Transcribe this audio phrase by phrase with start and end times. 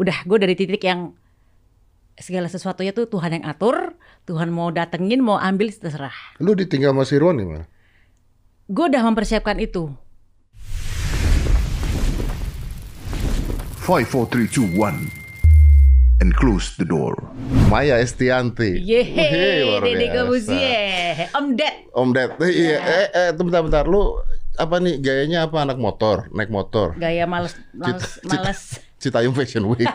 [0.00, 1.12] udah gue dari titik yang
[2.16, 6.40] segala sesuatunya tuh Tuhan yang atur, Tuhan mau datengin, mau ambil terserah.
[6.40, 7.64] Lu ditinggal sama si Ron gimana?
[8.64, 9.92] Gue udah mempersiapkan itu.
[13.80, 15.10] Five, four, three, two, one,
[16.22, 17.16] and close the door.
[17.68, 18.78] Maya Estianti.
[18.80, 20.06] Yeay, Dede.
[20.14, 21.74] Kobusier, Om Ded.
[21.92, 22.30] Om Ded.
[22.38, 23.84] Eh, Iya, eh, eh, bentar, bentar.
[23.84, 24.16] Lu
[24.54, 26.94] apa nih gayanya apa anak motor, naik motor?
[26.96, 28.89] Gaya males, males, Cita- males.
[29.00, 29.88] Citayam Fashion Week.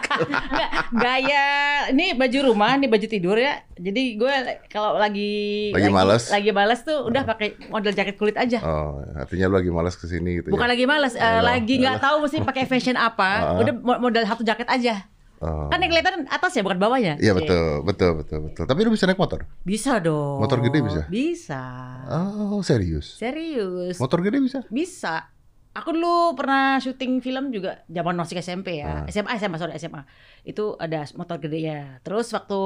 [0.96, 1.46] Gaya
[1.88, 3.62] ini baju rumah, ini baju tidur ya.
[3.72, 4.34] Jadi gue
[4.68, 6.24] kalau lagi Lagi males?
[6.28, 8.58] lagi males tuh udah pakai model jaket kulit aja.
[8.60, 10.72] oh, artinya lu lagi malas ke sini gitu Bukan ya?
[10.74, 13.30] lagi males, eh, Yalah, lagi nggak tahu mesti pakai fashion apa.
[13.62, 15.06] Udah mo- model satu jaket aja.
[15.38, 15.68] Oh.
[15.68, 17.20] Kan yang kelihatan atas ya bukan bawahnya.
[17.20, 18.64] Iya betul, betul, betul, betul.
[18.66, 19.44] Tapi lu bisa naik motor?
[19.62, 20.40] Bisa dong.
[20.42, 21.02] Motor gede bisa?
[21.06, 21.62] Bisa.
[22.08, 23.20] Oh, serius?
[23.20, 24.00] Serius.
[24.00, 24.60] Motor gede bisa?
[24.66, 25.30] Bisa.
[25.76, 29.04] Aku dulu pernah syuting film juga zaman masih SMP Ah.
[29.04, 29.12] ya.
[29.14, 30.08] SMA, SMA, sorry SMA.
[30.42, 32.00] Itu ada motor gede ya.
[32.00, 32.60] Terus waktu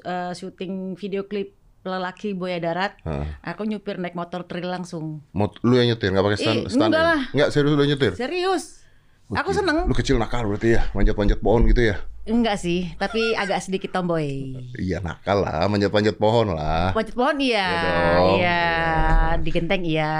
[0.00, 3.26] uh, syuting video klip lelaki Buaya Darat, Hah.
[3.42, 5.18] aku nyupir naik motor trail langsung.
[5.32, 7.08] Mot lu yang nyetir nggak pakai stand, Ih, stand enggak ya?
[7.08, 7.22] lah.
[7.34, 8.12] Nggak serius lu yang nyetir?
[8.14, 8.64] Serius.
[9.32, 9.58] Aku Gila.
[9.58, 9.76] seneng.
[9.88, 11.96] Lu kecil nakal berarti ya, manjat-manjat pohon gitu ya?
[12.22, 14.52] Enggak sih, tapi agak sedikit tomboy.
[14.76, 16.92] Iya nakal lah, manjat-manjat pohon lah.
[16.92, 18.28] Panjat pohon iya, Iya dong.
[18.36, 18.62] iya.
[19.40, 20.12] Di genteng iya,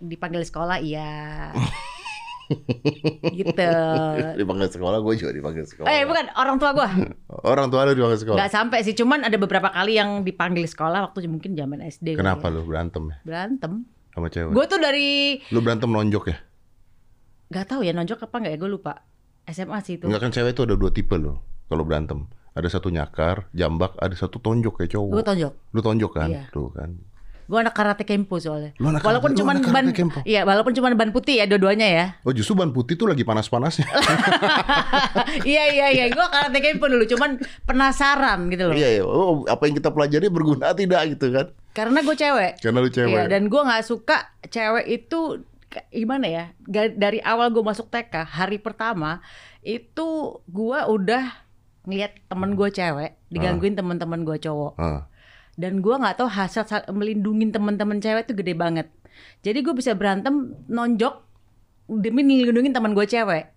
[0.00, 1.52] dipanggil sekolah iya.
[3.30, 3.70] gitu.
[4.34, 5.86] dipanggil sekolah, gue juga dipanggil sekolah.
[5.86, 6.88] Eh bukan orang tua gua.
[7.44, 8.36] Orang tua lu dipanggil sekolah.
[8.36, 12.16] Nggak sampai sih, cuman ada beberapa kali yang dipanggil sekolah waktu mungkin zaman SD.
[12.16, 12.54] Kenapa ya.
[12.56, 13.84] lu berantem ya Berantem.
[14.10, 14.52] sama cewek?
[14.54, 16.36] Gue tuh dari Lu berantem nonjok ya?
[17.54, 19.06] Nggak tahu ya nonjok apa nggak ya gue lupa.
[19.46, 20.10] SMA sih itu.
[20.10, 21.38] Enggak kan cewek itu ada dua tipe loh
[21.70, 22.26] kalau berantem.
[22.54, 25.14] Ada satu nyakar, jambak, ada satu tonjok kayak cowok.
[25.14, 25.52] Gue tonjok.
[25.74, 26.28] Lu tonjok kan?
[26.30, 26.42] Iya.
[26.50, 26.90] Tuh kan.
[27.44, 28.72] Gue anak karate kempo soalnya.
[28.80, 30.24] Lu anak walaupun lu anak ban, kempo?
[30.24, 32.06] iya walaupun cuman ban putih ya dua-duanya ya.
[32.24, 33.84] Oh justru ban putih tuh lagi panas-panasnya.
[35.50, 37.36] iya iya iya, gue karate kempo dulu, cuman
[37.68, 38.74] penasaran gitu loh.
[38.74, 39.02] Iya, iya.
[39.04, 41.52] Oh, apa yang kita pelajari berguna tidak gitu kan?
[41.76, 42.52] Karena gue cewek.
[42.64, 43.12] Karena lu cewek.
[43.12, 45.44] Iya, dan gue nggak suka cewek itu
[45.88, 46.44] gimana ya?
[46.90, 49.22] Dari awal gue masuk TK hari pertama
[49.60, 50.08] itu
[50.44, 51.24] gue udah
[51.84, 55.04] ngeliat temen gue cewek digangguin teman-teman gue cowok Ah.
[55.54, 58.90] dan gue nggak tahu hasrat sa- melindungin teman-teman cewek itu gede banget.
[59.40, 60.34] Jadi gue bisa berantem
[60.66, 61.22] nonjok
[61.86, 63.53] demi ngelindungin teman gue cewek.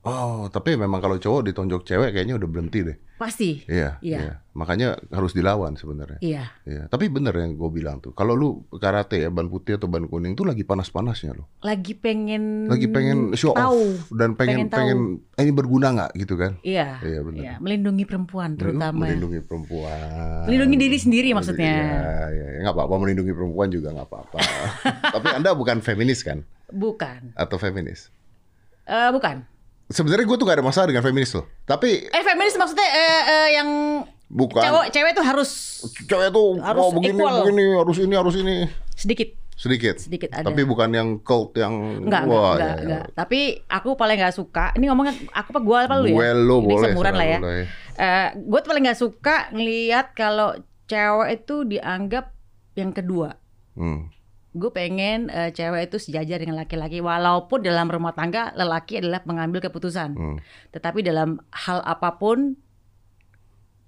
[0.00, 2.96] Oh, tapi memang kalau cowok ditonjok cewek kayaknya udah berhenti deh.
[3.18, 3.66] Pasti.
[3.66, 4.18] Iya, Iya.
[4.22, 4.34] iya.
[4.54, 6.22] Makanya harus dilawan sebenarnya.
[6.22, 6.44] Iya.
[6.62, 6.82] Iya.
[6.86, 8.14] Tapi bener yang gue bilang tuh.
[8.14, 11.50] Kalau lu karate ya ban putih atau ban kuning tuh lagi panas-panasnya lo.
[11.60, 13.74] Lagi pengen Lagi pengen show tahu.
[13.90, 14.98] off dan pengen Pengen pengen,
[15.34, 16.62] eh, ini berguna nggak gitu kan?
[16.62, 17.02] Iya.
[17.02, 17.42] Iya, benar.
[17.42, 19.02] Iya, melindungi perempuan terutama.
[19.04, 20.46] melindungi perempuan.
[20.46, 21.74] Melindungi diri sendiri maksudnya.
[21.74, 22.58] Iya, iya, iya.
[22.62, 24.38] nggak apa-apa melindungi perempuan juga nggak apa-apa.
[25.18, 26.46] Tapi anda bukan feminis kan?
[26.70, 27.34] Bukan.
[27.34, 28.14] Atau feminis?
[28.86, 29.42] Eh bukan.
[29.88, 31.48] Sebenarnya gue tuh gak ada masalah dengan feminis loh.
[31.64, 33.68] Tapi Eh feminis maksudnya eh, eh, yang
[34.26, 34.60] bukan.
[34.60, 35.50] cewek cewek tuh harus
[36.04, 37.34] Cewek tuh Harus mau begini, equal.
[37.40, 38.56] begini, harus ini, harus ini.
[38.92, 39.98] sedikit Sedikit.
[39.98, 40.46] sedikit ada.
[40.46, 42.78] Tapi bukan yang cult yang enggak, enggak, wah, enggak, ya, ya.
[42.78, 43.04] enggak.
[43.12, 44.64] Tapi aku paling nggak suka.
[44.72, 46.14] Ini ngomongnya aku apa gua apa lu ya?
[46.14, 46.84] Gue lo Ini boleh.
[46.86, 47.38] seumuran lah ya.
[47.40, 47.64] boleh.
[47.98, 50.54] Eh, gue tuh paling nggak suka ngelihat kalau
[50.84, 52.30] cewek itu dianggap
[52.74, 53.34] yang kedua.
[53.74, 54.06] Hmm.
[54.56, 59.60] Gue pengen eh, cewek itu sejajar dengan laki-laki walaupun dalam rumah tangga lelaki adalah pengambil
[59.60, 60.16] keputusan.
[60.16, 60.38] Hmm.
[60.72, 62.56] Tetapi dalam hal apa pun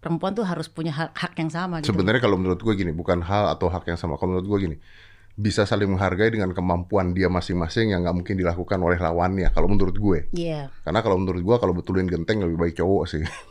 [0.01, 1.93] perempuan tuh harus punya hak, hak yang sama gitu.
[1.93, 4.17] Sebenarnya kalau menurut gue gini, bukan hal atau hak yang sama.
[4.17, 4.77] Kalau menurut gue gini,
[5.37, 9.49] bisa saling menghargai dengan kemampuan dia masing-masing yang nggak mungkin dilakukan oleh lawannya.
[9.53, 10.69] Kalau menurut gue, Iya.
[10.85, 13.25] karena kalau menurut gue kalau betulin genteng lebih baik cowok sih.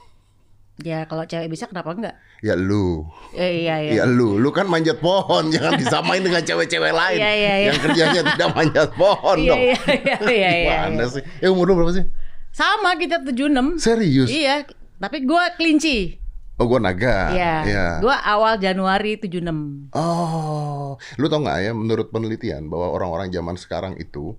[0.79, 2.15] Ya kalau cewek bisa kenapa enggak?
[2.39, 3.03] ya lu,
[3.35, 3.91] Eh, iya iya.
[3.99, 7.67] ya lu, lu kan manjat pohon, jangan disamain dengan cewek-cewek lain Iya, iya, iya.
[7.67, 9.59] yang kerjanya tidak manjat pohon Iya dong.
[9.59, 10.49] iya iya iya.
[10.55, 11.05] iya, Gimana iya.
[11.11, 11.23] sih?
[11.43, 12.05] Eh umur lu berapa sih?
[12.49, 13.75] Sama kita 76.
[13.77, 14.31] Serius?
[14.31, 14.63] Iya,
[14.97, 16.15] tapi gua kelinci.
[16.55, 17.31] Oh gue naga.
[17.31, 17.53] Iya.
[17.63, 17.85] Iya.
[17.99, 19.91] Gua awal Januari 76.
[19.91, 21.71] Oh, lu tau nggak ya?
[21.71, 24.35] Menurut penelitian bahwa orang-orang zaman sekarang itu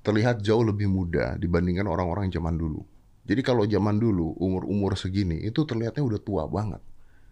[0.00, 2.82] terlihat jauh lebih muda dibandingkan orang-orang zaman dulu.
[3.30, 6.82] Jadi kalau zaman dulu umur-umur segini itu terlihatnya udah tua banget.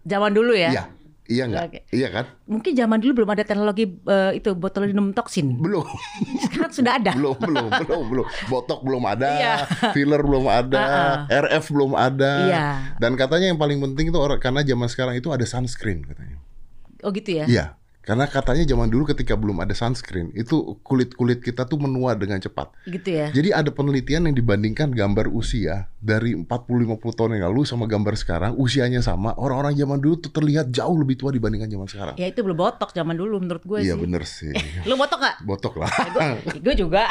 [0.07, 0.71] Zaman dulu ya.
[0.71, 0.83] Iya,
[1.27, 1.63] iya nggak?
[1.67, 1.79] Oke.
[1.91, 2.25] Iya kan?
[2.47, 5.59] Mungkin zaman dulu belum ada teknologi eh, itu botulinum toksin.
[5.59, 5.83] Belum,
[6.47, 7.11] Sekarang sudah ada.
[7.11, 8.25] belum, belum, belum, belum.
[8.47, 9.55] Botok belum ada, Iya.
[9.91, 10.83] filler belum ada,
[11.27, 12.31] RF belum ada.
[12.47, 12.65] Iya.
[12.95, 16.39] Dan katanya yang paling penting itu orang karena zaman sekarang itu ada sunscreen katanya.
[17.03, 17.43] Oh gitu ya.
[17.43, 17.65] Iya,
[18.09, 22.73] Karena katanya zaman dulu ketika belum ada sunscreen, itu kulit-kulit kita tuh menua dengan cepat.
[22.89, 23.29] Gitu ya.
[23.29, 26.49] Jadi ada penelitian yang dibandingkan gambar usia dari 40-50
[27.13, 31.21] tahun yang lalu sama gambar sekarang, usianya sama, orang-orang zaman dulu tuh terlihat jauh lebih
[31.21, 32.15] tua dibandingkan zaman sekarang.
[32.17, 34.01] Ya itu belum botok zaman dulu menurut gue Iya sih.
[34.01, 34.53] bener sih.
[34.89, 35.35] Lu botok gak?
[35.45, 35.93] Botok lah.
[36.57, 37.05] gue juga.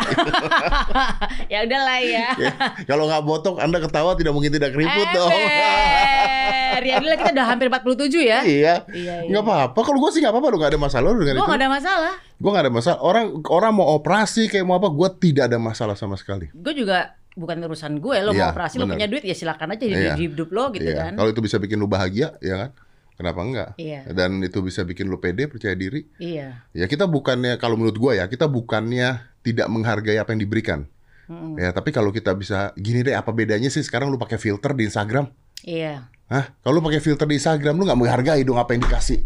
[1.52, 2.26] ya udahlah ya.
[2.34, 2.52] Ya,
[2.90, 5.30] Kalau nggak botok, Anda ketawa tidak mungkin tidak keriput dong.
[5.30, 6.82] Ember.
[6.82, 8.18] Ya udah kita udah hampir 47 ya.
[8.18, 8.38] iya.
[8.42, 9.14] Iya, iya.
[9.28, 9.78] Nggak apa-apa.
[9.84, 10.48] Kalau gue sih nggak apa-apa.
[10.48, 11.52] Lu nggak ada masalah lu dengan Gue itu.
[11.52, 12.14] gak ada masalah.
[12.38, 12.99] Gue nggak ada masalah.
[13.00, 16.49] Orang orang mau operasi kayak mau apa, gue tidak ada masalah sama sekali.
[16.50, 18.17] Gue juga bukan urusan gue.
[18.20, 18.94] Lo Iya, mau operasi, lo bener.
[18.99, 20.14] punya duit ya silakan aja hidup, Iya.
[20.17, 20.99] hidup lo gitu Iya.
[20.99, 21.12] kan.
[21.14, 22.70] Kalau itu bisa bikin lu bahagia, ya kan?
[23.14, 23.70] Kenapa enggak?
[23.76, 24.06] Iya.
[24.14, 26.06] Dan itu bisa bikin lu pede, percaya diri.
[26.17, 26.62] Iya.
[26.70, 30.87] Ya kita bukannya, kalau menurut gue ya, kita bukannya tidak menghargai apa yang diberikan.
[31.26, 31.58] Mm-mm.
[31.58, 34.87] Ya, tapi kalau kita bisa gini deh, apa bedanya sih sekarang lu pakai filter di
[34.87, 35.29] Instagram?
[35.61, 36.06] Iya.
[36.31, 36.55] Hah?
[36.62, 39.20] Kalau lu pakai filter di Instagram, lu nggak menghargai dong apa yang dikasih.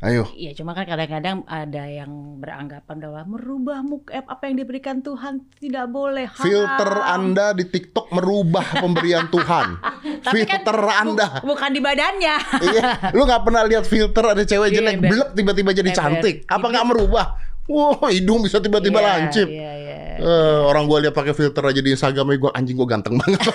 [0.00, 0.24] Ayo.
[0.32, 2.08] Iya, cuma kan kadang-kadang ada yang
[2.40, 6.24] beranggapan bahwa merubah muka eh, apa yang diberikan Tuhan tidak boleh.
[6.24, 6.40] haram.
[6.40, 9.76] Filter Anda di TikTok merubah pemberian Tuhan.
[10.24, 11.26] Tapi kan filter bu- Anda.
[11.44, 12.34] bukan di badannya.
[12.64, 15.08] iya, lu nggak pernah lihat filter ada cewek Iya, jelek ember.
[15.10, 16.36] blek tiba-tiba jadi cantik.
[16.48, 17.26] Apa nggak merubah?
[17.68, 19.46] Wah, hidung bisa tiba-tiba Iya, lancip.
[19.46, 19.96] Iya, iya.
[20.16, 23.36] Eh, orang gua lihat pakai filter aja di Instagram gua anjing gua ganteng banget.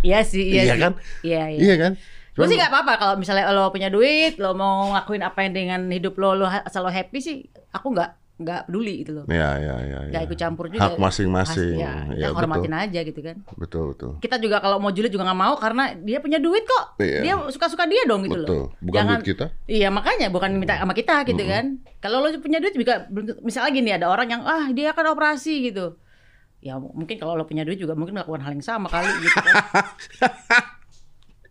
[0.00, 0.80] Iya sih, iya, Iya sih.
[0.80, 0.92] kan?
[1.20, 1.58] Iya, iya.
[1.60, 1.92] iya kan?
[2.40, 5.80] Gue sih nggak apa-apa kalau misalnya lo punya duit, lo mau ngelakuin apa yang dengan
[5.86, 7.36] hidup lo, lo asal lo happy sih,
[7.70, 8.10] aku nggak
[8.40, 9.24] nggak peduli gitu loh.
[9.28, 10.08] Ya, ya, ya, ya.
[10.08, 10.80] Nggak ikut campur juga.
[10.80, 11.76] Hak masing-masing.
[11.76, 12.80] Ya, Ya, kita hormatin betul.
[12.80, 13.36] aja gitu kan.
[13.52, 14.10] Betul, betul.
[14.16, 16.96] Kita juga kalau mau julid juga nggak mau karena dia punya duit kok.
[16.96, 17.20] Iya.
[17.20, 18.56] Dia suka-suka dia dong gitu Betul.
[18.56, 18.66] loh.
[18.80, 19.46] Bukan Jangan- duit kita.
[19.68, 21.84] Iya makanya bukan minta sama kita gitu kan.
[22.00, 23.04] Kalau lo punya duit juga
[23.44, 26.00] misalnya gini ada orang yang ah dia kan operasi gitu.
[26.64, 29.54] Ya mungkin kalau lo punya duit juga mungkin melakukan hal yang sama kali gitu kan.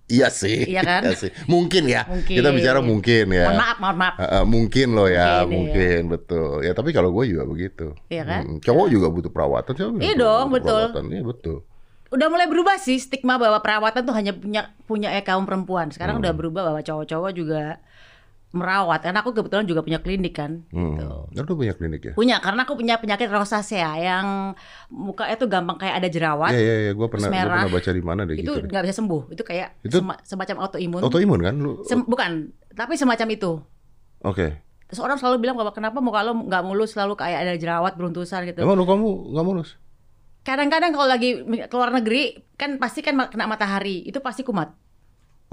[0.10, 0.66] Iya sih.
[0.66, 1.02] Iya kan?
[1.14, 1.30] sih.
[1.46, 2.10] Mungkin ya.
[2.10, 2.36] Mungkin.
[2.42, 3.46] Kita bicara mungkin ya.
[3.46, 4.16] Mohon maaf, mohon maaf.
[4.18, 6.66] Eh, mungkin loh ya, Mungkin, mungkin, betul.
[6.66, 7.94] Ya tapi kalau gue juga begitu.
[8.10, 8.42] Iya kan?
[8.42, 10.84] Hmm, cowok juga butuh perawatan, cowok Iya dong, betul.
[10.90, 11.58] Perawatan, iya betul.
[12.10, 15.94] Udah mulai berubah sih stigma bahwa perawatan tuh hanya punya punya eh, kaum perempuan.
[15.94, 16.26] Sekarang Hmm.
[16.26, 17.78] udah berubah bahwa cowok-cowok juga
[18.50, 19.06] merawat.
[19.06, 20.66] Karena aku kebetulan juga punya klinik kan.
[20.74, 20.98] Hmm.
[20.98, 21.46] Gitu.
[21.46, 22.14] Lu punya klinik ya?
[22.18, 24.58] Punya karena aku punya penyakit rosacea yang
[24.90, 26.52] mukanya tuh gampang kayak ada jerawat.
[26.54, 27.62] Iya iya iya, gue pernah, terus gua merah.
[27.62, 28.54] pernah baca di mana deh itu gitu.
[28.66, 28.70] deh.
[28.74, 29.22] nggak bisa sembuh.
[29.30, 31.02] Itu kayak Itu- sema- semacam autoimun.
[31.06, 31.72] Autoimun kan lu?
[31.86, 33.52] Sem- bukan, tapi semacam itu.
[34.26, 34.48] Oke.
[34.90, 38.50] Terus orang selalu bilang bahwa kenapa muka lo nggak mulus selalu kayak ada jerawat beruntusan
[38.50, 38.66] gitu.
[38.66, 39.78] Emang lu kamu nggak mulus?
[40.42, 44.74] Kadang-kadang kalau lagi keluar negeri kan pasti kan kena matahari, itu pasti kumat.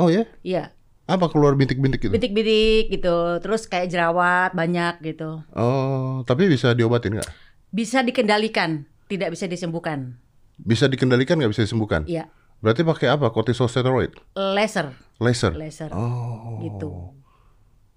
[0.00, 0.24] Oh ya?
[0.40, 0.72] Iya,
[1.06, 2.12] Apa keluar bintik-bintik gitu?
[2.12, 3.38] bintik-bintik gitu.
[3.38, 5.42] Terus kayak jerawat banyak gitu.
[5.54, 7.30] Oh, tapi bisa diobatin nggak?
[7.70, 10.18] Bisa dikendalikan, tidak bisa disembuhkan.
[10.58, 12.02] Bisa dikendalikan nggak bisa disembuhkan?
[12.10, 12.26] Iya,
[12.64, 13.28] Berarti pakai apa?
[13.30, 14.16] Corticosteroid?
[14.34, 15.52] laser, Laser?
[15.54, 16.58] laser Oh.
[16.64, 16.88] gitu.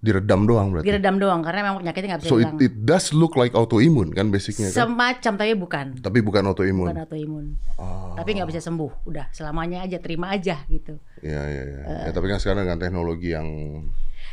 [0.00, 0.88] Diredam doang berarti?
[0.88, 4.32] Diredam doang karena memang penyakitnya nggak bisa So it, it does look like autoimun kan
[4.32, 4.88] basicnya kan?
[4.88, 5.86] Semacam tapi bukan.
[6.00, 6.88] Tapi bukan autoimun.
[6.88, 7.44] Bukan autoimun.
[7.76, 8.16] Oh.
[8.16, 9.04] Tapi nggak bisa sembuh.
[9.04, 10.96] Udah selamanya aja terima aja gitu.
[11.20, 11.80] Iya iya iya.
[11.84, 12.02] Eh.
[12.08, 13.48] Ya, tapi kan sekarang dengan teknologi yang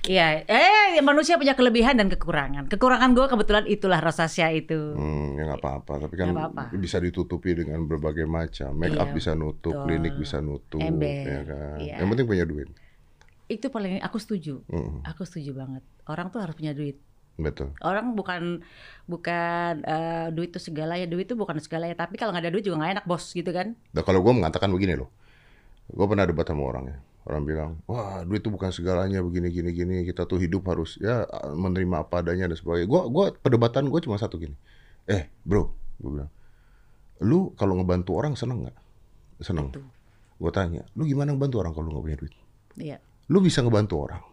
[0.07, 2.69] Iya, eh manusia punya kelebihan dan kekurangan.
[2.69, 4.95] Kekurangan gue kebetulan itulah rosacea itu.
[4.95, 5.93] hmm, ya nggak apa-apa.
[6.07, 6.63] Tapi kan Nggak apa-apa.
[6.79, 8.71] bisa ditutupi dengan berbagai macam.
[8.71, 9.83] Make up Iya, bisa nutup, betul.
[9.83, 11.77] klinik bisa nutup, Ember, ya kan.
[11.81, 11.95] iya.
[11.99, 12.69] Yang penting punya duit.
[13.47, 14.59] Itu paling aku setuju.
[14.67, 15.83] Mm, Aku setuju banget.
[16.03, 16.99] Orang tuh harus punya duit.
[17.37, 17.69] betul.
[17.85, 18.65] Orang bukan
[19.05, 21.05] bukan eh, duit itu segala ya.
[21.05, 21.95] Duit itu bukan segala ya.
[21.95, 23.77] Tapi kalau nggak ada duit juga nggak enak bos gitu kan.
[23.93, 25.13] Nah, kalau gue mengatakan begini loh,
[25.87, 26.97] gue pernah debat sama orang ya.
[27.27, 29.95] Orang bilang, wah duit itu bukan segalanya begini gini gini.
[30.03, 32.87] Kita tuh hidup harus ya menerima apa adanya dan sebagainya.
[32.89, 34.55] Gue gua perdebatan gue cuma satu gini.
[35.05, 35.69] Eh bro,
[36.01, 36.31] gue bilang,
[37.21, 38.77] lu kalau ngebantu orang seneng nggak?
[39.45, 39.69] Seneng.
[40.41, 42.33] Gue tanya, lu gimana ngebantu orang kalau lu nggak punya duit?
[42.81, 42.97] Iya.
[43.27, 44.23] Lu bisa ngebantu orang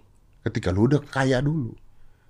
[0.45, 1.73] ketika lu udah kaya dulu.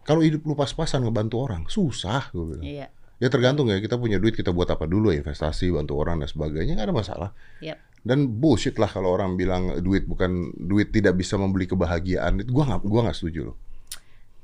[0.04, 2.64] Kalau hidup lu pas-pasan ngebantu orang, susah gue bilang.
[2.64, 2.86] Iya.
[3.18, 6.28] Ya tergantung ya, kita punya duit kita buat apa dulu ya, investasi, bantu orang dan
[6.28, 7.30] sebagainya, nggak ada masalah.
[7.64, 7.78] Yap.
[8.04, 12.44] Dan bullshit lah kalau orang bilang duit bukan duit tidak bisa membeli kebahagiaan.
[12.44, 13.56] Itu gua nggak gua nggak setuju loh.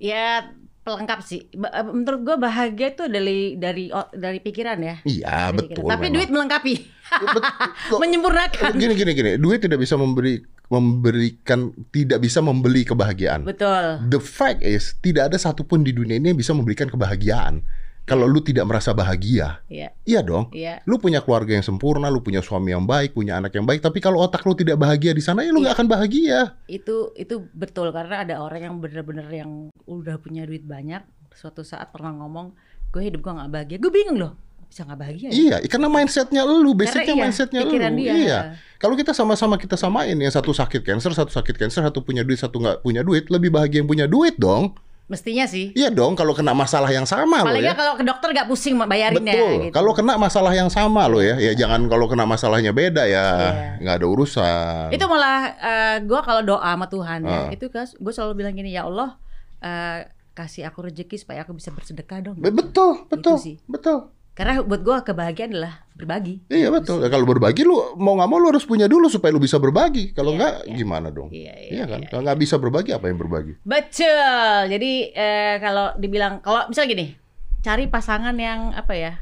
[0.01, 0.49] Ya
[0.81, 1.45] pelengkap sih.
[1.53, 4.97] Eh, Menurut gue bahagia itu dari dari oh, dari pikiran ya.
[5.05, 5.69] Iya Dari betul.
[5.77, 5.93] pikiran.
[5.93, 6.17] Tapi memang.
[6.17, 6.75] duit melengkapi,
[7.21, 7.99] betul.
[8.03, 8.71] menyempurnakan.
[8.81, 13.43] Gini gini gini, duit tidak bisa memberi memberikan tidak bisa membeli kebahagiaan.
[13.43, 14.07] Betul.
[14.07, 17.61] The fact is tidak ada satupun di dunia ini yang bisa memberikan kebahagiaan.
[18.09, 19.95] Kalau lu tidak merasa bahagia, Iya.
[20.03, 20.51] iya dong.
[20.51, 20.83] Iya.
[20.83, 23.79] Lu punya keluarga yang sempurna, lu punya suami yang baik, punya anak yang baik.
[23.79, 26.59] Tapi kalau otak lu tidak bahagia di sana, ya lu nggak akan bahagia.
[26.67, 29.51] Itu itu betul karena ada orang yang bener-bener yang
[29.87, 31.07] udah punya duit banyak.
[31.39, 32.51] Suatu saat pernah ngomong,
[32.91, 33.77] gue hidup gue nggak bahagia.
[33.79, 34.35] Gue bingung loh,
[34.71, 35.29] bisa nggak bahagia?
[35.29, 35.33] ya?
[35.35, 37.75] Iya, karena mindsetnya lu, basicnya iya, mindsetnya lu.
[37.99, 38.13] dia.
[38.15, 38.39] Iya.
[38.79, 42.39] Kalau kita sama-sama kita samain, yang satu sakit cancer, satu sakit cancer, satu punya duit,
[42.39, 44.79] satu nggak punya duit, lebih bahagia yang punya duit dong.
[45.11, 45.75] Mestinya sih.
[45.75, 47.75] Iya dong, kalau kena masalah yang sama Paling ya.
[47.75, 49.51] kalau ke dokter nggak pusing bayarinnya Betul.
[49.67, 49.75] gitu.
[49.75, 53.51] Kalau kena masalah yang sama loh ya, ya jangan kalau kena masalahnya beda ya, Iya.
[53.83, 54.87] nggak ada urusan.
[54.95, 57.51] itu malah eh, gua kalau doa sama Tuhan Ah.
[57.51, 59.19] ya, itu kan gue selalu bilang gini ya Allah
[59.59, 62.39] eh, kasih aku rezeki supaya aku bisa bersedekah dong.
[62.39, 63.59] Be- betul, betul, sih.
[63.67, 64.15] betul.
[64.31, 66.41] Karena buat gua kebahagiaan adalah berbagi.
[66.49, 67.05] Iya betul.
[67.05, 70.11] Kalau berbagi lu mau nggak mau lu harus punya dulu supaya lu bisa berbagi.
[70.11, 70.75] Kalau Iya, nggak iya.
[70.75, 71.29] gimana dong?
[71.29, 72.01] Iya, iya, Iya kan?
[72.01, 72.09] iya.
[72.09, 73.53] Kalau nggak bisa berbagi apa yang berbagi?
[73.61, 74.57] Betul.
[74.71, 77.13] Jadi eh, kalau dibilang kalau misal gini,
[77.61, 79.13] cari pasangan yang apa ya?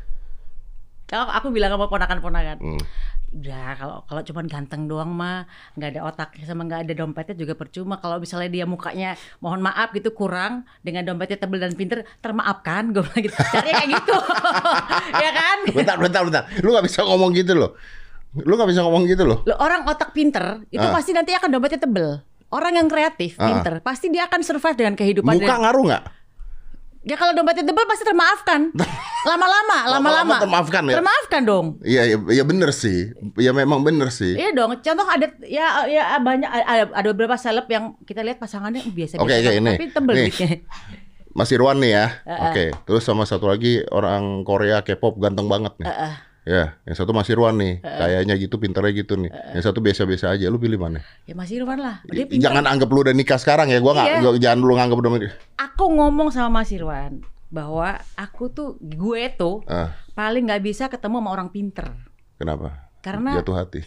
[1.08, 2.82] Kalau aku bilang sama ponakan-ponakan, Hmm.
[3.28, 5.44] Udah kalau kalau cuman ganteng doang mah
[5.76, 7.96] nggak ada otaknya sama nggak ada dompetnya juga percuma.
[7.96, 13.04] Kalau misalnya dia mukanya mohon maaf gitu kurang dengan dompetnya tebel dan pinter, termaafkan gue
[13.04, 13.36] bilang gitu.
[13.36, 14.16] Cari kayak gitu,
[15.24, 15.58] ya kan?
[15.68, 16.42] Bentar, bentar, bentar.
[16.60, 17.70] Lu nggak bisa ngomong gitu loh.
[18.34, 19.44] Lu nggak bisa ngomong gitu loh.
[19.44, 20.92] Loh, orang otak pinter itu Ah.
[20.92, 22.24] pasti nanti akan dompetnya tebel.
[22.48, 23.44] Orang yang kreatif, Ah.
[23.44, 25.36] pinter, pasti dia akan survive dengan kehidupan.
[25.36, 25.60] Muka dia.
[25.60, 26.04] ngaruh nggak?
[27.06, 28.74] Ya kalau dompetnya tebel pasti termaafkan.
[29.28, 30.36] Lama-lama, lama-lama.
[30.40, 30.94] termaafkan ya?
[31.02, 31.66] Termaafkan dong.
[31.82, 33.12] Iya, iya, iya bener sih.
[33.38, 34.34] Ya memang bener sih.
[34.38, 34.78] Iya dong.
[34.78, 39.34] Contoh ada ya ya banyak ada, ada beberapa seleb yang kita lihat pasangannya biasa-biasa Oke,
[39.42, 39.72] oke, ini.
[39.74, 40.30] tapi tebel Nih.
[41.34, 42.06] Mas Irwan nih ya.
[42.26, 42.46] Heeh.
[42.50, 42.64] Oke.
[42.86, 45.86] Terus sama satu lagi orang Korea K-pop ganteng banget nih.
[45.86, 46.12] Heeh.
[46.48, 47.84] Ya, yang satu Mas Irwan nih.
[47.84, 49.28] Kayaknya gitu, pinternya gitu nih.
[49.52, 50.48] Yang satu biasa-biasa aja.
[50.48, 51.04] Lu pilih mana?
[51.22, 52.00] Ya Mas Irwan lah.
[52.02, 52.48] Dia pinter.
[52.48, 53.76] Jangan anggap lu udah nikah sekarang ya.
[53.78, 54.18] Gua nggak, Iya.
[54.18, 55.34] gua- jangan lu nganggap udah nikah.
[55.60, 61.16] Aku ngomong sama Mas Irwan bahwa aku tuh gue tuh Ah, paling nggak bisa ketemu
[61.18, 61.92] sama orang pinter.
[62.34, 62.88] kenapa?
[62.98, 63.80] Karena Jatuh hati.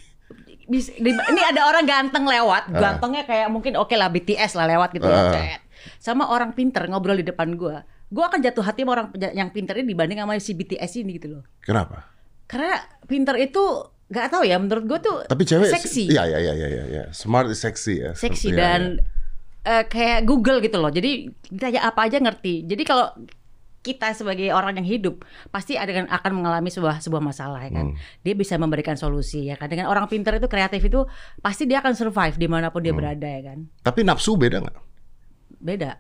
[0.68, 4.94] bis- di- ini ada orang ganteng lewat, gantengnya kayak mungkin oke lah BTS lah lewat
[4.94, 5.32] gitu Ah.
[5.32, 5.32] ya.
[5.32, 5.62] Cet.
[5.98, 7.82] Sama orang pinter ngobrol di depan gua.
[8.08, 11.32] Gua akan jatuh hati sama orang yang pinter ini dibanding sama si BTS ini gitu
[11.32, 11.44] loh.
[11.60, 12.11] Kenapa?
[12.52, 12.76] Karena
[13.08, 13.64] pinter itu
[14.12, 16.12] nggak tahu ya menurut gua tuh Tapi cewek seksi.
[16.12, 17.04] Iya, iya, iya, iya, iya.
[17.16, 18.12] Smart is sexy ya.
[18.12, 18.82] seksi Iya, dan
[19.64, 19.80] iya.
[19.80, 20.92] eh, kayak Google gitu loh.
[20.92, 22.68] Jadi ditanya apa aja ngerti.
[22.68, 23.08] Jadi kalau
[23.82, 27.96] kita sebagai orang yang hidup pasti ada kan akan mengalami sebuah sebuah masalah ya kan.
[27.96, 27.98] Hmm.
[28.22, 29.72] Dia bisa memberikan solusi ya kan.
[29.72, 31.02] Dengan orang pintar itu kreatif itu
[31.40, 32.88] pasti dia akan survive di mana pun Hmm.
[32.92, 33.66] dia berada ya kan.
[33.82, 34.78] Tapi nafsu beda nggak?
[35.58, 35.92] Beda.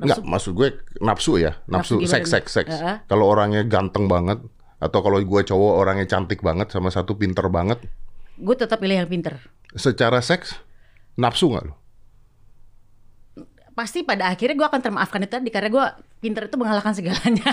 [0.00, 0.68] Enggak, maksud gue
[1.04, 2.72] nafsu ya, nafsu, Nafsu seks, seks, seks.
[2.72, 3.04] Heeh.
[3.04, 4.40] Kalau orangnya ganteng banget,
[4.80, 7.84] atau kalau gue cowok orangnya cantik banget, sama satu pinter banget,
[8.40, 9.36] Gue tetap pilih yang pinter.
[9.76, 10.56] secara seks,
[11.14, 11.76] nafsu nggak lo?
[13.76, 15.84] Pasti pada akhirnya gue akan termaafkan itu tadi karena gue
[16.18, 17.44] pinter itu mengalahkan segalanya.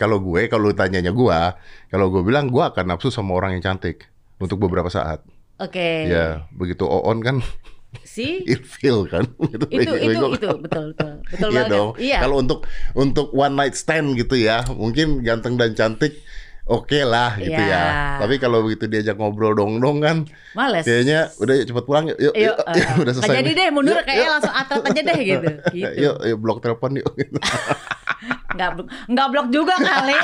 [0.00, 1.38] kalau gue, kalau tanyanya gue,
[1.92, 4.08] kalau gue bilang gue akan nafsu sama orang yang cantik
[4.40, 5.20] untuk beberapa saat.
[5.60, 6.08] Oke.
[6.08, 7.44] Ya, begitu on kan
[8.02, 9.22] Si ilfeel kan.
[9.46, 10.84] itu itu itu betul betul
[11.30, 11.90] betul Iya dong.
[11.94, 12.18] Iya.
[12.20, 16.18] Kalau untuk untuk one night stand gitu ya, mungkin ganteng dan cantik
[16.64, 17.68] oke lah gitu Iya.
[17.70, 17.84] ya.
[18.18, 20.16] Tapi kalau begitu diajak ngobrol dong-dong kan,
[20.52, 20.80] Males.
[20.82, 22.18] kayaknya udah yuk cepet pulang yuk.
[22.18, 23.36] Yuk, Yuk, yuk, eh, yuk, udah selesai.
[23.36, 24.32] jadi deh mundur Yuk, kayaknya yuk.
[24.32, 25.48] langsung atlet aja deh gitu.
[25.76, 25.92] gitu.
[26.00, 27.12] Yuk, yuk blok telepon yuk.
[28.54, 28.70] Nggak
[29.10, 30.16] nggak blok juga kali.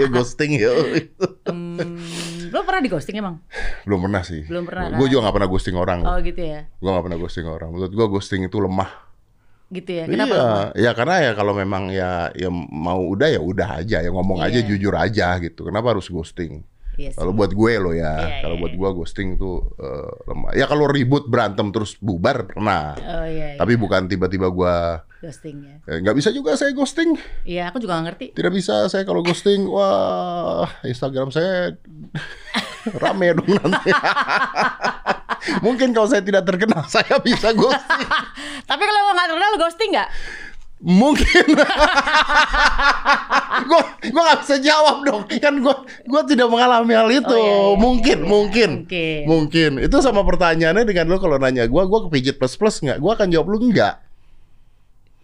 [0.00, 1.12] yuk ghosting yuk.
[1.44, 1.98] hmm,
[2.54, 3.42] lo pernah di ghosting emang?
[3.82, 4.46] Belum pernah sih.
[4.46, 5.10] Belum pernah, Gue kan?
[5.10, 6.00] juga gak pernah ghosting orang.
[6.06, 6.60] Oh gitu ya.
[6.78, 7.68] Gue gak pernah ghosting orang.
[7.74, 8.90] Menurut gue ghosting itu lemah.
[9.74, 10.04] Gitu ya.
[10.06, 10.30] Kenapa?
[10.30, 10.66] iya, lemah?
[10.78, 14.62] ya karena ya kalau memang ya ya mau udah ya udah aja ya ngomong aja
[14.62, 14.68] Iya.
[14.70, 15.66] jujur aja gitu.
[15.66, 16.62] Kenapa harus ghosting?
[16.94, 17.10] Iya.
[17.12, 18.78] Kalau buat gue loh ya, Iya, kalau iya, buat iya.
[18.78, 20.50] gue ghosting tuh eh, lemah.
[20.54, 22.94] Ya kalau ribut berantem terus bubar pernah.
[22.96, 23.54] Oh iya.
[23.54, 23.58] iya.
[23.58, 24.76] Tapi bukan tiba-tiba gue
[25.20, 25.76] ghosting ya.
[25.88, 27.16] eh, nggak bisa juga saya ghosting.
[27.42, 28.26] Iya, aku juga nggak ngerti.
[28.36, 31.74] Tidak bisa saya kalau ghosting, wah Instagram saya
[33.02, 33.90] rame dong nanti.
[35.60, 38.08] Mungkin kalau saya tidak terkenal saya bisa ghosting.
[38.64, 40.10] Tapi kalau lo nggak kenal lo ghosting nggak?
[40.84, 41.46] Mungkin.
[43.64, 45.24] gue gue nggak bisa jawab dong.
[45.40, 45.74] Kan gue
[46.04, 47.24] gue tidak mengalami hal itu.
[47.32, 48.28] Oh, iya, iya, mungkin, iya.
[48.28, 49.20] mungkin, Mungkin.
[49.24, 49.70] mungkin.
[49.80, 53.00] Itu sama pertanyaannya dengan lo kalau nanya gue, gue kepijit plus plus nggak?
[53.00, 54.04] Gue akan jawab lu enggak.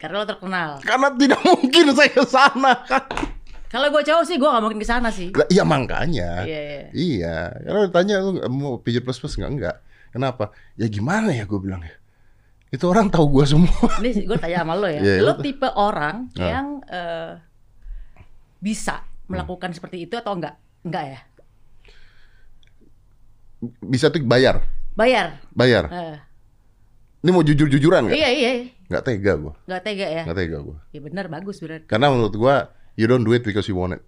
[0.01, 0.71] Karena lo terkenal.
[0.81, 3.05] Karena tidak mungkin saya ke sana kan.
[3.69, 5.29] Kalau gue cowok sih gue nggak mungkin ke sana sih.
[5.53, 6.49] Iya makanya.
[6.49, 6.83] Iya, iya.
[6.97, 7.37] Iya.
[7.69, 8.17] Karena ditanya
[8.49, 9.53] mau pijit plus plus nggak?
[9.53, 9.77] Enggak.
[10.11, 10.57] Kenapa?
[10.81, 12.00] Ya gimana ya gue bilang ya.
[12.71, 13.87] Itu orang tahu gue semua.
[13.99, 15.03] Ini gue tanya sama lo ya.
[15.03, 16.47] Iya, lo tipe orang Ah.
[16.49, 17.33] yang eh,
[18.59, 20.55] bisa melakukan seperti itu atau enggak?
[20.83, 21.21] Enggak ya?
[23.83, 24.63] Bisa tuh bayar.
[24.95, 25.43] Bayar.
[25.51, 25.85] Bayar.
[25.91, 26.19] Eh,
[27.21, 28.17] Ini mau jujur-jujuran nggak?
[28.17, 28.51] iya iya.
[28.89, 29.55] Nggak tega gue.
[29.69, 30.23] Nggak tega ya?
[30.25, 30.77] Nggak tega gue.
[30.91, 31.85] Ya benar bagus berarti.
[31.85, 32.55] Karena menurut gue,
[32.97, 34.03] you don't do it because you want it.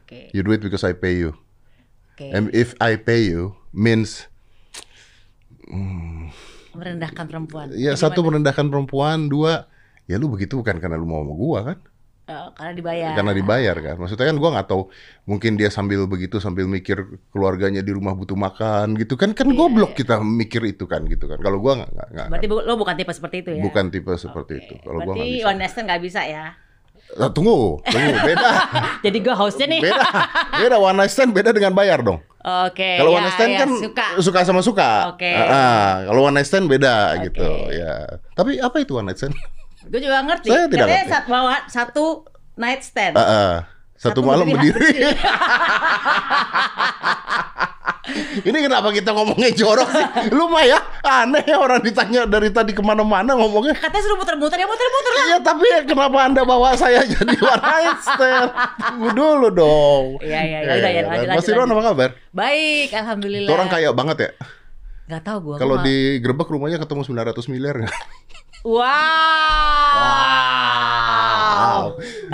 [0.00, 0.32] Oke.
[0.32, 1.36] You do it because I pay you.
[2.16, 2.32] Oke.
[2.32, 4.24] And if I pay you means
[6.70, 7.66] Merendahkan perempuan.
[7.72, 9.66] ya satu merendahkan perempuan, dua
[10.04, 11.78] ya lu begitu bukan karena lu mau sama gua kan?
[12.30, 13.10] Oh, karena dibayar.
[13.18, 13.94] karena dibayar kan.
[13.98, 14.82] Maksudnya kan gua nggak tahu
[15.26, 19.98] mungkin dia sambil begitu sambil mikir keluarganya di rumah butuh makan gitu kan kan goblok
[19.98, 21.42] kita mikir itu kan gitu kan.
[21.42, 23.62] Kalau gua nggak nggak Berarti bu- lo bukan tipe seperti itu ya?
[23.62, 24.74] bukan tipe seperti itu.
[24.78, 25.66] Kalau gua Berarti nggak bisa.
[25.66, 26.44] stand nggak bisa ya?
[27.18, 28.50] Ah, tunggu, tunggu, beda.
[29.04, 29.82] Jadi gue hostnya nih.
[29.82, 30.06] beda.
[30.54, 32.22] Beda one night stand beda dengan bayar dong.
[32.40, 32.96] Oke.
[32.96, 34.06] Kalau ya, one night stand ya, kan suka.
[34.24, 35.12] suka sama suka.
[35.12, 35.28] Oke.
[35.28, 35.92] Ah, ah.
[36.08, 37.28] kalau one night stand beda Oke.
[37.28, 38.16] gitu ya.
[38.32, 39.36] Tapi apa itu one night stand?
[39.84, 40.48] Gue juga ngerti.
[40.48, 41.12] Saya tidak Katanya ngerti.
[41.12, 42.24] saat bawa satu
[42.56, 43.12] night stand.
[43.16, 43.52] Ah, ah.
[44.00, 45.12] Satu, Satu malam berdiri, berdiri.
[48.40, 50.32] Ini kenapa kita ngomongnya jorok sih?
[50.32, 53.76] Lu mah ya aneh ya orang ditanya dari tadi ke mana-mana ngomongnya.
[53.76, 55.24] Katanya suruh muter-muter ya muter-muter lah.
[55.28, 58.50] Iya tapi kenapa anda bawa saya jadi one night stand?
[58.80, 60.04] Tunggu dulu dong.
[60.24, 60.72] Iya, iya, iya.
[60.80, 62.10] Udah, ya, lanjut, Mas Irwan apa kabar?
[62.32, 63.50] Baik, alhamdulillah.
[63.52, 64.30] Itu orang kaya banget ya.
[65.10, 65.58] Gak tau gue.
[65.58, 67.94] Kalau digerebek rumahnya ketemu 900 miliar nggak?
[68.60, 68.86] Wow.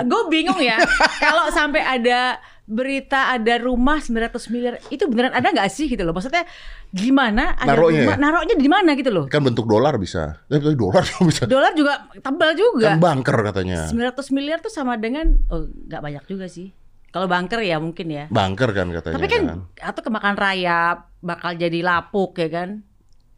[0.03, 0.77] Gue bingung ya.
[1.23, 6.11] Kalau sampai ada berita ada rumah 900 miliar itu beneran ada nggak sih gitu loh
[6.11, 6.43] maksudnya
[6.89, 8.21] gimana ada Naruhnya rumah ya?
[8.21, 10.43] naruhnya di mana gitu loh Kan bentuk dolar bisa.
[10.45, 11.43] Eh, dolar juga bisa.
[11.45, 13.87] dolar juga tebal juga Kan bunker katanya.
[13.87, 16.75] 900 miliar tuh sama dengan oh nggak banyak juga sih
[17.07, 19.15] kalau banker ya mungkin ya Bunker kan katanya.
[19.15, 19.41] tapi kan
[19.73, 22.69] atau kemakan rayap bakal jadi lapuk ya kan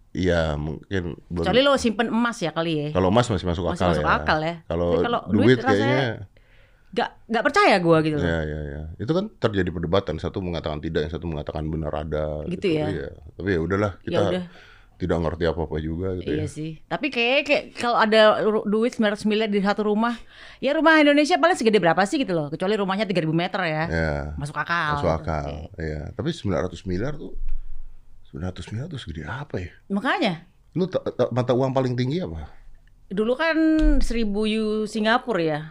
[0.09, 1.21] Iya mungkin.
[1.23, 4.03] belum- kecuali lo simpen emas ya kali ya Kalau emas masih masuk Masih akal masuk
[4.03, 4.09] ya.
[4.11, 4.55] akal ya.
[4.65, 4.89] Kalau
[5.29, 6.38] duit, duit rasanya- kayaknya
[6.89, 8.81] nggak nggak percaya gue gitu loh ya ya ya.
[8.97, 12.89] Itu kan terjadi perdebatan, satu mengatakan tidak, yang satu mengatakan benar ada Gitu ya.
[12.89, 13.09] Iya.
[13.35, 14.43] Tapi ya udahlah kita Ya udah.
[14.97, 16.47] tidak ngerti apa-apa juga gitu Iya ya.
[16.49, 16.71] sih.
[16.83, 20.17] Tapi kayak, kayak kalau ada duit 900 miliar di satu rumah,
[20.57, 22.49] ya rumah Indonesia paling segede berapa sih gitu loh.
[22.49, 23.83] Kecuali rumahnya 3000 meter ya.
[23.85, 24.13] Ya.
[24.35, 24.97] Masuk akal.
[24.97, 25.45] Masuk akal.
[25.69, 25.79] Oke.
[25.79, 26.11] Iya.
[26.11, 27.31] Tapi 900 miliar tuh
[28.27, 29.71] 900 miliar tuh segede apa ya?
[29.87, 32.49] Makanya Lu ta- ta- mata uang paling tinggi apa?
[33.09, 33.57] dulu kan
[33.97, 34.21] 1000
[34.59, 35.61] U Singapura ya.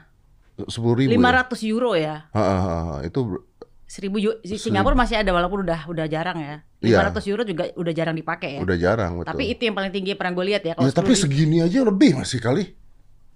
[0.67, 2.27] 10 ribu 500 euro ya.
[2.33, 2.35] ya?
[2.35, 2.97] Ha, ha, ha, ha.
[3.07, 3.45] Itu ber-
[3.89, 6.61] 1000 U- di Singapura masih ada walaupun udah udah jarang ya.
[6.85, 7.01] Iya.
[7.09, 8.61] 500 euro juga udah jarang dipakai ya.
[8.61, 9.31] udah jarang betul.
[9.33, 10.75] Tapi itu yang paling tinggi yang pernah gue lihat ya.
[10.77, 12.75] ya, tapi 10.000 segini aja lebih masih kali.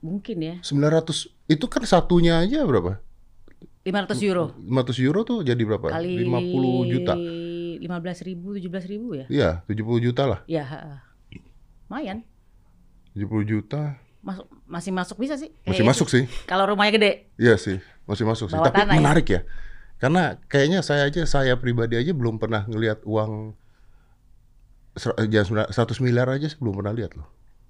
[0.03, 0.55] mungkin ya.
[0.67, 2.99] 900 itu kan satunya aja berapa?
[3.87, 5.89] 500 euro 500 euro tuh jadi berapa?
[5.91, 7.15] kali 50 juta.
[7.83, 9.27] 15 ribu, 17 ribu ya.
[9.27, 10.41] Iya, 70 juta lah.
[10.47, 10.79] Ya, ha.
[11.91, 12.23] lumayan.
[13.19, 13.99] 70 juta.
[14.23, 15.51] Masuk, masih masuk bisa sih.
[15.63, 16.25] Masih Kayaknya masuk sih.
[16.47, 17.13] Kalau rumahnya gede.
[17.37, 18.55] Iya sih, masih masuk sih.
[18.55, 18.99] Bawah Tapi tanah ya?
[18.99, 19.41] menarik ya.
[19.99, 23.55] Karena kayaknya saya aja saya pribadi aja belum pernah ngelihat uang
[24.95, 27.27] ser- eh, jangan 100 miliar aja sih belum pernah lihat loh.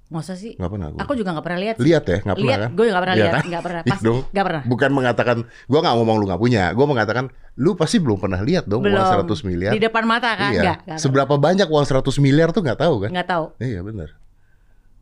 [0.08, 0.60] Masa sih?
[0.60, 0.88] Nggak pernah.
[0.92, 1.00] gua.
[1.00, 1.76] Aku juga nggak pernah lihat.
[1.80, 2.70] Lihat ya, nggak pernah Lihat, kan?
[2.70, 3.44] gue nggak pernah Iya lihat, kan?
[3.48, 3.80] nggak pernah.
[3.80, 4.20] Iya Pasti dong.
[4.28, 4.62] nggak pernah.
[4.68, 8.64] Bukan mengatakan, gua nggak ngomong lu nggak punya, gua mengatakan lu pasti belum pernah lihat
[8.68, 9.00] dong Belum.
[9.00, 9.72] uang 100 miliar.
[9.72, 10.52] Di depan mata kan?
[10.52, 10.60] iya.
[10.60, 13.10] Nggak, nggak, Seberapa banyak uang 100 miliar tuh nggak tahu kan?
[13.10, 14.08] nggak tahu, Iya benar.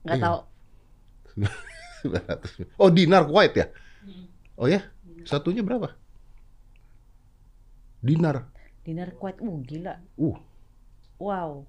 [0.06, 0.24] nggak Iya.
[0.30, 0.38] tahu.
[1.36, 1.44] 900
[2.04, 2.38] miliar.
[2.80, 3.66] Oh dinar Kuwait ya?
[4.56, 4.80] Oh ya?
[5.24, 5.92] Satunya berapa?
[8.00, 8.48] Dinar.
[8.80, 10.00] Dinar Kuwait, uh gila.
[10.16, 10.36] Uh,
[11.20, 11.68] Wow.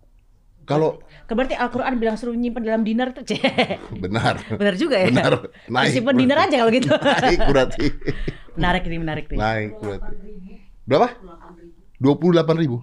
[0.64, 3.28] kalau Berarti Al-Quran bilang suruh nyimpen dalam dinar tuh.
[3.28, 3.84] Cek.
[4.04, 4.40] benar.
[4.56, 5.12] Benar juga ya.
[5.12, 5.52] Benar.
[5.76, 5.92] Naik.
[5.92, 6.88] Simpen dinar aja kalau gitu.
[6.96, 7.86] Naik berarti.
[8.56, 9.40] menarik ini, menarik nih.
[9.40, 10.16] Naik berarti.
[10.88, 11.08] Berapa?
[12.00, 12.78] 28 ribu.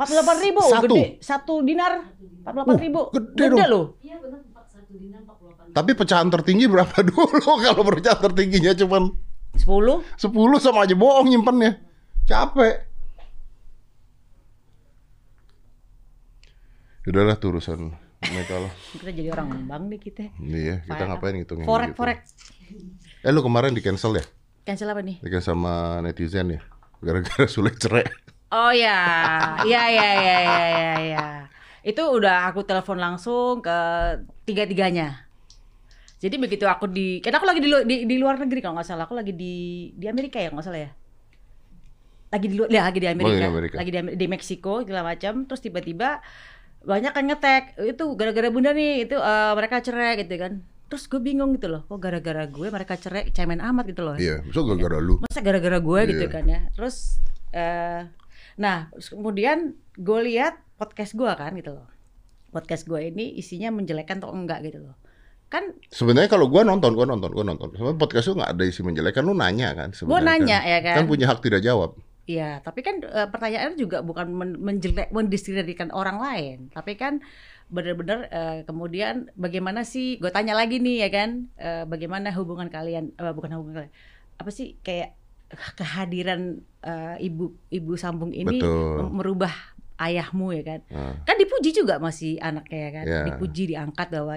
[0.00, 0.82] 48 ribu, Satu.
[0.88, 1.02] gede.
[1.20, 1.92] Satu dinar,
[2.48, 3.00] 48 ribu.
[3.12, 3.60] Uh, gede dong.
[3.68, 3.84] loh.
[5.72, 9.12] Tapi pecahan tertinggi berapa dulu kalau pecahan tertingginya cuman
[9.56, 9.64] 10.
[10.20, 11.80] 10 sama aja bohong nyimpennya.
[12.28, 12.88] Capek.
[17.02, 17.90] Udahlah tuh urusan
[18.30, 18.70] metal.
[18.94, 20.22] Kita jadi orang bank nih kita.
[20.38, 21.08] Iya, kita Fire.
[21.10, 21.98] ngapain ngitungin Forex, gitu.
[21.98, 22.18] forex.
[23.26, 24.24] Eh lu kemarin di cancel ya?
[24.62, 25.18] Cancel apa nih?
[25.18, 26.60] Di cancel sama netizen ya?
[27.02, 28.06] Gara-gara sulit cerai.
[28.54, 29.00] Oh ya,
[29.66, 31.26] ya ya ya ya ya ya.
[31.82, 33.78] Itu udah aku telepon langsung ke
[34.46, 35.26] tiga-tiganya.
[36.22, 39.04] Jadi begitu aku di, karena aku lagi di, di, di luar negeri kalau nggak salah,
[39.04, 39.54] aku lagi di
[39.92, 40.90] di Amerika ya nggak salah ya.
[42.30, 43.74] Lagi di luar, ya lagi di Amerika, di Amerika.
[43.76, 45.44] lagi di, di Meksiko segala macam.
[45.44, 46.22] Terus tiba-tiba
[46.82, 50.62] banyak kan ngetek itu gara-gara bunda nih itu eh, mereka cerai gitu kan.
[50.86, 54.44] Terus gue bingung gitu loh, kok gara-gara gue mereka cerai cemen amat gitu loh Iya,
[54.52, 55.24] so gara-gara lu.
[55.24, 56.30] masa gara-gara gue gitu Iya.
[56.30, 57.16] kan ya terus
[57.50, 58.04] eh
[58.54, 61.88] nah terus kemudian gue lihat podcast gue kan gitu loh
[62.52, 64.96] podcast gue ini isinya menjelekkan atau enggak gitu loh
[65.52, 67.68] kan Sebenarnya kalau gua nonton, gua nonton, gua nonton.
[67.70, 70.24] Sebenarnya podcast lu nggak ada isi menjelek kan lu nanya kan gue sebenarnya.
[70.24, 70.70] nanya kan.
[70.72, 71.92] ya kan Kan punya hak tidak jawab.
[72.24, 77.20] Iya, tapi kan eh, pertanyaannya juga bukan men menjelek, mendiskreditkan orang lain, tapi kan
[77.66, 80.16] benar-benar eh, kemudian bagaimana sih?
[80.16, 83.10] Gue tanya lagi nih ya kan, eh, bagaimana hubungan kalian?
[83.12, 83.94] eh, bukan hubungan kalian,
[84.38, 85.18] apa sih kayak
[85.76, 89.10] kehadiran eh, ibu ibu sambung ini Betul.
[89.10, 89.52] merubah
[89.98, 90.80] ayahmu ya kan?
[90.90, 93.22] Nah, Kan dipuji juga masih anaknya ya kan, Iya.
[93.28, 94.34] dipuji diangkat bahwa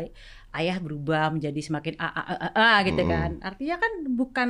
[0.58, 3.12] ayah berubah menjadi semakin a a a, a, a, gitu Mm-mm.
[3.12, 3.32] kan.
[3.44, 4.50] Artinya kan bukan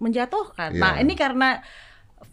[0.00, 0.76] menjatuhkan.
[0.76, 0.80] Iya.
[0.80, 1.60] Nah ini karena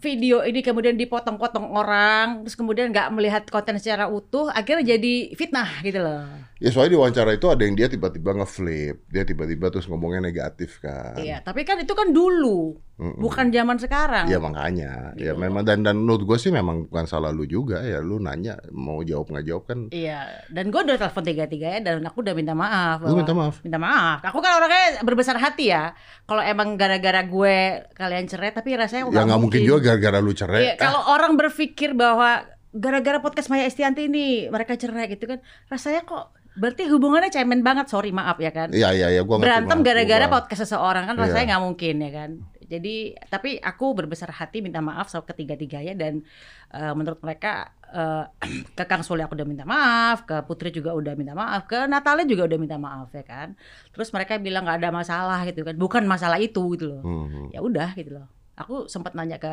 [0.00, 5.84] video ini kemudian dipotong-potong orang, terus kemudian nggak melihat konten secara utuh, akhirnya jadi fitnah
[5.84, 6.24] gitu loh.
[6.60, 10.80] Ya soalnya di wawancara itu ada yang dia tiba-tiba ngeflip, dia tiba-tiba terus ngomongnya negatif
[10.80, 11.20] kan.
[11.20, 13.18] Iya, tapi kan itu kan dulu, Mm-mm.
[13.18, 14.26] bukan zaman sekarang.
[14.26, 15.40] Ya makanya, ya Gitu.
[15.40, 19.02] memang dan dan menurut gue sih memang bukan salah lu juga ya, lu nanya mau
[19.02, 22.52] jawab nggak jawab kan, Iya, dan gue udah telepon tiga-tiga ya, dan aku udah minta
[22.52, 23.02] maaf.
[23.02, 23.58] lu minta maaf.
[23.60, 24.22] Minta maaf.
[24.22, 25.90] Aku kan orangnya berbesar hati ya.
[26.22, 27.56] Kalau emang gara-gara gue
[27.92, 30.62] kalian cerai, tapi rasanya Ya nggak mungkin juga gara-gara lu cerai.
[30.64, 36.02] Iya, kalau orang berpikir bahwa gara-gara podcast Maya Estianti ini mereka cerai gitu kan, rasanya
[36.02, 37.86] kok berarti hubungannya cemen banget.
[37.86, 38.70] Sorry, maaf ya kan.
[38.70, 41.22] Iya iya iya, gua Berantem gara-gara podcast seseorang kan Iya.
[41.24, 42.30] rasanya nggak mungkin ya kan.
[42.64, 46.24] Jadi tapi aku berbesar hati minta maaf sama ketiga-tiganya dan
[46.70, 48.24] eh, menurut mereka eh,
[48.72, 52.24] ke Kang Sule aku udah minta maaf, ke Putri juga udah minta maaf, ke Natalia
[52.24, 53.52] juga udah minta maaf ya kan.
[53.92, 57.02] Terus mereka bilang nggak ada masalah gitu kan, bukan masalah itu gitu loh.
[57.04, 57.52] Hmm.
[57.52, 58.26] Ya udah gitu loh.
[58.56, 59.52] Aku sempat nanya ke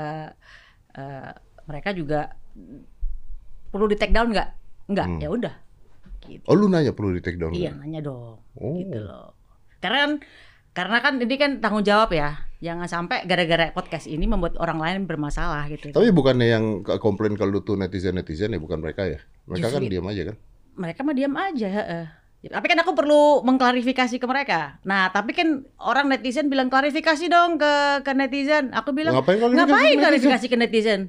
[0.95, 1.31] eh,
[1.67, 2.31] mereka juga
[3.71, 4.49] perlu di take down nggak?
[4.91, 5.19] Nggak, Hmm.
[5.19, 5.55] ya udah.
[6.21, 6.45] Gitu.
[6.45, 7.51] Oh lu nanya perlu di take down?
[7.51, 8.75] Iya, nanya dong Oh.
[8.77, 9.33] gitu loh.
[9.81, 10.11] Karena kan
[10.71, 12.45] karena kan ini kan tanggung jawab ya.
[12.61, 15.89] Jangan sampai gara-gara podcast ini membuat orang lain bermasalah gitu.
[15.89, 19.17] Tapi bukannya yang ke- komplain kalau lu tuh netizen-netizen ya bukan mereka ya?
[19.45, 20.35] Mereka kan Justru- diam aja kan?
[20.71, 22.05] Mereka mah diam aja, heeh.
[22.43, 24.81] Tapi kan aku perlu mengklarifikasi ke mereka.
[24.81, 28.73] Nah, tapi kan orang netizen bilang klarifikasi dong ke ke netizen.
[28.73, 31.01] Aku bilang Ngapain klarifikasi ngapain ke netizen?" klarifikasi ke netizen?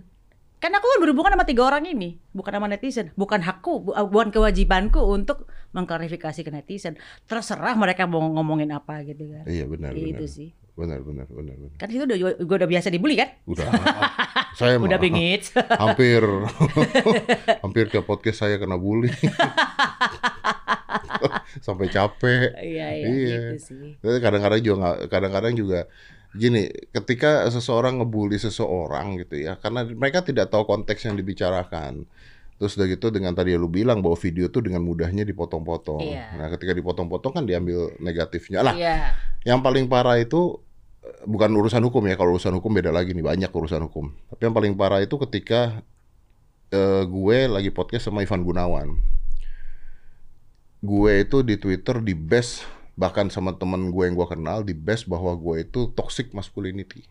[0.56, 4.04] Kan aku kan berhubungan sama tiga orang ini, bukan sama netizen, bukan hakku, bu- uh,
[4.04, 7.00] bukan kewajibanku untuk mengklarifikasi ke netizen.
[7.24, 9.44] Terserah mereka mau ngomongin apa gitu kan.
[9.44, 10.28] Iya benar Itu benar.
[10.28, 10.48] sih.
[10.72, 11.76] Benar benar benar benar.
[11.76, 13.28] Kan itu udah gue udah biasa dibully kan?
[13.44, 13.68] Udah.
[14.58, 15.52] saya Udah bingit.
[15.82, 16.24] hampir
[17.64, 19.12] hampir ke podcast saya kena bully.
[21.60, 22.56] Sampai capek.
[22.56, 23.40] Iya, iya, Iya.
[23.54, 23.90] gitu sih.
[24.00, 25.80] Kadang-kadang juga kadang-kadang juga
[26.32, 32.08] gini, ketika seseorang ngebully seseorang gitu ya, karena mereka tidak tahu konteks yang dibicarakan.
[32.62, 35.98] Terus udah gitu dengan tadi lu bilang bahwa video tuh dengan mudahnya dipotong-potong.
[35.98, 36.38] Iya.
[36.38, 38.62] Nah, ketika dipotong-potong kan diambil negatifnya.
[38.62, 39.18] Lah, Iya.
[39.42, 40.62] yang paling parah itu
[41.02, 42.14] eh, bukan urusan hukum ya.
[42.14, 44.14] Kalau urusan hukum beda lagi nih, banyak urusan hukum.
[44.30, 45.82] Tapi yang paling parah itu ketika
[46.70, 48.94] eh, gue lagi podcast sama Ivan Gunawan.
[50.78, 52.62] Gue itu di Twitter di best
[52.94, 57.02] bahkan sama temen gue yang gue kenal di best bahwa gue itu toxic masculinity.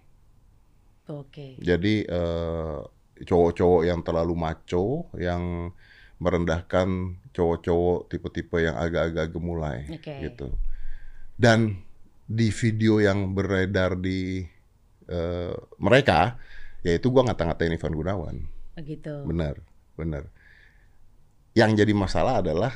[1.11, 1.59] Oke.
[1.59, 2.79] Jadi eh,
[3.25, 5.73] cowok-cowok yang terlalu macho, yang
[6.21, 10.13] merendahkan cowok-cowok tipe-tipe yang agak-agak gemulai Oke.
[10.21, 10.53] gitu.
[11.33, 11.81] Dan
[12.29, 14.45] di video yang beredar di
[15.09, 16.37] eh, mereka,
[16.85, 18.37] yaitu gua ngata-ngatain Ivan Gunawan.
[18.77, 19.13] Begitu.
[19.25, 19.59] Benar,
[19.97, 20.29] benar.
[21.57, 22.71] Yang jadi masalah adalah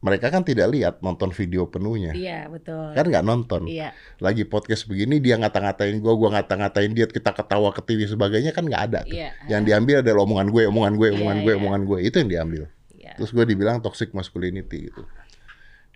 [0.00, 2.16] mereka kan tidak lihat nonton video penuhnya.
[2.16, 2.96] Iya, betul.
[2.96, 3.92] Kan nggak nonton Iya.
[4.16, 8.64] lagi podcast begini dia ngata-ngatain gua, gua ngata-ngatain dia, kita ketawa ke TV sebagainya kan
[8.64, 9.12] nggak ada tuh.
[9.12, 9.36] Iya.
[9.52, 11.60] Yang diambil adalah omongan gue, omongan gue, Iya, omongan gue, iya.
[11.60, 11.98] omongan gue.
[12.00, 12.62] Itu yang diambil.
[12.96, 13.12] Iya.
[13.20, 15.04] Terus gue dibilang toxic masculinity gitu.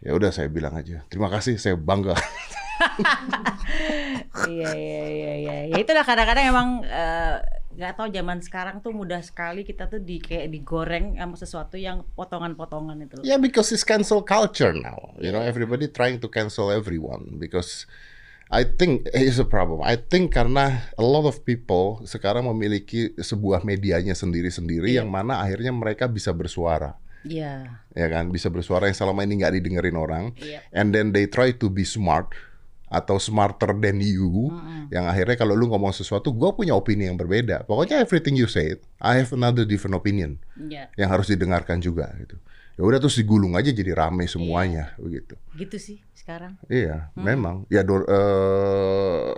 [0.05, 1.01] Ya udah saya bilang aja.
[1.09, 2.12] Terima kasih, saya bangga.
[4.45, 5.57] Iya, iya, iya, iya.
[5.73, 7.37] Ya itulah kadang-kadang emang eh,
[7.75, 12.07] nggak tahu zaman sekarang tuh mudah sekali kita tuh di kayak digoreng sama sesuatu yang
[12.15, 15.15] potongan-potongan itu yeah, because it's cancel culture now.
[15.19, 17.91] You know, everybody trying to cancel everyone because
[18.53, 19.83] I think is a problem.
[19.83, 25.03] I think karena a lot of people sekarang memiliki sebuah medianya sendiri-sendiri Iya.
[25.03, 26.95] yang mana akhirnya mereka bisa bersuara.
[27.25, 27.81] Iya.
[27.97, 30.61] ya kan bisa bersuara yang selama ini nggak didengerin orang Iya.
[30.77, 32.37] and then they try to be smart
[32.95, 34.87] atau smarter than you Mm-mm.
[34.89, 38.79] yang akhirnya kalau lu ngomong sesuatu gue punya opini yang berbeda pokoknya everything you say
[39.03, 40.89] I have another different opinion Iya.
[40.95, 42.39] yang harus didengarkan juga gitu
[42.75, 46.59] ya udah terus digulung aja jadi rame semuanya begitu Gitu sih sekarang.
[46.67, 47.23] iya Hmm.
[47.25, 49.31] memang ya do- eh,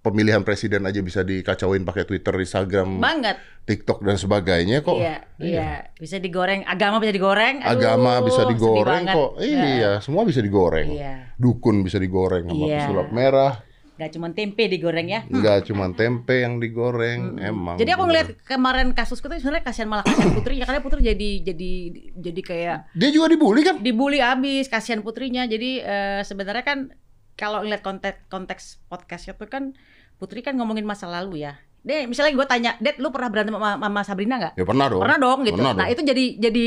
[0.00, 3.36] pemilihan presiden aja bisa dikacauin pakai Twitter Instagram Banget.
[3.62, 5.70] TikTok dan sebagainya kok Iya, iya.
[5.92, 7.60] Bisa digoreng, agama bisa digoreng.
[7.60, 9.30] Aduh, agama bisa digoreng kok.
[9.38, 10.88] Iya, semua bisa digoreng.
[10.90, 11.36] Iya.
[11.36, 12.78] Dukun bisa digoreng sama Iya.
[12.80, 13.52] pesulap merah.
[14.00, 15.20] Gak cuma tempe digoreng ya.
[15.28, 17.76] Enggak cuma tempe yang digoreng, emang.
[17.76, 21.72] Jadi aku ngeliat kemarin kasusku tuh sebenarnya kasihan malah kasihan putrinya karena putri jadi jadi
[22.16, 23.76] jadi kayak dia juga dibully kan?
[23.84, 25.44] dibully abis kasihan putrinya.
[25.44, 26.78] Jadi eh, sebenarnya kan
[27.36, 29.76] kalau ngeliat konteks konteks podcastnya tuh kan
[30.16, 31.60] putri kan ngomongin masa lalu ya.
[31.80, 34.52] Deh, misalnya gue tanya, Dad, lu pernah berantem sama Mama Sabrina nggak?
[34.52, 35.00] Ya pernah dong.
[35.00, 35.56] Pernah dong gitu.
[35.56, 35.92] Pernah nah dong.
[35.96, 36.64] itu jadi jadi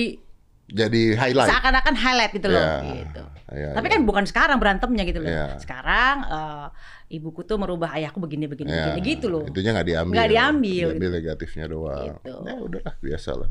[0.64, 1.50] Jadi highlight.
[1.52, 2.64] seakan-akan highlight gitu loh.
[2.64, 3.22] Iya, Gitu.
[3.52, 3.94] iya, Tapi iya.
[3.94, 5.30] kan bukan sekarang berantemnya gitu loh.
[5.30, 5.60] Iya.
[5.60, 6.68] Sekarang eh,
[7.14, 9.44] ibuku tuh merubah ayahku begini begini Ya, begini gitu loh.
[9.46, 10.16] Itunya nggak diambil.
[10.16, 10.88] Nggak diambil.
[10.96, 12.16] Diambil negatifnya doang.
[12.18, 12.34] Gitu.
[12.48, 13.48] Ya udahlah, biasa lah.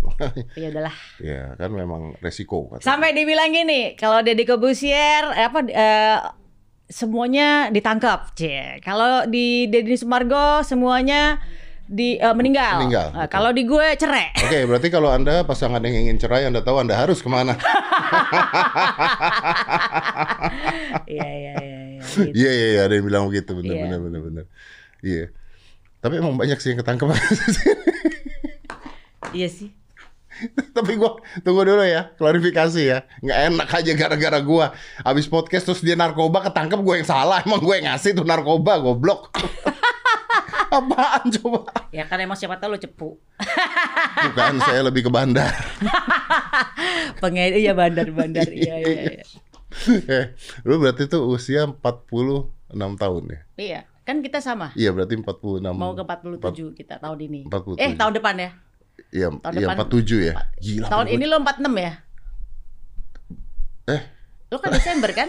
[0.57, 0.95] Ya udahlah.
[1.21, 2.79] ya kan memang resiko kan.
[2.81, 6.19] Sampai dibilang gini, kalau Deddy Kobusier eh, apa eh,
[6.89, 8.35] semuanya ditangkap.
[8.35, 8.81] Cie.
[8.81, 11.39] Kalau di Deddy Sumargo semuanya
[11.89, 12.83] di eh, meninggal.
[12.85, 14.33] Meninggal, Nah, kalau di gue cerai.
[14.39, 17.55] Oke, berarti kalau Anda pasangan yang ingin cerai, Anda tahu Anda harus ke mana.
[21.09, 21.79] Iya iya iya.
[21.81, 22.35] iya, gitu.
[22.35, 23.83] Iya, iya, iya, ada yang bilang begitu, benar, Iya.
[23.89, 24.45] benar, benar, benar.
[25.03, 25.25] Iya.
[26.03, 27.09] Tapi emang banyak sih yang ketangkep.
[29.33, 29.73] Iya sih.
[30.77, 33.09] Tapi gua tunggu dulu ya, klarifikasi ya.
[33.25, 37.41] Nggak enak aja gara-gara gua habis podcast terus dia narkoba ketangkep gue yang salah.
[37.41, 39.33] Emang gue yang ngasih tuh narkoba, goblok.
[40.73, 41.69] Apaan coba?
[41.93, 43.21] Ya kan emang siapa tahu lo cepu.
[44.23, 45.53] Bukan, saya lebih ke bandar.
[47.23, 48.49] Pengen iya bandar-bandar.
[48.49, 49.25] Iya iya iya.
[50.09, 50.25] eh,
[50.65, 51.77] lu berarti tuh usia 46
[52.73, 53.41] tahun ya?
[53.57, 54.73] Iya, kan kita sama.
[54.73, 55.61] Iya, berarti 46.
[55.71, 57.41] Mau ke 47 kita tahun ini.
[57.47, 57.77] 47.
[57.77, 58.51] Eh, tahun depan ya.
[59.13, 59.77] Iya, tahun iya depan.
[59.85, 60.35] 47 ya.
[60.59, 60.87] Gila.
[60.89, 61.93] tahun gua- ini lo 46 ya?
[63.83, 64.03] Eh,
[64.49, 65.29] Lo kan Desember kan?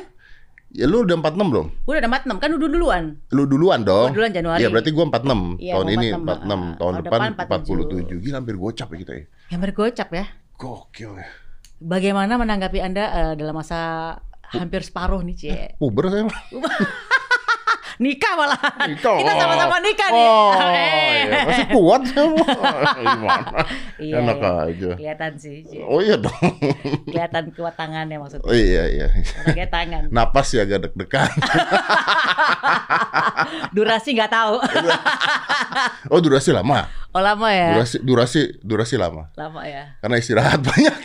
[0.73, 1.67] Ya lu udah 46 belum?
[1.85, 3.03] Gue udah 46 kan udah duluan.
[3.29, 4.09] Lu duluan dong.
[4.09, 4.59] Gua duluan Januari.
[4.65, 5.61] Iya, berarti gua 46.
[5.61, 8.23] Iya, tahun gua ini 46, 46, tahun, ah, depan, depan 47.
[8.25, 9.23] Gila hampir gocap ya kita ya.
[9.53, 10.25] Yang bergocap ya.
[10.57, 11.27] Gokil ya.
[11.83, 13.79] Bagaimana menanggapi Anda eh, dalam masa
[14.49, 15.61] hampir separuh nih, Cie?
[15.77, 16.41] Puber saya mah.
[18.01, 18.57] Nikah malah.
[18.89, 19.17] Nikah.
[19.21, 20.25] Kita sama-sama nikah nih.
[20.25, 21.27] Oh, Eh.
[21.27, 21.41] iya.
[21.45, 22.47] Masih kuat semua.
[22.97, 23.61] Gimana?
[24.01, 24.51] Iya, Enak iya.
[24.65, 24.89] aja.
[24.97, 25.57] Kelihatan sih.
[25.85, 26.33] Oh iya dong.
[27.05, 28.45] Kelihatan kuat tangannya maksudnya.
[28.45, 29.07] Oh iya iya.
[29.45, 30.09] Pakai tangan.
[30.09, 31.29] Napas ya agak deg-degan.
[33.75, 34.55] Durasi nggak tahu.
[36.09, 36.87] Oh durasi lama.
[37.13, 37.77] Oh lama ya?
[37.77, 39.29] Durasi durasi durasi lama.
[39.37, 39.97] Lama ya.
[40.01, 40.95] Karena istirahat banyak.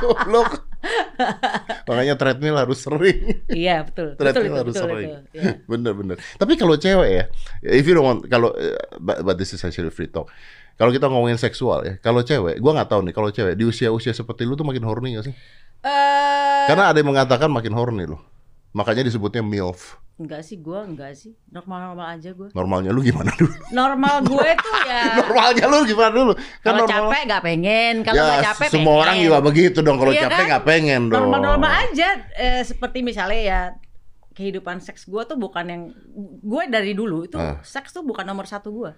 [0.00, 0.67] Goblok.
[1.88, 3.42] Makanya treadmill harus sering.
[3.50, 4.14] Iya betul.
[4.18, 5.08] Betul Treadmill itu, harus betul sering.
[5.08, 5.18] itu.
[5.34, 5.50] Iya.
[5.70, 6.16] Bener bener.
[6.38, 7.24] Tapi kalau cewek ya,
[7.66, 10.30] if you don't want, kalau eh, but, but this is actually free talk.
[10.78, 14.14] Kalau kita ngomongin seksual ya, kalau cewek, gua nggak tahu nih kalau cewek di usia-usia
[14.14, 15.34] seperti lu tuh makin horny gak sih?
[15.82, 18.22] Eh, Karena ada yang mengatakan makin horny loh.
[18.70, 19.98] Makanya disebutnya MILF.
[20.18, 21.32] Enggak sih gua enggak sih.
[21.48, 22.50] Normal-normal aja gua.
[22.50, 23.54] Normalnya lu gimana dulu?
[23.70, 26.32] Normal gue tuh ya Normalnya lu gimana dulu?
[26.34, 29.00] Kan kalau normal- capek nggak pengen, kalau ya, nggak capek semua pengen.
[29.00, 29.96] orang juga begitu dong.
[29.96, 30.46] Kalau Iya capek kan?
[30.48, 31.18] nggak pengen dong.
[31.22, 33.60] Normal-normal aja eh, seperti misalnya ya
[34.30, 35.82] kehidupan seks gue tuh bukan yang
[36.40, 37.58] gue dari dulu itu Ah.
[37.60, 38.90] seks tuh bukan nomor satu gue,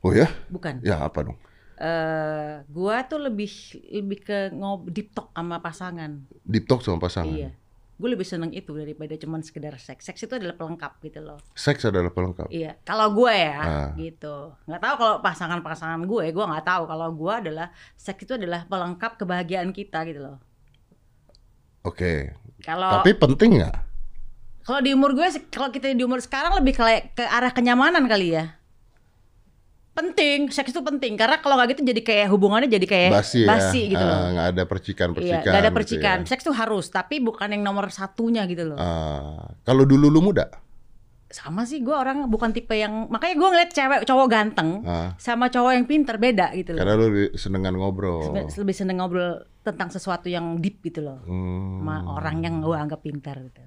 [0.00, 0.28] Oh ya?
[0.46, 0.80] bukan.
[0.80, 1.36] Ya apa dong?
[1.74, 3.50] eh gue tuh lebih
[3.90, 6.22] lebih ke ngob deep talk sama pasangan.
[6.42, 7.34] Deep talk sama pasangan.
[7.34, 7.50] Iya.
[8.04, 10.04] Gue lebih seneng itu daripada cuman sekedar seks.
[10.04, 11.40] Seks itu adalah pelengkap gitu loh.
[11.56, 12.52] Seks adalah pelengkap.
[12.52, 13.90] Iya, kalau gue ya Ah.
[13.96, 14.52] gitu.
[14.68, 16.82] Nggak tahu kalau pasangan-pasangan gue, gue nggak tahu.
[16.84, 20.36] Kalau gue adalah seks itu adalah pelengkap kebahagiaan kita gitu loh.
[21.80, 22.36] Oke.
[22.60, 23.76] Kalau Tapi penting nggak?
[24.64, 28.36] kalau di umur gue, kalau kita di umur sekarang lebih ke, ke arah kenyamanan kali
[28.36, 28.52] ya.
[29.94, 33.56] Penting, seks itu penting karena kalau nggak gitu jadi kayak hubungannya jadi kayak Basi ya.
[33.88, 34.18] gitu Ah, loh.
[34.34, 35.42] nggak ada Iya, percikan-percikan.
[35.44, 36.18] nggak ada gitu percikan.
[36.18, 36.26] ya.
[36.26, 38.76] Seks tuh harus, tapi bukan yang nomor satunya gitu loh.
[38.76, 40.50] Ah, kalau dulu lu muda,
[41.26, 45.46] Sama sih, gue orang bukan tipe yang makanya gue ngeliat cewek cowok ganteng ah, sama
[45.46, 46.78] cowok yang pinter beda gitu loh.
[46.78, 48.30] karena lu lebih senengan ngobrol.
[48.30, 51.82] Lebih seneng ngobrol tentang sesuatu yang deep gitu loh Hmm.
[51.82, 53.62] sama orang yang gue anggap pintar gitu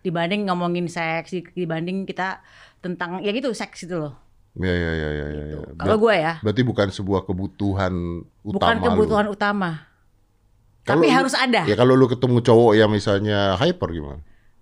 [0.00, 2.40] dibanding ngomongin seks dibanding kita
[2.78, 4.16] tentang ya gitu seks itu loh
[4.52, 5.42] Ya ya ya ya ya.
[5.48, 5.58] ya.
[5.76, 7.94] kalau gue ya Berarti bukan sebuah kebutuhan
[8.40, 8.82] utama bukan lu.
[8.82, 9.70] kebutuhan utama
[10.82, 14.20] Kalau tapi lu- harus ada Ya kalau lu ketemu cowok yang misalnya hyper gimana?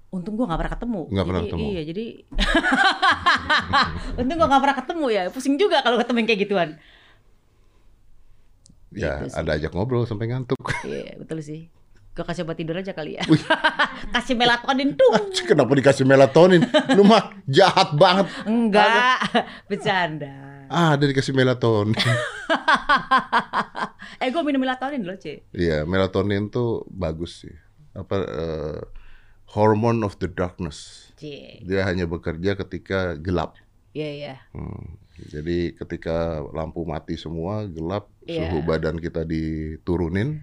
[0.08, 1.66] untung gue nggak pernah ketemu Nggak pernah ketemu.
[1.66, 2.04] iya jadi
[4.20, 6.68] untung gue nggak pernah ketemu ya pusing juga kalau ketemu yang kayak gituan
[8.90, 9.36] Ya Gitu sih.
[9.36, 10.56] ada ajak ngobrol sampai ngantuk.
[10.82, 11.68] iya betul sih
[12.18, 13.22] gue kasih obat tidur aja kali ya
[14.14, 15.06] kasih melatonin tuh
[15.40, 16.60] Kenapa dikasih melatonin?
[16.92, 18.26] Lu mah jahat banget.
[18.44, 19.16] enggak
[19.64, 20.28] bercanda
[20.66, 21.96] Ah, ada dikasih melatonin.
[24.20, 27.54] eh gue minum melatonin loh cie Iya, melatonin tuh bagus sih.
[27.94, 28.78] Apa eh,
[29.48, 31.08] hormone of the darkness.
[31.14, 33.54] cie Dia hanya bekerja ketika gelap.
[33.90, 34.98] iya iya Hmm.
[35.18, 38.46] Jadi ketika lampu mati semua, gelap, Iya.
[38.46, 40.42] suhu badan kita diturunin,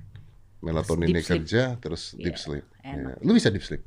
[0.65, 2.65] melatoninnya kerja, terus deep Iya, sleep.
[2.81, 3.15] enak.
[3.15, 3.23] Iya.
[3.23, 3.85] Lu bisa deep sleep?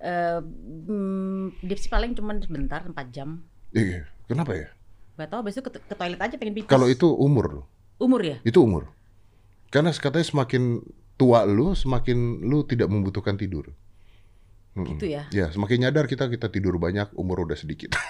[0.00, 4.08] Mm, deep sleep paling cuma sebentar 4 jam Iya.
[4.24, 4.68] Kenapa ya?
[5.14, 7.66] Gak tau besok ke, ke toilet aja pengen pipis Kalau itu umur loh.
[7.98, 8.88] umur ya Itu umur.
[9.68, 10.80] Karena katanya semakin
[11.14, 13.72] tua lu, semakin lu tidak membutuhkan tidur.
[14.72, 17.92] Gitu ya Ya, semakin nyadar kita kita tidur banyak, umur udah sedikit.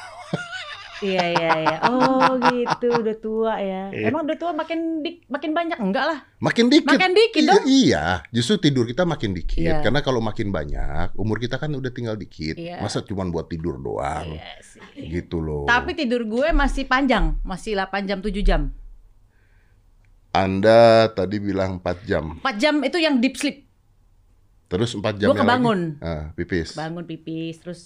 [1.02, 4.08] iya iya iya oh gitu udah tua ya Iya.
[4.08, 6.88] emang udah tua makin dik- makin banyak enggak lah makin dikit.
[6.88, 7.64] Makin dikit iya, dong.
[7.64, 9.62] Iya, justru tidur kita makin dikit.
[9.62, 9.78] Iya.
[9.78, 12.58] Karena kalau makin banyak, umur kita kan udah tinggal dikit.
[12.58, 12.82] Iya.
[12.82, 14.34] Masa cuma buat tidur doang?
[14.34, 14.82] Iya sih.
[15.08, 15.64] Gitu loh.
[15.64, 18.74] tapi tidur gue masih panjang masih 8 jam 7 jam
[20.30, 22.40] Anda tadi bilang 4 jam.
[22.40, 23.68] 4 jam itu yang deep sleep
[24.66, 25.80] Terus empat Gua jamnya kebangun.
[25.94, 26.08] lagi.
[26.08, 26.72] Ah, pipis.
[26.72, 27.80] bangun pipis terus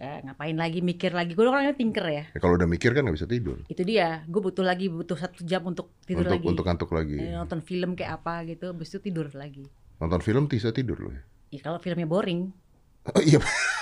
[0.00, 3.16] ya, ngapain lagi mikir lagi gue orangnya tinker ya Ya, kalau udah mikir kan nggak
[3.20, 3.60] bisa tidur.
[3.68, 7.16] itu dia gue butuh lagi butuh satu jam untuk tidur untuk lagi untuk ngantuk lagi.
[7.20, 9.68] Eh, nonton film kayak apa gitu habis itu tidur lagi
[10.00, 11.12] Nonton film bisa tidur loh.
[11.12, 11.20] ya.
[11.52, 12.48] ya kalau filmnya boring
[13.12, 13.36] Oh iya.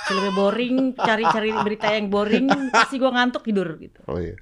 [0.05, 4.35] filmnya boring cari-cari berita yang boring pasti gue ngantuk tidur gitu Oh iya.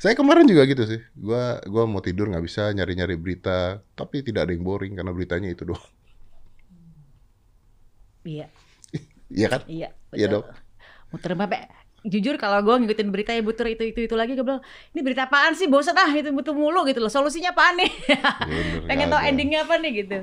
[0.00, 0.96] Saya kemarin juga gitu sih.
[1.12, 5.52] Gua gua mau tidur nggak bisa nyari-nyari berita, tapi tidak ada yang boring karena beritanya
[5.52, 5.84] itu doang.
[8.24, 8.46] iya
[9.30, 9.60] Iya kan?
[9.68, 10.44] iya Iya dong.
[11.10, 11.70] Muter bapak
[12.00, 14.64] jujur kalau gue ngikutin berita ya butuh itu itu itu lagi gue bilang
[14.96, 15.68] ini berita apaan sih?
[15.68, 17.12] Bosan ah itu butuh mulu gitu loh.
[17.12, 17.90] Solusinya apaan nih?
[18.48, 19.28] Bener, pengen ada.
[19.28, 20.18] endingnya apa nih gitu.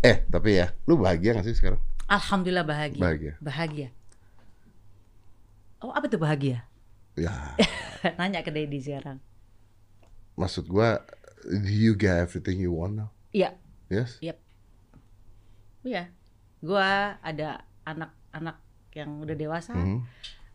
[0.00, 1.80] Eh, tapi ya, lu bahagia gak sih sekarang?
[2.06, 3.02] alhamdulillah bahagia.
[3.02, 3.32] Bahagia.
[3.42, 3.88] bahagia.
[5.82, 6.64] Oh apa tuh bahagia?
[7.18, 7.34] Ya,
[8.18, 9.18] nanya ke Dedi sekarang.
[10.38, 11.02] Maksud gua
[11.44, 13.10] do you get everything you want now?
[13.34, 13.52] iya.
[13.90, 14.18] Yes?
[15.84, 16.10] iya.
[16.62, 18.56] Gua ada anak-anak
[18.96, 19.98] yang udah dewasa Mhm,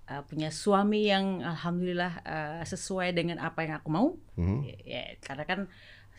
[0.10, 4.66] uh, punya suami yang alhamdulillah uh, sesuai dengan apa yang aku mau mhm.
[4.66, 5.60] ya, ya, karena kan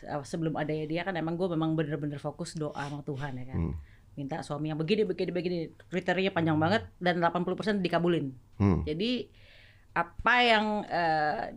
[0.06, 3.58] uh, sebelum ada dia kan emang gue memang bener-bener fokus doa sama Tuhan ya kan
[3.58, 3.74] Hmm.
[4.12, 5.58] minta suami yang begini begini begini
[5.88, 8.84] kriterianya panjang banget dan 80% dikabulin Hmm.
[8.84, 9.26] jadi
[9.92, 11.52] apa yang uh,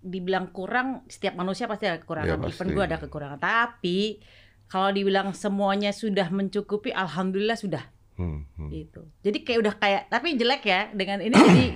[0.00, 2.56] dibilang kurang setiap manusia pasti ada kekurangan Ya, pasti.
[2.56, 4.22] even gue ada kekurangan tapi
[4.64, 7.82] kalau dibilang semuanya sudah mencukupi alhamdulillah sudah
[8.14, 8.46] Hmm.
[8.56, 8.70] hmm.
[8.70, 9.00] gitu.
[9.20, 11.66] Jadi kayak udah kayak tapi jelek ya dengan ini jadi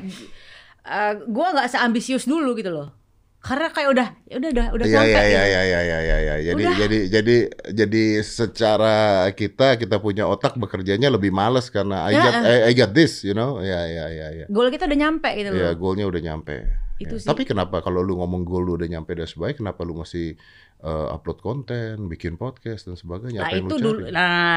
[0.85, 2.91] uh, gua nggak seambisius dulu gitu loh.
[3.39, 5.29] Karena kayak udah ya udah udah udah Iya sampai iya gitu.
[5.29, 6.35] iya iya iya iya iya ya.
[6.49, 6.77] Jadi Udah.
[6.81, 7.37] jadi jadi
[7.77, 8.97] jadi secara
[9.33, 13.21] kita kita punya otak bekerjanya lebih males karena I Ya, got I, I got this,
[13.21, 13.61] you know.
[13.61, 14.47] Ya ya ya ya.
[14.49, 15.77] Goal kita udah nyampe gitu Ya, loh.
[15.77, 16.57] goalnya udah nyampe.
[16.97, 17.21] Itu Ya.
[17.21, 17.29] sih.
[17.29, 20.41] Tapi kenapa kalau lu ngomong goal lu udah nyampe dan sebagainya, kenapa lu masih
[20.85, 23.41] uh, upload konten, bikin podcast dan sebagainya?
[23.41, 24.01] Nah Apa yang itu lu dulu.
[24.03, 24.13] cari?
[24.13, 24.55] Nah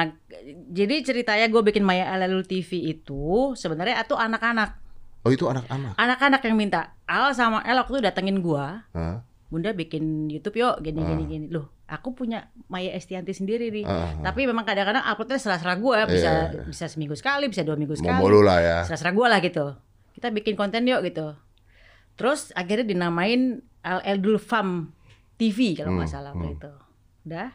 [0.70, 4.84] jadi ceritanya gue bikin Maya Alalul TV itu sebenarnya itu anak-anak,
[5.24, 5.96] Oh itu anak-anak.
[5.96, 6.94] anak-anak yang minta.
[7.04, 9.24] Al sama El waktu itu datengin gua, Hah?
[9.48, 11.30] Bunda bikin YouTube yuk gini gini Ah.
[11.30, 11.46] gini.
[11.48, 13.84] Loh aku punya Maya Estianti sendiri nih.
[13.84, 14.12] Ah.
[14.22, 16.64] Tapi memang kadang-kadang uploadnya serah-serah gue bisa Iya, iya.
[16.68, 18.20] bisa seminggu sekali, bisa dua minggu Mau sekali.
[18.20, 18.78] mulu lah ya.
[18.84, 19.66] serah-serah gue lah gitu
[20.12, 21.38] kita bikin konten yuk gitu
[22.14, 24.90] terus akhirnya dinamain Al Eldul Fam
[25.38, 26.42] TV kalau nggak Hmm, salah hmm.
[26.42, 26.72] waktu itu
[27.28, 27.48] udah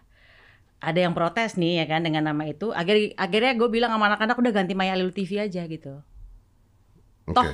[0.83, 4.35] ada yang protes nih ya kan dengan nama itu akhirnya akhirnya gue bilang sama anak-anak
[4.35, 6.03] udah ganti Maya Lil TV aja gitu
[7.23, 7.35] Oke.
[7.39, 7.47] Toh,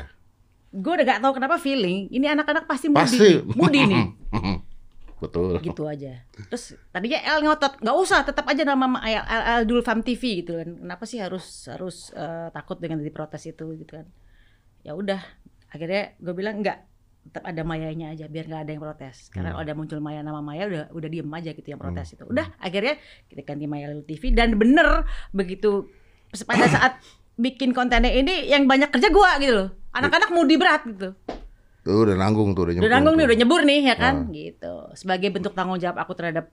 [0.73, 3.31] gue udah gak tahu kenapa feeling ini anak-anak pasti mudi Pasti.
[3.61, 4.05] mudi nih
[5.19, 5.59] Betul.
[5.61, 10.01] gitu aja terus tadinya El ngotot nggak usah tetap aja nama Al, Al, Eldul Fam
[10.01, 14.07] TV gitu kan kenapa sih harus harus eh, takut dengan diprotes itu gitu kan
[14.81, 15.19] ya udah
[15.69, 16.88] akhirnya gue bilang enggak
[17.29, 19.29] tetap ada Mayanya aja biar nggak ada yang protes.
[19.29, 19.61] Karena Hmm.
[19.61, 22.25] ada muncul Maya nama Maya udah udah diem aja gitu yang protes itu.
[22.25, 22.97] Udah akhirnya
[23.29, 25.93] kita ganti Maya Lil TV dan bener begitu
[26.43, 26.97] pada saat
[27.37, 29.69] bikin kontennya ini yang banyak kerja gua gitu loh.
[29.93, 31.12] Anak-anak mudi berat gitu.
[31.85, 33.29] Tuh udah nanggung tuh udah udah nanggung nih tuh.
[33.29, 34.14] udah nyebur nih ya kan?
[34.25, 34.33] Ah.
[34.33, 34.73] gitu.
[34.97, 36.49] Sebagai bentuk tanggung jawab aku terhadap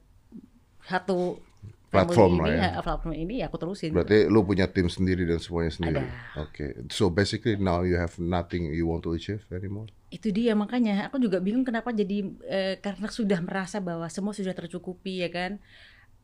[0.83, 1.39] satu
[1.87, 2.59] Platform lah ya.
[2.69, 6.03] eh, platform ini ya aku terusin Berarti lu punya tim sendiri dan semuanya sendiri.
[6.03, 6.41] Ada.
[6.41, 6.65] Oke.
[6.89, 9.87] So basically now you have nothing you want to achieve anymore.
[10.07, 14.51] itu dia makanya aku juga bingung kenapa jadi eh, karena sudah merasa bahwa semua sudah
[14.51, 15.59] tercukupi ya kan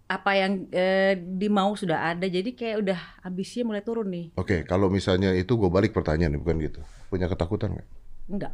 [0.08, 4.88] apa yang eh, dimau sudah ada jadi kayak udah ambisinya mulai turun nih Oke, kalau
[4.88, 6.80] misalnya itu gue balik pertanyaan bukan gitu.
[7.08, 7.88] Punya ketakutan nggak?
[8.28, 8.54] enggak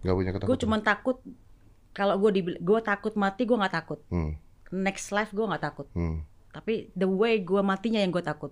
[0.00, 0.50] Nggak punya ketakutan.
[0.52, 1.16] gue cuma takut
[1.90, 4.38] kalau gue di gue takut mati gue nggak takut Hmm,
[4.70, 6.22] next life gue nggak takut hmm.
[6.58, 8.50] Tapi the way gue matinya yang gue takut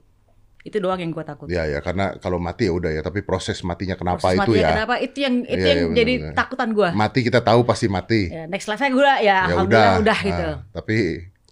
[0.62, 2.98] itu doang yang gue takut Ya ya, karena kalau mati ya udah ya.
[2.98, 4.70] Tapi proses matinya kenapa Proses itu matinya ya?
[4.74, 6.38] kenapa itu yang itu Iya, yang iya, jadi benar-benar.
[6.38, 8.20] takutan gue Mati kita tahu pasti mati.
[8.28, 10.02] ya, next life-nya gue ya, Ya alhamdulillah udah.
[10.02, 10.96] udah, gitu Nah, tapi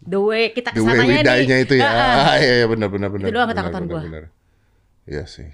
[0.04, 1.86] the way kita the way ke sananya we die-nya nih itu ya.
[1.86, 2.14] Ah, ah.
[2.26, 3.26] Ah, iya, iya benar benar benar.
[3.26, 4.24] Itu doang benar, ketakutan benar.
[5.04, 5.48] Iya sih.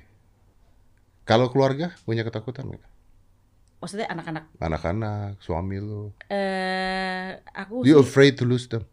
[1.23, 2.85] Kalau keluarga punya ketakutan nggak?
[3.77, 6.13] maksudnya anak-anak Anak-anak, suami lu.
[6.29, 8.85] eh aku You sih afraid to lose them?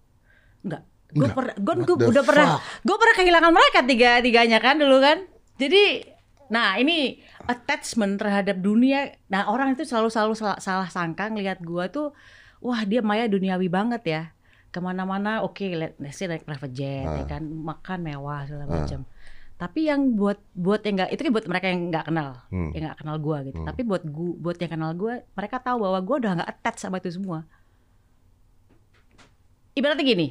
[0.59, 5.23] enggak gue pernah gue udah pernah gue pernah kehilangan mereka tiga tiganya kan dulu kan
[5.55, 6.03] jadi
[6.47, 11.85] nah ini attachment terhadap dunia nah orang itu selalu selalu salah, salah sangka ngelihat gue
[11.87, 12.07] tuh
[12.59, 14.23] wah dia Maya duniawi banget ya
[14.67, 17.27] ke mana-mana oke let let's say naik private jet ya Ah.
[17.29, 18.71] kan makan mewah segala Ah.
[18.79, 19.01] macam
[19.57, 22.69] tapi yang buat buat yang nggak itu kan buat mereka yang nggak kenal Hmm.
[22.75, 23.67] yang nggak kenal gue gitu Hmm.
[23.67, 26.99] tapi buat gua buat yang kenal gue mereka tahu bahwa gue udah nggak attach sama
[26.99, 27.47] itu semua
[29.73, 30.27] ibaratnya gini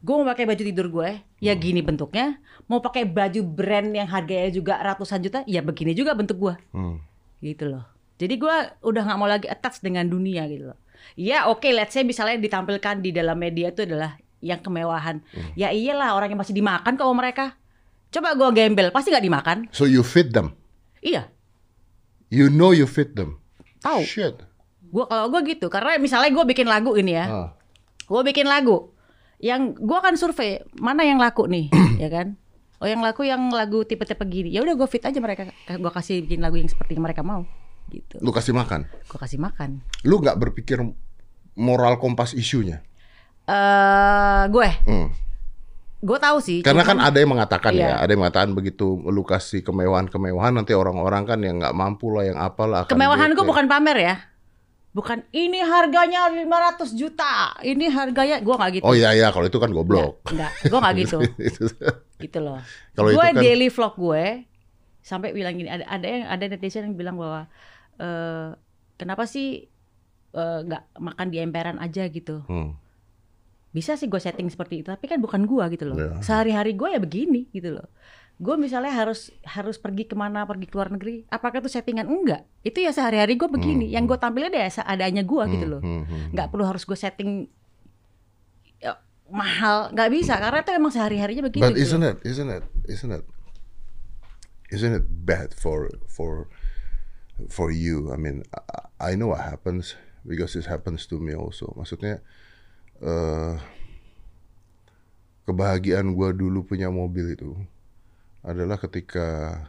[0.00, 1.60] gue mau pakai baju tidur gue ya Hmm.
[1.60, 6.36] gini bentuknya mau pakai baju brand yang harganya juga ratusan juta ya begini juga bentuk
[6.38, 6.96] gue Hmm.
[7.38, 7.84] gitu loh
[8.16, 10.78] jadi gue udah nggak mau lagi attach dengan dunia gitu loh
[11.14, 15.52] ya oke let's say misalnya ditampilkan di dalam media itu adalah yang kemewahan Hmm.
[15.54, 17.46] ya iyalah orang yang masih dimakan kok mereka
[18.10, 19.58] Coba gue gembel, pasti nggak dimakan.
[19.70, 20.58] So you feed them.
[20.98, 21.30] Iya,
[22.26, 23.38] You know you feed them.
[23.78, 24.02] tahu.
[24.02, 24.34] Shit.
[24.82, 27.48] Gue kalau gue gitu, karena misalnya gue bikin lagu ini ya, Ah.
[28.02, 28.90] gue bikin lagu,
[29.40, 31.72] yang gue akan survei mana yang laku nih,
[32.02, 32.36] ya kan?
[32.76, 36.24] Oh yang laku yang lagu tipe-tipe gini, ya udah gue fit aja mereka, gue kasih
[36.24, 37.44] bikin lagu yang seperti yang mereka mau,
[37.88, 38.16] gitu.
[38.20, 38.88] Lu kasih makan.
[39.04, 39.84] Gue kasih makan.
[40.00, 40.80] Lu nggak berpikir
[41.56, 42.80] moral kompas isunya.
[43.44, 45.08] Eh, gue, Hmm.
[46.00, 46.64] gue tahu sih.
[46.64, 47.84] Karena kan cuman- ada yang mengatakan Iya.
[47.84, 52.24] ya, ada yang mengatakan begitu lu kasih kemewahan-kemewahan nanti orang-orang kan yang nggak mampu lah,
[52.24, 54.14] yang apalah kemewahan gue bukan pamer ya,
[54.90, 58.84] bukan ini harganya 500 juta, ini harganya gue nggak gitu.
[58.84, 60.26] Oh iya iya, kalau itu kan goblok.
[60.26, 61.18] Enggak, gue nggak gitu,
[61.48, 61.70] Itu-
[62.18, 62.58] gitu loh.
[62.92, 64.24] Kalau gue itu kan- daily vlog gue
[65.00, 67.46] sampai bilang gini, ada ada yang ada netizen yang bilang bahwa
[67.96, 68.48] eh
[68.96, 69.70] kenapa sih
[70.30, 72.42] eh, nggak makan di emperan aja gitu.
[72.46, 72.74] Hmm.
[73.70, 75.96] Bisa sih gue setting seperti itu, tapi kan bukan gue gitu loh.
[75.96, 76.18] Iya.
[76.20, 77.86] Sehari-hari gue ya begini gitu loh.
[78.40, 82.08] Gue misalnya harus harus pergi ke mana, pergi ke luar negeri, apakah itu settingan?
[82.08, 82.48] Enggak.
[82.64, 83.92] Itu ya sehari-hari gue begini.
[83.92, 83.94] Hmm.
[84.00, 85.80] Yang gue tampilnya ya seadanya gue gitu Hmm, loh.
[85.84, 86.26] hmm, hmm.
[86.32, 87.52] Nggak perlu harus gue setting
[88.80, 88.96] ya,
[89.28, 91.68] mahal, nggak bisa karena itu emang sehari-harinya begitu.
[91.68, 93.24] But gitu isn't it, isn't it, isn't it,
[94.72, 96.48] isn't it bad for for
[97.52, 98.08] for you?
[98.08, 101.76] I mean, I, I know what happens because it happens to me also.
[101.76, 102.24] Maksudnya,
[103.04, 103.54] eh
[105.44, 107.52] kebahagiaan gua dulu punya mobil itu
[108.40, 109.60] adalah ketika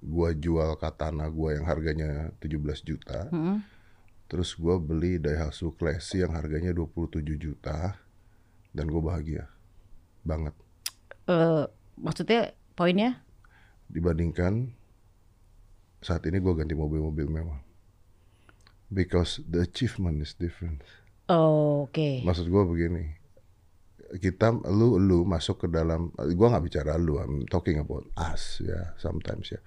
[0.00, 3.60] gua jual katana gua yang harganya 17 juta, Mm-mm.
[4.28, 7.96] terus gua beli Daihatsu Classy yang harganya 27 juta,
[8.72, 9.48] dan gua bahagia
[10.26, 10.54] banget.
[11.26, 11.64] Eh,
[11.98, 13.26] maksudnya poinnya?
[13.86, 14.74] dibandingkan
[16.02, 17.60] saat ini gue ganti mobil-mobil mewah.
[18.86, 20.82] Because the achievement is different.
[21.26, 22.22] Oh, Oke.
[22.22, 23.18] Maksud gue begini,
[24.22, 28.94] kita lu lu masuk ke dalam, gue nggak bicara lu, I'm talking about us ya,
[28.96, 29.60] sometimes ya.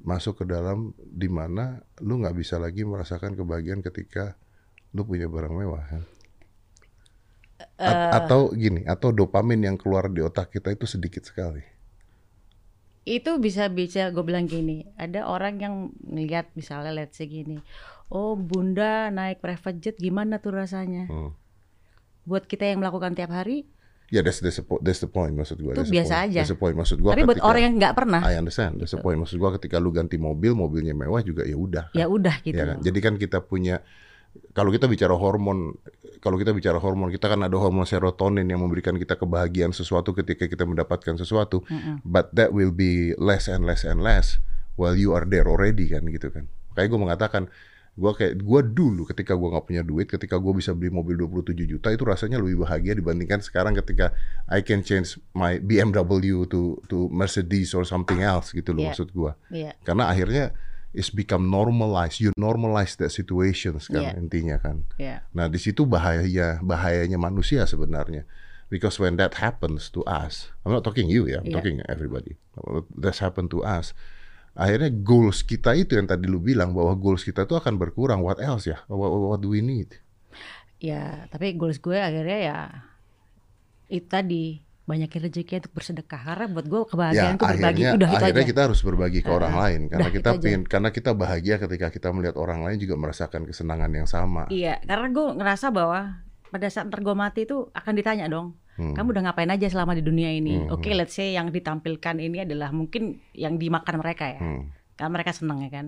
[0.00, 4.36] Masuk ke dalam di mana lu nggak bisa lagi merasakan kebahagiaan ketika
[4.92, 6.02] lu punya barang mewah kan.
[7.80, 11.64] A- atau gini, atau dopamin yang keluar di otak kita itu sedikit sekali.
[13.08, 15.74] Itu bisa bisa gue bilang gini, ada orang yang
[16.04, 17.64] ngeliat misalnya let's say gini,
[18.12, 21.08] oh bunda naik private jet gimana tuh rasanya?
[21.08, 21.32] Hmm.
[22.28, 23.66] Buat kita yang melakukan tiap hari,
[24.10, 25.70] Ya, that's, that's, the, that's the point maksud gue.
[25.70, 26.26] Itu biasa point.
[26.34, 26.38] aja.
[26.42, 27.14] That's the point maksud gue.
[27.14, 28.82] tapi buat orang yang nggak pernah, I understand.
[28.82, 31.94] That's the point maksud gue ketika lu ganti mobil, mobilnya mewah juga ya udah.
[31.94, 32.58] ya udah gitu.
[32.58, 32.82] Ya kan?
[32.82, 33.78] Jadi kan kita punya
[34.50, 35.78] kalau kita bicara hormon,
[36.18, 40.50] kalau kita bicara hormon, kita kan ada hormon serotonin yang memberikan kita kebahagiaan sesuatu ketika
[40.50, 41.62] kita mendapatkan sesuatu.
[42.02, 44.42] But that will be less and less and less
[44.74, 46.50] while you are there already kan gitu kan.
[46.74, 47.42] Kayak gue mengatakan,
[48.00, 51.52] gue kayak gue dulu ketika gue nggak punya duit, ketika gue bisa beli mobil 27
[51.68, 54.16] juta itu rasanya lebih bahagia dibandingkan sekarang ketika
[54.48, 58.88] I can change my BMW to to Mercedes or something else gitu loh Iya.
[58.96, 59.32] maksud gue.
[59.52, 59.76] Iya.
[59.84, 60.56] Karena akhirnya
[60.90, 62.18] it's become normalized.
[62.18, 64.12] You normalize that situations kan Iya.
[64.16, 64.88] intinya kan.
[64.96, 65.20] Iya.
[65.36, 68.24] Nah di situ bahaya bahayanya manusia sebenarnya.
[68.70, 71.54] Because when that happens to us, I'm not talking you ya, I'm Iya.
[71.58, 72.38] talking everybody.
[72.94, 73.92] That's happened to us.
[74.60, 78.20] Akhirnya goals kita itu yang tadi lu bilang bahwa goals kita tuh akan berkurang.
[78.20, 78.84] What else ya?
[78.92, 79.96] What, what do we need?
[80.76, 82.58] Ya, tapi goals gue akhirnya ya
[83.88, 84.44] itu tadi
[84.90, 88.50] banyakin rezeki untuk bersedekah karena buat gue kebahagiaan itu berbagi akhirnya, udah itu akhirnya aja.
[88.50, 90.42] kita harus berbagi ke orang lain karena kita itu aja.
[90.42, 94.50] pengen, karena kita bahagia ketika kita melihat orang lain juga merasakan kesenangan yang sama.
[94.50, 98.94] Iya, karena gue ngerasa bahwa pada saat ntar gue mati itu akan ditanya dong, Hmm.
[98.94, 100.56] kamu udah ngapain aja selama di dunia ini?
[100.60, 100.72] Hmm.
[100.72, 104.70] Oke, let's say yang ditampilkan ini adalah mungkin yang dimakan mereka ya, Hmm.
[104.94, 105.86] karena mereka seneng ya kan.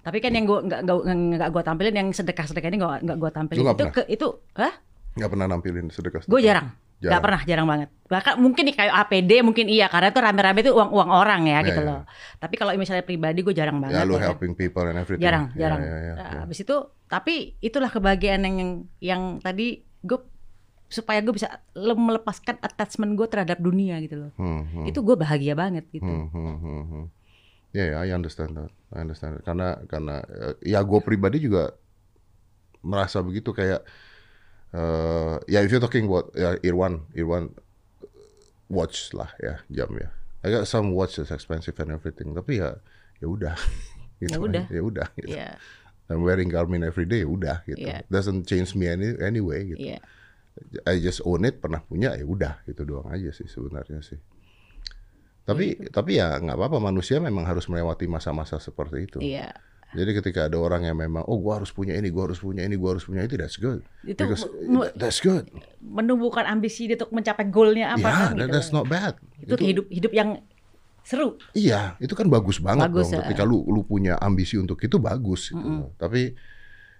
[0.00, 3.30] Tapi kan yang gue nggak nggak gue tampilin yang sedekah sedekah ini nggak nggak gue
[3.30, 3.92] tampilin itu pernah?
[3.92, 4.74] ke itu, hah?
[5.12, 6.22] nggak pernah nampilin sedekah.
[6.24, 6.68] Gue jarang.
[6.96, 7.12] Jarang.
[7.12, 7.88] Gak pernah, jarang banget.
[8.08, 11.68] Bahkan mungkin nih kayak APD mungkin iya karena itu rame-rame itu uang-uang orang ya Iya,
[11.68, 11.88] gitu iya.
[11.92, 12.00] loh.
[12.40, 14.00] Tapi kalau misalnya pribadi gue jarang banget.
[14.00, 14.26] Ya lu ya kan.
[14.32, 15.20] helping people and everything.
[15.20, 15.80] Jarang, Ya, jarang.
[15.84, 16.38] ya, ya, Nah, ya.
[16.48, 18.56] Habis itu tapi itulah kebahagiaan yang
[18.96, 20.18] yang tadi gue
[20.86, 24.32] supaya gue bisa le- melepaskan attachment gue terhadap dunia gitu loh.
[24.38, 26.06] Hmm, hmm, Itu gue bahagia banget gitu.
[26.06, 27.04] hmm, hmm, hmm, hmm.
[27.74, 28.70] Ya, ya, I understand that.
[28.94, 29.42] I understand that.
[29.44, 31.74] Karena karena eh, ya gue pribadi juga
[32.80, 33.82] merasa begitu kayak
[34.70, 37.50] eh ya if you're talking about ya Irwan, Irwan
[38.66, 40.10] watch lah ya jam ya.
[40.46, 42.34] I got some watch that's expensive and everything.
[42.34, 42.78] Tapi ya
[43.18, 43.56] ya udah.
[44.16, 44.64] Gitu Ya udah.
[44.72, 45.08] Ya udah.
[45.12, 45.28] gitu.
[45.36, 45.60] Iya,
[46.08, 47.20] I'm wearing Garmin every day.
[47.20, 47.84] ya Udah gitu.
[47.84, 48.00] Iya.
[48.08, 49.92] Doesn't change me any anyway gitu.
[49.92, 50.00] iya.
[50.82, 54.16] I just own it pernah punya ya udah gitu doang aja sih sebenarnya sih.
[55.42, 55.90] Tapi Iya.
[55.90, 59.18] tapi ya nggak apa-apa manusia memang harus melewati masa-masa seperti itu.
[59.20, 59.54] Iya.
[59.94, 62.74] Jadi ketika ada orang yang memang oh gua harus punya ini, gua harus punya ini,
[62.74, 63.86] gua harus punya itu, that's good.
[64.02, 64.42] Itu Because
[64.98, 65.46] that's good.
[65.78, 68.50] Menumbuhkan ambisi dia untuk mencapai goalnya apa Ya, kan that- gitu.
[68.50, 69.14] that's not bad.
[69.38, 70.30] itu, hidup hidup yang
[71.06, 71.38] seru.
[71.54, 73.22] Iya, itu kan bagus banget Bagus, dong.
[73.22, 73.30] ya.
[73.30, 75.94] Ketika lu lu punya ambisi untuk itu bagus gitu.
[75.94, 76.34] Tapi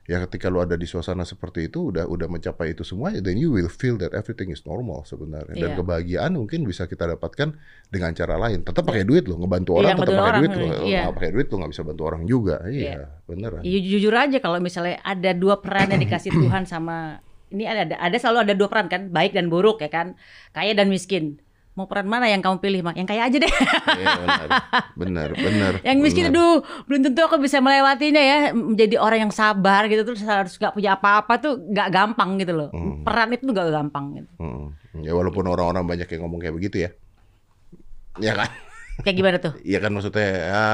[0.07, 3.51] ya ketika lu ada di suasana seperti itu udah udah mencapai itu semua, then you
[3.51, 5.53] will feel that everything is normal sebenarnya.
[5.53, 5.77] Dan Iya.
[5.77, 8.63] kebahagiaan mungkin bisa kita dapatkan dengan cara lain.
[8.63, 10.67] Tetap pakai duit lo, ngebantu orang Iya, tetap pakai duit lo.
[10.83, 11.01] iya.
[11.05, 12.57] Nggak pakai duit lo nggak bisa bantu orang juga.
[12.65, 13.07] Iya, Iya.
[13.27, 13.61] beneran.
[13.63, 17.95] Ya, jujur aja kalau misalnya ada dua peran yang dikasih Tuhan sama ini ada ada
[17.99, 20.19] ada selalu ada dua peran kan, baik dan buruk ya kan,
[20.51, 21.39] kaya dan miskin.
[21.77, 22.97] Mau peran mana yang kamu pilih, Mak?
[22.97, 23.53] Yang kaya aja deh.
[23.53, 24.49] Iya, benar.
[24.97, 25.73] Benar, benar.
[25.93, 26.41] yang miskin benar.
[26.41, 26.57] aduh,
[26.89, 28.39] belum tentu aku bisa melewatinya ya.
[28.57, 32.73] Menjadi orang yang sabar gitu terus harus gak punya apa-apa tuh gak gampang gitu loh.
[32.73, 33.05] Hmm.
[33.05, 34.31] Peran itu gak gampang gitu.
[34.41, 34.67] Mm.
[35.05, 36.91] Ya walaupun orang-orang banyak yang ngomong kayak begitu ya.
[38.25, 38.49] Ya kan?
[39.05, 39.53] Kayak gimana tuh?
[39.61, 40.65] Iya kan maksudnya ya,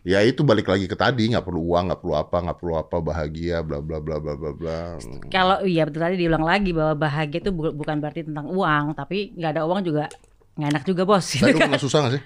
[0.00, 2.96] ya itu balik lagi ke tadi nggak perlu uang nggak perlu apa nggak perlu apa
[2.98, 4.78] bahagia bla bla bla bla bla bla.
[5.26, 9.32] Kalau iya betul tadi diulang lagi bahwa bahagia itu bu- bukan berarti tentang uang, tapi
[9.32, 10.06] nggak ada uang juga
[10.54, 11.24] nggak enak juga bos.
[11.28, 11.68] Tapi Gitu lu kan.
[11.68, 12.22] pernah susah gak sih?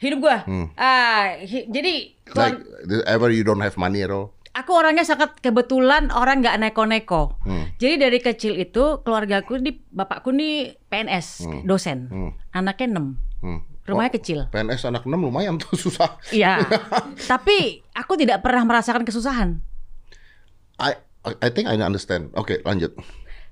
[0.00, 0.72] Hidup gua, Hmm.
[0.74, 1.92] ah, hi- jadi
[2.30, 2.56] Like
[3.04, 4.32] ever you don't have money at all?
[4.50, 7.38] aku orangnya sangat kebetulan orang nggak neko-neko.
[7.40, 7.70] Hmm.
[7.76, 11.26] Jadi dari kecil itu keluargaku di bapakku nih PNS,
[11.62, 12.30] dosen, Hmm.
[12.50, 13.06] anaknya 6
[13.40, 13.60] Hmm.
[13.90, 14.38] Rumahnya kecil.
[14.48, 16.16] PNS anak 6 lumayan tuh susah.
[16.30, 16.62] Iya,
[17.26, 19.58] tapi aku tidak pernah merasakan kesusahan
[20.78, 20.96] I
[21.42, 22.32] I think I understand.
[22.32, 22.96] Oke lanjut.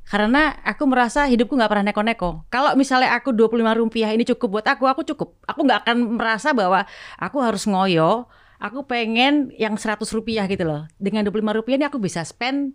[0.09, 2.49] karena aku merasa hidupku nggak pernah neko-neko.
[2.49, 5.36] Kalau misalnya aku 25 rupiah ini cukup buat aku, aku cukup.
[5.45, 6.89] Aku nggak akan merasa bahwa
[7.20, 8.24] aku harus ngoyo.
[8.57, 10.89] Aku pengen yang 100 rupiah gitu loh.
[10.97, 12.72] Dengan 25 rupiah ini aku bisa spend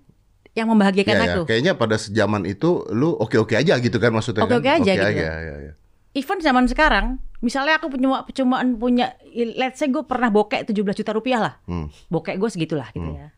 [0.53, 1.33] yang membahagiakan Ya, ya.
[1.33, 1.41] aku.
[1.49, 4.77] Kayaknya pada zaman itu lu oke oke aja gitu kan maksudnya Oke-oke kan?
[4.85, 5.25] aja Oke gitu.
[5.25, 5.73] ya, ya, ya.
[6.13, 9.17] Even zaman sekarang, misalnya aku cuma cuma punya,
[9.57, 11.89] let's say gue pernah bokek 17 juta rupiah lah, Hmm.
[12.07, 13.33] bokek gue segitulah gitu ya.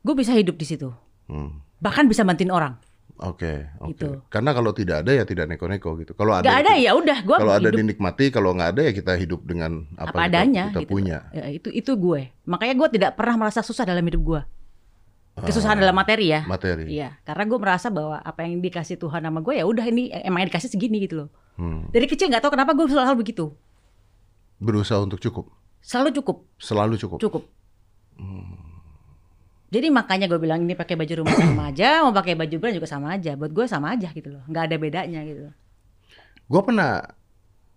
[0.00, 0.88] Gue bisa hidup di situ,
[1.28, 1.60] Hmm.
[1.76, 2.80] bahkan bisa bantuin orang.
[3.18, 3.90] Oke, oke.
[3.92, 4.08] Gitu.
[4.30, 6.14] Karena kalau tidak ada ya tidak neko-neko gitu.
[6.14, 9.42] Kalau ada, Gak ada ya udah Kalau ada dinikmati, kalau nggak ada ya kita hidup
[9.42, 10.64] dengan apa, apa kita- adanya.
[10.70, 10.90] kita gitu.
[10.94, 11.18] punya.
[11.34, 12.30] Ya, itu itu gue.
[12.46, 14.40] Makanya gue tidak pernah merasa susah dalam hidup gue.
[15.44, 16.42] Kesusahan dalam materi ya.
[16.48, 16.88] Materi.
[16.88, 20.46] Iya, karena gue merasa bahwa apa yang dikasih Tuhan sama gue ya udah ini emang
[20.48, 21.28] dikasih segini gitu loh.
[21.58, 21.90] Hmm.
[21.90, 23.50] Dari kecil nggak tahu kenapa gue selalu begitu.
[24.58, 26.36] Berusaha untuk cukup, Selalu cukup.
[26.58, 27.18] selalu cukup.
[27.22, 27.42] cukup.
[29.68, 32.88] Jadi makanya gue bilang ini pakai baju rumah sama aja, mau pakai baju brand juga
[32.88, 33.36] sama aja.
[33.36, 35.52] Buat gue sama aja gitu loh, nggak ada bedanya gitu.
[36.48, 37.04] Gue pernah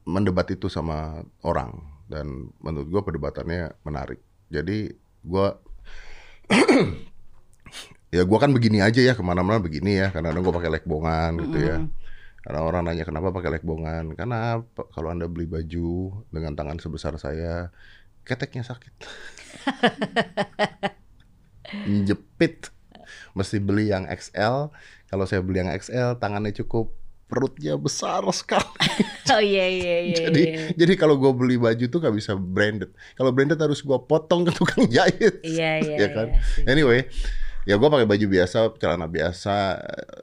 [0.08, 1.76] mendebat itu sama orang
[2.08, 4.24] dan menurut gue perdebatannya menarik.
[4.48, 4.88] Jadi
[5.22, 5.48] gue
[8.12, 11.58] ya gue kan begini aja ya ke mana-mana begini ya karena gue pakai lekbongan gitu
[11.60, 11.78] ya.
[12.42, 14.18] Karena orang nanya kenapa pakai lekbongan?
[14.18, 17.70] Karena kalau anda beli baju dengan tangan sebesar saya,
[18.26, 18.94] keteknya sakit.
[22.10, 22.74] Jepit,
[23.38, 24.74] mesti beli yang XL.
[25.08, 26.98] Kalau saya beli yang XL, tangannya cukup,
[27.30, 28.68] perutnya besar sekali.
[29.32, 30.18] Oh iya iya iya.
[30.28, 30.64] jadi iya.
[30.76, 32.92] jadi kalau gue beli baju tuh gak bisa branded.
[33.16, 35.40] Kalau branded harus gue potong ke tukang jahit.
[35.40, 35.96] Iya iya.
[36.04, 36.28] ya kan.
[36.36, 36.68] iya.
[36.68, 37.08] Anyway,
[37.64, 39.56] ya gue pakai baju biasa, celana biasa,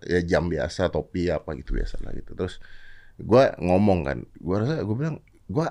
[0.04, 2.34] ya jam biasa, topi apa gitu biasa lah gitu.
[2.34, 2.58] Terus
[3.16, 5.66] gue ngomong kan, gue rasa gue bilang gue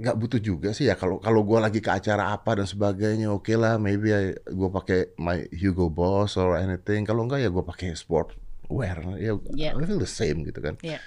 [0.00, 3.52] nggak butuh juga sih ya kalau kalau gue lagi ke acara apa dan sebagainya oke
[3.52, 4.08] lah maybe
[4.48, 8.32] gue pakai my Hugo Boss or anything kalau enggak ya gue pakai sport
[8.72, 9.76] wear ya Yeah.
[9.76, 11.04] I feel the same gitu kan Iya.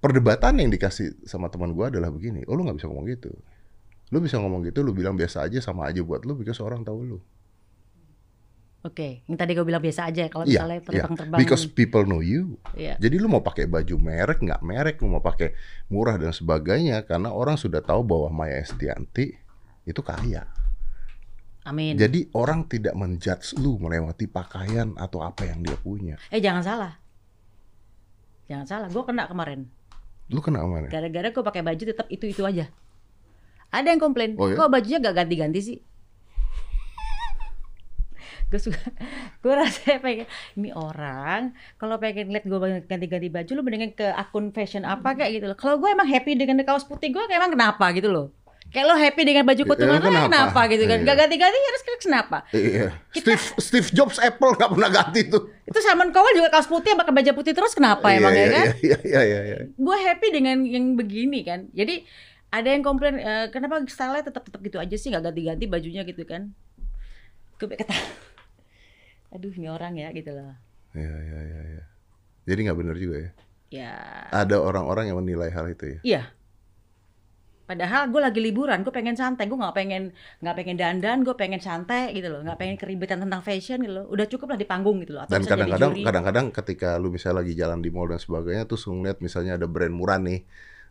[0.00, 3.28] perdebatan yang dikasih sama teman gue adalah begini oh lu nggak bisa ngomong gitu
[4.08, 7.04] lu bisa ngomong gitu lu bilang biasa aja sama aja buat lu because orang tahu
[7.04, 7.18] lu
[8.84, 10.28] Oke, yang tadi gue bilang biasa aja.
[10.28, 10.84] Kalau Iya, misalnya iya.
[10.84, 11.38] terbang-terbang.
[11.40, 12.60] Because people know you.
[12.76, 13.00] Iya.
[13.00, 15.56] Jadi lu mau pakai baju merek nggak merek, lu mau pakai
[15.88, 19.32] murah dan sebagainya karena orang sudah tahu bahwa Maya Estianti
[19.88, 20.44] itu kaya.
[21.64, 21.96] Amin.
[21.96, 26.20] Jadi orang tidak menjudge lu melewati pakaian atau apa yang dia punya.
[26.28, 26.92] Eh jangan salah.
[28.44, 29.64] Jangan salah, gue kena kemarin.
[30.28, 30.92] Lu kena mana?
[30.92, 32.68] Gara-gara gue pakai baju tetap itu-itu aja.
[33.72, 34.60] Ada yang komplain, Oh, ya?
[34.60, 35.78] kok bajunya gak ganti-ganti sih?
[38.54, 38.78] Gue suka,
[39.42, 44.54] gue rasa pengen ini orang kalau pengen lihat gue ganti-ganti baju, lu mendingan ke akun
[44.54, 45.58] fashion apa kayak gitu loh.
[45.58, 48.30] Kalau gue emang happy dengan kaos putih gue, emang kenapa gitu loh?
[48.70, 50.26] Kayak lo happy dengan baju putih Ya, mana kenapa?
[50.26, 50.60] kenapa?
[50.66, 50.98] gitu kan?
[50.98, 51.06] Iya.
[51.06, 52.38] Gak ganti-ganti harus kenapa?
[52.50, 52.86] Iya.
[53.14, 55.42] Steve Steve Jobs Apple nggak pernah ganti tuh.
[55.62, 58.48] Itu Simon Cowell juga kaos putih pakai baju putih terus kenapa Iya, emang iya, ya
[58.50, 58.66] kan?
[58.82, 59.56] Iya iya iya iya.
[59.70, 62.02] gue happy dengan yang begini kan jadi
[62.50, 66.22] ada yang komplain "Eh, kenapa style tetap tetap gitu aja sih nggak ganti-ganti bajunya gitu
[66.22, 66.50] kan
[67.58, 67.94] gue kata
[69.34, 70.54] aduh ini orang ya gitu loh
[70.94, 71.84] Iya iya iya iya.
[72.46, 73.30] Jadi nggak benar juga ya.
[73.74, 73.92] ya
[74.30, 75.98] Ada orang-orang yang menilai hal itu ya.
[76.06, 76.22] iya
[77.64, 80.12] padahal gue lagi liburan gue pengen santai gue nggak pengen
[80.44, 84.04] nggak pengen dandan gue pengen santai gitu loh nggak pengen keribetan tentang fashion gitu loh
[84.12, 87.56] udah cukup lah di panggung gitu loh atau Dan kadang-kadang kadang-kadang ketika lu misalnya lagi
[87.56, 90.44] jalan di mall dan sebagainya terus ngeliat misalnya ada brand murah nih.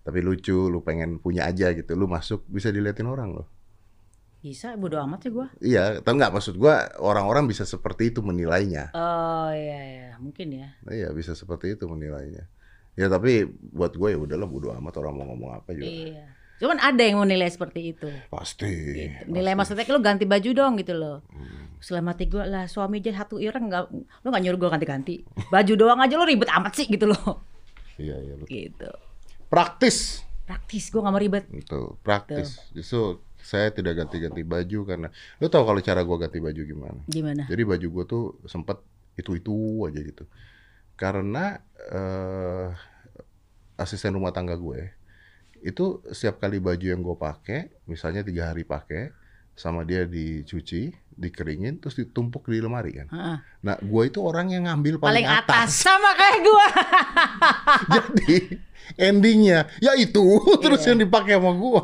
[0.04, 3.48] tapi lucu, lu pengen punya aja gitu, lu masuk bisa diliatin orang loh.
[4.44, 5.48] Bisa, bodo amat sih gua.
[5.64, 8.92] Iya, tapi nggak maksud gua orang-orang bisa seperti itu menilainya.
[8.92, 10.76] Oh iya iya, mungkin ya.
[10.84, 12.52] Nah, Iya, bisa seperti itu menilainya.
[12.94, 15.90] Ya tapi buat gue ya udahlah bodo amat orang mau ngomong apa juga.
[15.90, 16.26] Iya.
[16.62, 18.06] Cuman ada yang mau nilai seperti itu.
[18.30, 18.70] Pasti.
[18.70, 19.32] Gitu.
[19.34, 21.26] Nilai maksudnya lu ganti baju dong gitu loh.
[21.34, 21.74] Hmm.
[21.82, 25.16] Selama tiga lah suami aja satu ireng nggak lu nggak nyuruh gue ganti-ganti.
[25.50, 27.42] Baju doang aja lu ribet amat sih gitu loh.
[27.98, 28.34] Iya, iya.
[28.38, 28.50] betul.
[28.52, 28.92] Gitu.
[29.50, 30.22] Praktis.
[30.46, 31.46] Praktis gue nggak mau ribet.
[31.50, 32.62] Itu praktis.
[32.78, 37.00] Justru saya tidak ganti-ganti baju karena lu tahu kalau cara gua ganti baju gimana?
[37.06, 37.44] Gimana?
[37.46, 38.80] Jadi baju gua tuh sempet
[39.14, 39.54] itu-itu
[39.86, 40.24] aja gitu.
[40.96, 41.60] Karena
[41.92, 42.68] eh,
[43.76, 44.94] asisten rumah tangga gue
[45.64, 49.16] itu setiap kali baju yang gue pakai, misalnya tiga hari pakai,
[49.56, 53.08] sama dia dicuci, dikeringin, terus ditumpuk di lemari kan.
[53.08, 53.38] Heeh.
[53.64, 56.66] Nah, gue itu orang yang ngambil Paling paling, atas sama kayak gue.
[57.96, 58.36] Jadi
[59.00, 60.26] endingnya ya itu
[60.64, 60.94] terus Iya.
[60.94, 61.84] yang dipakai sama gua.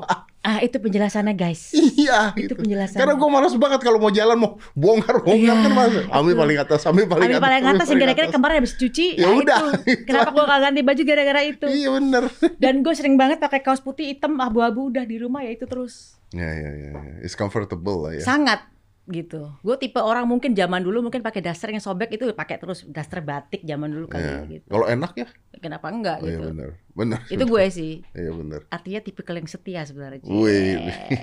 [0.50, 1.70] Ah itu penjelasannya guys.
[1.78, 2.54] Iya Itu gitu.
[2.66, 2.98] penjelasannya.
[2.98, 5.94] Karena gua malas banget kalau mau jalan mau bongkar-bongkar Iya, kan mas.
[6.10, 7.44] Ambil paling atas, ambil paling atas.
[7.44, 9.06] paling atas yang kira-kira kemarin habis cuci.
[9.14, 9.60] Ya nah udah.
[9.86, 10.06] itu.
[10.10, 11.66] Kenapa gue gak ganti baju gara-gara itu?
[11.70, 12.24] Iya bener.
[12.58, 16.18] Dan gue sering banget pakai kaos putih hitam abu-abu udah di rumah ya itu terus.
[16.34, 16.90] Ya ya ya.
[16.98, 17.14] ya.
[17.22, 18.24] It's comfortable lah ya.
[18.26, 18.66] Sangat
[19.10, 19.50] gitu.
[19.60, 23.20] Gue tipe orang mungkin zaman dulu mungkin pakai daster yang sobek itu pakai terus daster
[23.20, 24.40] batik zaman dulu kali Iya.
[24.48, 24.66] gitu.
[24.70, 25.28] Kalau enak ya?
[25.60, 26.48] Kenapa enggak Oh, iya gitu?
[26.54, 26.70] bener.
[26.94, 27.20] Bener.
[27.28, 27.94] Itu gue sih.
[28.20, 28.62] Iya bener.
[28.70, 30.22] Artinya tipe yang setia sebenarnya.
[30.24, 30.78] Wih.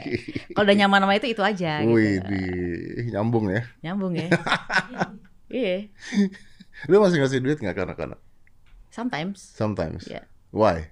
[0.59, 1.95] Kalau udah nyaman sama itu itu aja gitu.
[1.95, 2.41] Wih di
[3.15, 3.63] nyambung ya.
[3.81, 4.29] Nyambung ya.
[5.47, 5.87] Iya.
[6.91, 8.19] Lu masih ngasih duit nggak ke anak-anak?
[8.91, 9.39] Sometimes.
[9.55, 10.03] Sometimes.
[10.11, 10.27] Iya.
[10.51, 10.91] Why?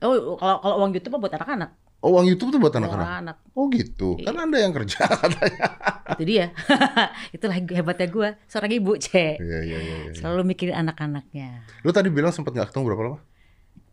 [0.00, 1.76] Oh, kalau kalau uang YouTube buat anak-anak.
[2.02, 3.06] Oh uang YouTube tuh buat anak-anak.
[3.22, 3.36] anak.
[3.54, 4.18] Oh gitu.
[4.18, 4.26] Iya.
[4.26, 5.66] Kan anda yang kerja katanya.
[6.12, 6.46] Itu dia.
[7.34, 8.28] Itulah hebatnya gue.
[8.44, 9.38] Seorang ibu, Cek.
[9.38, 9.96] Iya iya iya.
[10.10, 10.12] iya.
[10.12, 11.62] Selalu mikirin anak-anaknya.
[11.80, 13.18] Lu tadi bilang sempat nggak ketemu berapa lama?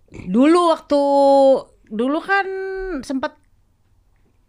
[0.09, 1.01] Dulu waktu
[1.85, 2.45] dulu kan
[3.01, 3.37] sempat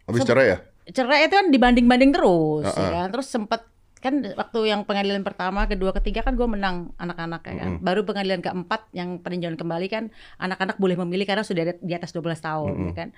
[0.05, 0.57] Habis cerai ya?
[0.91, 2.91] cerai itu kan dibanding-banding terus ya Heeh.
[2.91, 3.07] kan.
[3.13, 3.61] Terus sempat
[4.01, 7.71] kan waktu yang pengadilan pertama, kedua, ketiga kan gue menang anak-anak ya kan.
[7.77, 12.25] Baru pengadilan keempat yang peninjauan kembali kan anak-anak boleh memilih karena sudah di- atas 12
[12.41, 13.09] tahun ya kan.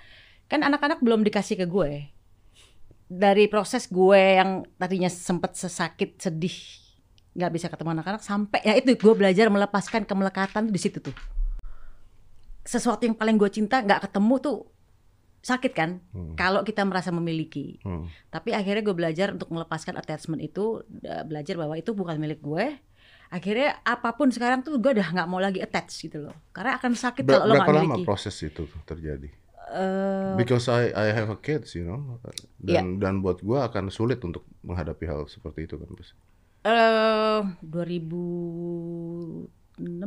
[0.54, 2.14] Kan anak-anak belum dikasih ke gue.
[3.10, 6.54] Dari proses gue yang tadinya sempat sesakit, sedih,
[7.34, 11.18] nggak bisa ketemu anak-anak sampai ya itu gue belajar melepaskan kemelekatan di situ tuh.
[12.62, 14.58] Sesuatu yang paling gue cinta nggak ketemu tuh
[15.41, 15.99] sakit kan
[16.38, 17.82] kalau kita merasa memiliki.
[17.82, 18.06] Hmm.
[18.30, 22.78] Tapi akhirnya gue belajar untuk melepaskan attachment itu, da- belajar bahwa itu bukan milik gue.
[23.34, 26.36] Akhirnya apa pun sekarang tuh gue udah nggak mau lagi attach gitu loh.
[26.54, 28.06] Karena akan sakit Ber- kalau lo berapa nggak lama miliki.
[28.06, 29.28] proses itu terjadi?
[29.74, 32.22] Eh, Because I I have a kids, you know.
[32.60, 36.14] Dan dan buat gua akan sulit untuk menghadapi hal seperti itu kan, Bos.
[36.64, 39.44] eh 2006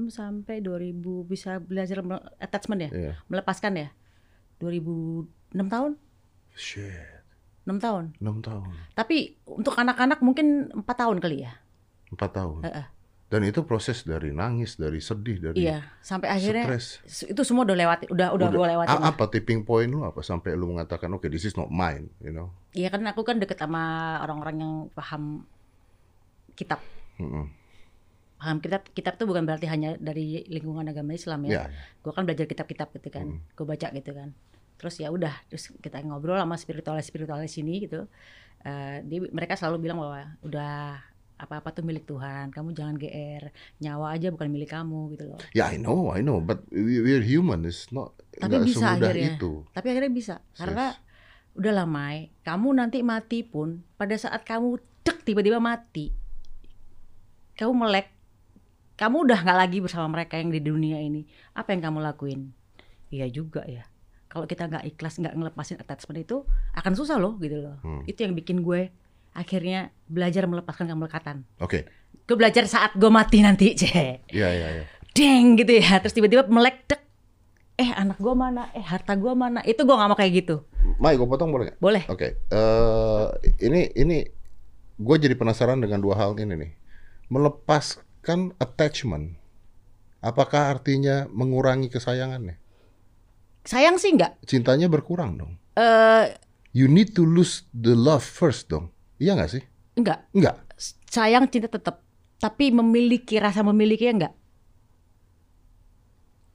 [0.09, 3.13] sampai 2000 bisa belajar me- attachment ya, Iya.
[3.27, 3.89] melepaskan ya.
[4.57, 5.29] 2006
[5.67, 5.93] tahun,
[6.55, 7.21] Shit.
[7.67, 8.15] 6 tahun.
[8.17, 8.71] 6 tahun.
[8.95, 11.53] Tapi untuk anak-anak mungkin empat tahun kali ya.
[12.09, 12.63] 4 tahun.
[12.65, 12.87] Heeh.
[13.27, 16.87] Dan itu proses dari nangis, dari sedih, dari Iya, sampai akhirnya stres.
[17.03, 19.03] s- itu semua udah lewati, udah udah, gue lewatin.
[19.03, 22.31] A- apa tipping point lu apa sampai lu mengatakan oke this is not mine, you
[22.31, 22.55] know.
[22.71, 23.83] Iya kan aku kan deket sama
[24.23, 25.43] orang-orang yang paham
[26.55, 26.79] kitab.
[27.19, 27.51] Mm-mm.
[28.37, 31.75] Paham kitab, kitab tuh bukan berarti hanya dari lingkungan agama Islam Ya, ya.
[31.99, 34.37] Gue kan belajar kitab-kitab gitu kan, gue baca gitu kan.
[34.77, 38.05] Terus ya udah, terus kita ngobrol sama spiritualis spiritualis sini gitu.
[38.61, 41.01] Eh, dia, mereka selalu bilang bahwa udah
[41.37, 43.53] apa-apa tuh milik Tuhan, kamu jangan GR,
[43.85, 45.41] nyawa aja bukan milik kamu gitu loh.
[45.53, 49.37] ya I know, I know, but we, we're human, it's not Tapi bisa semudah akhirnya.
[49.37, 49.53] itu.
[49.77, 50.97] Tapi akhirnya bisa, karena
[51.57, 56.13] udah lama kamu nanti mati pun pada saat kamu dek tiba-tiba mati,
[57.57, 58.09] kamu melek,
[58.97, 61.29] kamu udah nggak lagi bersama mereka yang di dunia ini.
[61.53, 62.53] Apa yang kamu lakuin?
[63.13, 63.85] Iya juga ya.
[64.27, 66.45] Kalau kita nggak ikhlas nggak ngelepasin attachment itu
[66.77, 67.77] akan susah loh gitu loh.
[67.85, 68.03] Hmm.
[68.09, 68.89] Itu yang bikin gue
[69.37, 71.45] akhirnya belajar melepaskan kemelekatan.
[71.61, 71.85] Oke.
[72.25, 74.33] Gue belajar saat gue mati nanti, cek.
[74.33, 74.85] Iya, iya, iya.
[75.13, 76.01] Deng gitu ya.
[76.01, 77.01] Terus tiba-tiba melek dek.
[77.77, 78.73] Eh anak gue mana?
[78.73, 79.61] Eh harta gue mana?
[79.61, 80.65] Itu gue nggak mau kayak gitu.
[80.97, 81.79] Mai, gue potong boleh nggak?
[81.79, 82.03] Boleh.
[82.09, 83.27] Oke, eh
[83.61, 84.25] ini ini
[84.97, 86.73] gue jadi penasaran dengan dua hal ini nih.
[87.29, 89.37] Melepaskan attachment,
[90.25, 92.57] apakah artinya mengurangi kesayangannya?
[93.69, 94.41] Sayang sih nggak.
[94.49, 95.53] Cintanya berkurang dong.
[95.77, 96.33] Eh
[96.77, 98.93] You need to lose the love first dong.
[99.17, 99.63] Iya nggak sih?
[99.97, 100.19] nggak.
[100.37, 100.57] Enggak.
[101.09, 102.05] Sayang cinta tetap.
[102.37, 104.35] Tapi memiliki rasa memiliki nggak.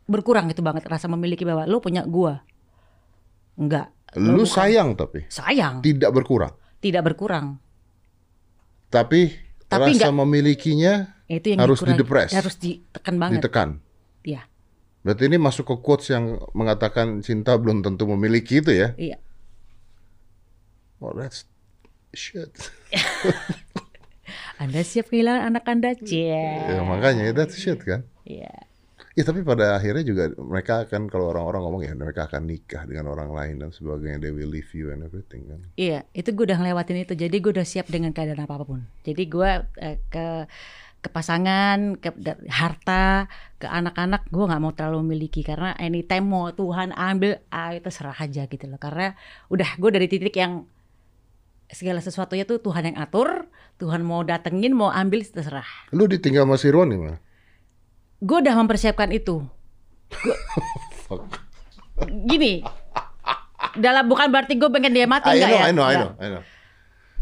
[0.06, 2.44] Berkurang itu banget rasa memiliki bahwa lo punya gua.
[3.56, 3.90] Enggak.
[4.14, 5.80] Lu sayang tapi Sayang.
[5.80, 6.52] tidak berkurang.
[6.78, 7.58] Tidak berkurang.
[8.92, 9.32] Tapi,
[9.72, 10.94] Tapi rasa nggak- memilikinya
[11.32, 12.36] Itu yang Harus didepres.
[12.36, 13.40] Harus ditekan banget.
[13.40, 13.80] ditekan.
[14.22, 14.44] Iya.
[15.00, 18.92] Berarti ini masuk ke quotes yang mengatakan cinta belum tentu memiliki itu ya?
[19.00, 19.16] Iya.
[21.00, 21.48] Oh, that's
[22.14, 22.52] shit.
[24.62, 25.92] Anda siap kehilangan anak Anda?
[25.98, 26.38] Cie.
[26.70, 28.06] Ya, makanya that's shit kan?
[28.30, 28.54] Iya.
[29.12, 33.12] Ya tapi pada akhirnya juga mereka akan kalau orang-orang ngomong ya mereka akan nikah dengan
[33.12, 34.24] orang lain dan sebagainya.
[34.24, 35.60] They will leave you and everything kan.
[35.76, 37.14] Iya, itu gue udah ngelewatin itu.
[37.20, 38.88] Jadi gue udah siap dengan keadaan apa pun.
[39.04, 39.52] Jadi gue
[39.84, 40.48] eh, ke
[41.02, 42.14] ke pasangan, ke
[42.48, 43.26] harta,
[43.58, 48.16] ke anak-anak gue nggak mau terlalu memiliki karena anytime mau Tuhan ambil, ah itu serah
[48.16, 48.80] aja gitu loh.
[48.80, 49.18] Karena
[49.52, 50.64] udah gue dari titik yang
[51.72, 53.48] segala sesuatunya tuh Tuhan yang atur,
[53.78, 55.68] Tuhan mau datengin, mau ambil terserah.
[55.92, 57.18] Lu ditinggal sama si Ron mana?
[58.20, 59.42] Gue udah mempersiapkan itu.
[61.08, 61.26] Fuck.
[62.26, 62.62] Gini,
[63.74, 65.62] dalam bukan berarti gue pengen dia mati I enggak know, ya?
[65.62, 66.12] I know, I Enggak.
[66.12, 66.44] know, I know.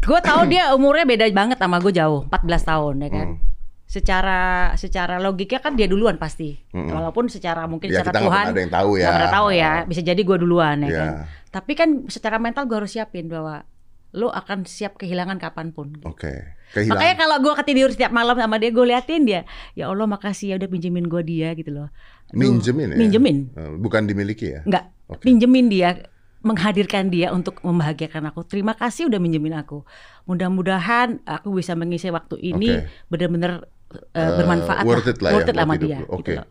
[0.00, 3.28] Gue tahu dia umurnya beda banget sama gue jauh, 14 tahun ya kan.
[3.36, 3.48] Hmm.
[3.84, 4.40] Secara
[4.78, 6.54] secara logika kan dia duluan pasti.
[6.70, 6.94] Mm-mm.
[6.94, 9.08] Walaupun secara mungkin Ya secara kita Tuhan ada yang tahu ya.
[9.28, 9.72] tahu ya.
[9.84, 10.94] Bisa jadi gue duluan ya, Ya.
[10.96, 11.10] kan.
[11.50, 13.66] Tapi kan secara mental gue harus siapin bahwa
[14.10, 15.94] lo akan siap kehilangan kapan pun.
[16.02, 16.58] Oke.
[16.74, 16.98] Kehilangan.
[16.98, 19.42] Makanya kalau gue ketidur setiap malam sama dia gue liatin dia,
[19.74, 21.88] ya Allah makasih ya udah pinjemin gue dia gitu loh.
[22.30, 22.96] Aduh, Minjemin ya?
[22.98, 24.60] Minjemin, Eh, Bukan dimiliki ya?
[24.66, 24.90] enggak.
[25.10, 25.26] Oke.
[25.26, 26.06] Pinjemin dia,
[26.42, 28.46] menghadirkan dia untuk membahagiakan aku.
[28.46, 29.82] Terima kasih udah minjemin aku.
[30.24, 32.86] Mudah-mudahan aku bisa mengisi waktu ini Oke.
[33.10, 33.52] benar-benar
[33.92, 35.98] uh, Eh, bermanfaat worth it lah ya worth it buat sama hidup dia.
[36.06, 36.16] Oke.
[36.22, 36.46] Gitu loh.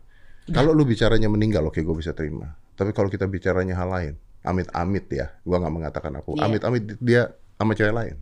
[0.50, 2.58] Kalau lu bicaranya meninggal, oke gue bisa terima.
[2.76, 6.36] Tapi kalau kita bicaranya hal lain, amit-amit ya, gua nggak mengatakan aku.
[6.36, 6.48] Iya.
[6.48, 7.22] Amit-amit dia
[7.60, 8.16] sama cewek lain.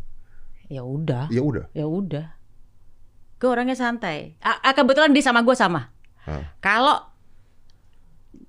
[0.68, 1.66] Ya udah, Ya udah.
[1.72, 2.34] ya udah.
[3.38, 4.34] Gue orangnya santai.
[4.42, 5.94] Ah, kebetulan dia sama gue sama.
[6.60, 7.06] Kalau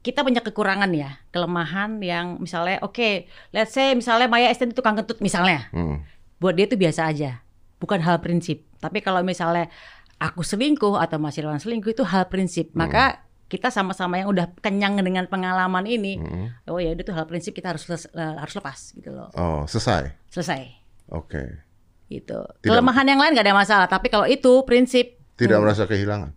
[0.01, 5.21] kita punya kekurangan ya, kelemahan yang misalnya, oke, let's say misalnya Maya Estendi tukang kentut
[5.21, 6.01] misalnya, Hmm.
[6.41, 7.45] buat dia itu biasa aja,
[7.77, 8.65] bukan hal prinsip.
[8.81, 9.69] Tapi kalau misalnya
[10.17, 14.97] aku selingkuh atau Mas Irwan selingkuh itu hal prinsip, maka kita sama-sama yang udah kenyang
[14.99, 16.49] dengan pengalaman ini, Hmm.
[16.67, 17.85] oh ya itu hal prinsip kita harus
[18.17, 20.15] harus lepas gitu loh, Oh, selesai.
[20.31, 20.78] selesai
[21.09, 21.65] Oke.
[22.09, 22.41] gitu.
[22.41, 26.33] Tidak- Kelemahan yang lain gak ada masalah, tapi kalau itu prinsip, Tidak merasa kehilangan.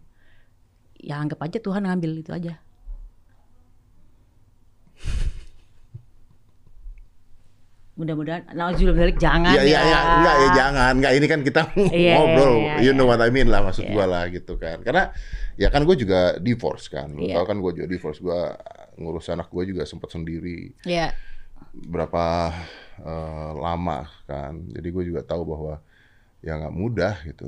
[0.99, 2.59] ya anggap aja Tuhan ngambil itu aja.
[7.91, 9.81] Mudah-mudahan, nah balik jangan Iya, iya, ya.
[9.83, 11.61] iya, enggak ya jangan, enggak ini kan kita
[11.91, 12.97] Iya, ngobrol, iya, you iya.
[12.97, 13.93] know what I mean lah maksud Iya.
[13.93, 14.79] gua lah gitu kan.
[14.81, 15.11] Karena
[15.53, 17.35] ya kan gue juga divorce kan, lu Iya.
[17.37, 18.55] tahu kan gue juga divorce, gua
[18.95, 21.11] ngurus anak gue juga sempat sendiri Iya,
[21.71, 22.55] berapa
[23.09, 23.97] eh, lama
[24.29, 24.53] kan.
[24.75, 25.73] Jadi gue juga tahu bahwa
[26.45, 27.43] ya nggak mudah gitu,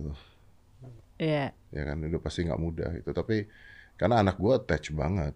[1.19, 3.09] iya, ya kan udah pasti nggak mudah gitu.
[3.19, 3.35] Tapi
[3.99, 5.33] karena anak gue attach banget,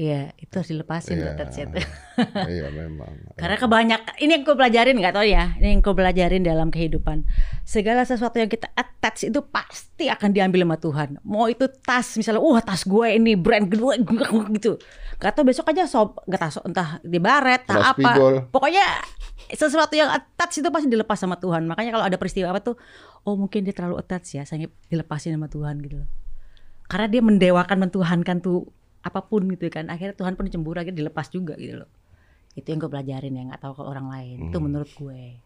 [0.00, 1.36] iya, itu harus dilepasin Iya.
[1.36, 1.68] tuh it.
[2.56, 3.12] iya memang.
[3.36, 7.28] Karena kebanyakan ini yang gue pelajarin nggak tahu ya, ini yang gue pelajarin dalam kehidupan.
[7.68, 11.08] Segala sesuatu yang kita attach itu pasti akan diambil sama Tuhan.
[11.20, 14.00] Mau itu tas misalnya, wah tas gue ini brand gue
[14.56, 14.80] gitu.
[15.20, 18.00] Gak tau besok aja sob, gak tahu entah di baret, entah apa.
[18.00, 18.34] spigol.
[18.48, 18.84] Pokoknya
[19.52, 21.68] sesuatu yang attach itu pasti dilepas sama Tuhan.
[21.68, 22.80] Makanya kalau ada peristiwa apa tuh,
[23.28, 26.08] oh mungkin dia terlalu attach ya, saya dilepasin sama Tuhan gitu loh.
[26.88, 28.64] Karena dia mendewakan, mentuhankan tuh
[29.00, 29.88] apa pun gitu kan.
[29.88, 31.90] Akhirnya Tuhan pun cemburu, akhirnya dilepas juga gitu loh
[32.50, 34.64] itu yang gue pelajarin ya nggak tahu ke orang lain itu Hmm.
[34.66, 35.38] menurut gue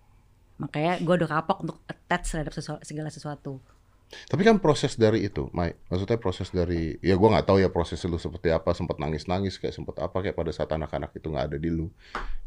[0.56, 3.60] makanya gue udah kapok untuk attach terhadap sesu- segala sesuatu
[4.24, 5.74] Tapi kan proses dari itu, Mai.
[5.90, 9.74] Maksudnya proses dari, ya gua nggak tahu ya proses lu seperti apa, sempat nangis-nangis kayak
[9.74, 11.90] sempat apa kayak pada saat anak-anak itu nggak ada di lu.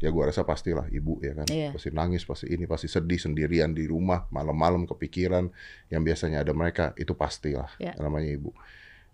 [0.00, 1.76] Ya gua rasa pastilah ibu ya kan, Iya.
[1.76, 5.52] pasti nangis, pasti ini, pasti sedih sendirian di rumah, malam-malam kepikiran
[5.86, 8.00] yang biasanya ada mereka, itu pastilah Iya.
[8.00, 8.50] namanya ibu.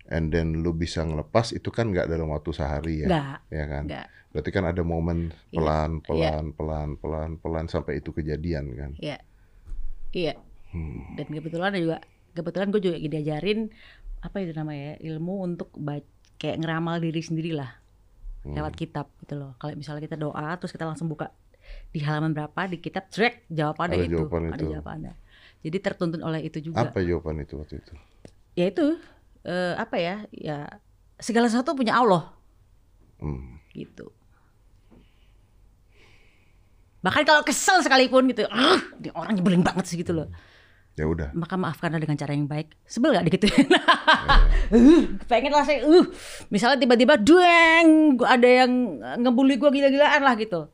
[0.05, 3.83] And then lu bisa ngelepas itu kan nggak dalam waktu sehari ya, nggak ya kan.
[3.89, 5.57] nggak Berarti kan ada momen Iya.
[5.57, 8.91] pelan, pelan, pelan, pelan, pelan sampai itu kejadian kan.
[8.99, 9.17] iya
[10.11, 10.33] iya
[10.75, 11.15] Hmm.
[11.15, 11.97] dan kebetulan ada juga
[12.35, 13.59] kebetulan gue juga diajarin
[14.19, 15.71] apa itu namanya ya, ilmu untuk
[16.35, 17.71] kayak ngeramal diri sendiri lah
[18.43, 18.53] Hmm.
[18.59, 21.31] lewat kitab gitu loh kalau misalnya kita doa terus kita langsung buka
[21.89, 24.65] di halaman berapa di kitab track jawabannya Ada itu jawaban ada itu.
[24.69, 25.13] jawabannya
[25.65, 27.93] jadi tertuntun oleh itu juga Apa jawaban itu waktu itu?
[28.53, 28.99] ya itu
[29.45, 30.67] eh, apa ya ya
[31.21, 32.35] segala sesuatu punya Allah
[33.15, 33.63] Hmm.
[33.71, 34.11] gitu.
[36.99, 40.27] Bahkan kalau kesel sekalipun gitu, ah, ini orang nyebelin banget sih gitu loh.
[40.95, 41.29] Ya udah.
[41.35, 42.73] Maka maafkanlah dengan cara yang baik.
[42.87, 43.67] Sebel gak digituin?
[44.73, 46.07] uh, pengen lah saya, uh,
[46.47, 48.71] misalnya tiba-tiba dueng, ada yang
[49.21, 50.71] ngebully gue gila-gilaan lah gitu.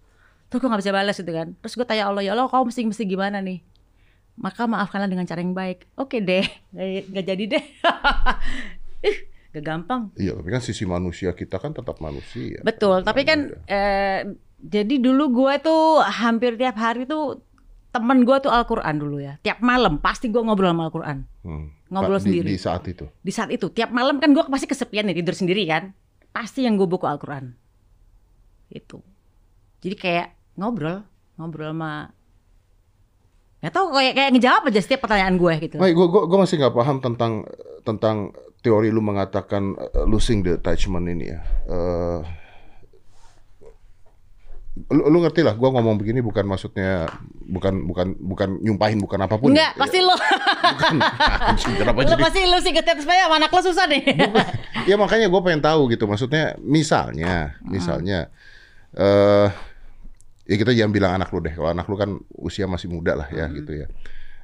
[0.48, 1.58] Terus gue gak bisa balas gitu kan.
[1.60, 3.60] Terus gue tanya Allah, ya Allah kau mesti mesti gimana nih?
[4.36, 5.86] Maka maafkanlah dengan cara yang baik.
[5.96, 7.64] Oke deh, gak, gak jadi deh.
[9.10, 9.18] Ih,
[9.52, 10.10] gak gampang.
[10.16, 12.62] Iya, tapi kan sisi manusia kita kan tetap manusia.
[12.62, 14.20] Betul, tapi kan eh,
[14.58, 17.42] jadi dulu gue tuh hampir tiap hari tuh
[17.92, 19.36] temen gue tuh Al-Quran dulu ya.
[19.42, 21.18] Tiap malam pasti gue ngobrol sama Al-Quran.
[21.44, 21.68] Hmm.
[21.92, 22.48] ngobrol di- sendiri.
[22.48, 23.04] Di, saat itu.
[23.20, 25.92] Di saat itu, tiap malam kan gue pasti kesepian nih tidur sendiri kan.
[26.32, 27.52] pasti yang gue buku Al-Quran.
[28.72, 29.04] Itu.
[29.84, 31.04] Jadi kayak ngobrol,
[31.36, 32.16] ngobrol sama
[33.62, 35.78] Gak tau kayak kayak ngejawab aja setiap pertanyaan gue gitu.
[35.78, 37.46] Baik, gue gue masih nggak paham tentang
[37.86, 38.34] tentang
[38.66, 41.40] teori lu mengatakan uh, losing the attachment ini ya.
[41.70, 42.26] Uh,
[44.90, 47.06] lu, lu ngerti lah, gue ngomong begini bukan maksudnya
[47.38, 49.54] bukan bukan bukan nyumpahin bukan apa pun.
[49.54, 50.18] Enggak, pasti lo.
[50.18, 50.96] Bukan.
[51.54, 52.18] Anjing, Kenapa jadi?
[52.18, 54.02] pasti lo sih ketep supaya sama anak lo susah deh.
[54.90, 56.10] ya makanya gue pengen tahu gitu.
[56.10, 58.34] Maksudnya misalnya, misalnya
[58.98, 59.54] eh
[60.52, 61.56] ya kita jangan bilang anak lu deh.
[61.56, 63.88] Kalau anak lu kan usia masih muda lah ya gitu ya.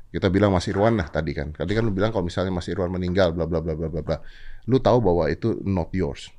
[0.08, 1.51] Kita bilang Mas Irwan lah tadi kan.
[1.51, 4.18] Tadi kan lu bilang kalau misalnya Mas Irwan meninggal bla bla bla bla bla bla.
[4.66, 6.32] Lu tahu bahwa itu not yours.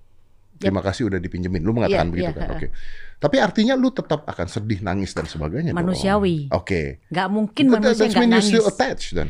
[0.59, 1.61] Terima kasih udah dipinjemin.
[1.63, 2.49] Lu mengatakan Iya, begitu iya, kan.
[2.57, 2.67] Oke.
[3.21, 5.71] Tapi artinya lu tetap akan sedih, nangis dan sebagainya.
[5.71, 6.49] Manusiawi.
[6.51, 7.05] Oke.
[7.13, 8.51] Gak mungkin That- manusia That's gak when you're nangis.
[8.51, 9.29] still attached then.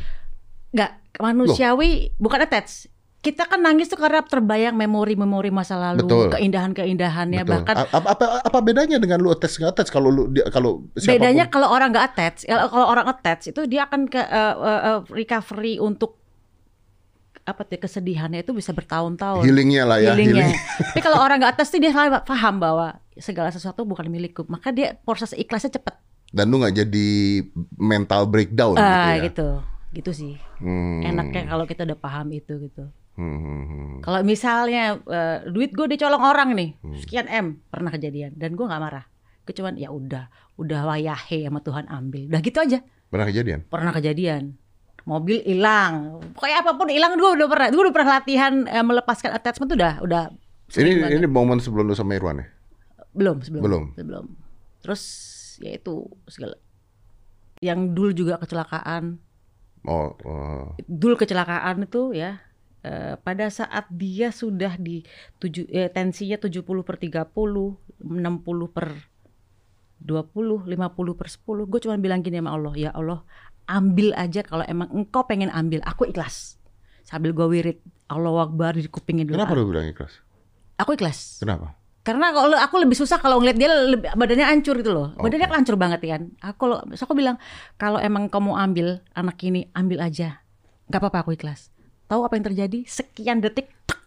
[0.73, 2.89] Gak manusiawi, bukan attach.
[3.19, 6.39] Kita kan nangis tuh karena terbayang memori-memori masa lalu, Betul.
[6.39, 7.43] keindahan-keindahannya.
[7.43, 7.55] Betul.
[7.67, 11.19] Bahkan apa, apa apa bedanya dengan lu attach nggak attach kalau lu dia, kalau siapapun-
[11.19, 14.99] bedanya kalau orang nggak attach, kalau kalau orang attach itu dia akan ke eh, eh,
[15.11, 16.15] recovery untuk
[17.43, 19.43] apa tuh kesedihannya itu bisa bertahun-tahun.
[19.43, 20.53] healingnya lah ya healingnya.
[20.53, 20.61] healing.
[20.95, 21.91] Tapi kalau orang nggak attach tuh dia
[22.23, 25.97] paham bahwa segala sesuatu bukan milikku, maka dia proses ikhlasnya cepet.
[26.29, 27.09] dan lu nggak jadi
[27.81, 29.25] mental breakdown Ah, gitu ya.
[29.33, 29.49] gitu,
[29.97, 30.33] gitu sih.
[30.61, 31.01] Hmm.
[31.01, 32.85] Enaknya kalau kita udah paham itu gitu.
[33.19, 33.95] Hmm, hmm, hmm.
[34.01, 36.95] Kalau misalnya eh, duit gue dicolong orang nih, Hmm.
[36.97, 39.05] sekian m pernah kejadian dan gue nggak marah.
[39.43, 42.31] Gue cuman ya udah, udah wayahe sama Tuhan ambil.
[42.31, 42.79] Udah gitu aja.
[43.09, 43.67] Pernah kejadian?
[43.67, 44.55] Pernah kejadian.
[45.03, 46.21] Mobil hilang.
[46.31, 47.69] Pokoknya apa pun hilang gue udah pernah.
[47.69, 50.23] Gue udah pernah latihan eh, melepaskan attachment tuh udah udah
[50.71, 51.17] Ini banget.
[51.17, 52.47] ini momen sebelum lu sama Irwan ya?
[53.09, 53.85] belum sebelum Belum.
[53.93, 54.25] sebelum.
[54.79, 55.03] Terus
[55.59, 56.55] ya itu segala
[57.59, 59.19] yang dulu juga kecelakaan.
[59.83, 60.77] Oh, oh.
[60.85, 62.39] Dul kecelakaan itu ya
[62.89, 65.05] eh, pada saat dia sudah di
[65.37, 68.97] tujuh, eh, tensinya 70 per 30, 60 per
[70.01, 71.69] 20, 50 per 10.
[71.69, 73.21] Gue cuma bilang gini sama Allah, ya Allah
[73.69, 76.57] ambil aja kalau emang engkau pengen ambil, aku ikhlas.
[77.05, 77.79] Sambil gue wirid,
[78.09, 79.37] Allah Akbar di kupingnya dulu.
[79.37, 80.25] Kenapa lu bilang ikhlas?
[80.81, 81.45] Aku ikhlas.
[81.45, 81.77] Kenapa?
[82.09, 85.13] Karena kalau aku lebih susah kalau ngeliat dia lebih, badannya hancur gitu loh.
[85.21, 85.53] Badannya Oke.
[85.53, 86.23] kan hancur banget kan.
[86.41, 87.37] Aku terus aku bilang
[87.77, 90.41] kalau emang kamu ambil anak ini ambil aja.
[90.89, 91.69] Gak apa-apa aku ikhlas.
[92.09, 92.79] Tahu apa yang terjadi?
[92.89, 94.01] Sekian detik tek,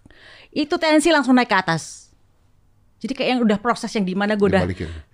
[0.52, 2.10] itu tensi langsung naik ke atas.
[3.02, 4.66] Jadi kayak yang udah proses yang di mana gue udah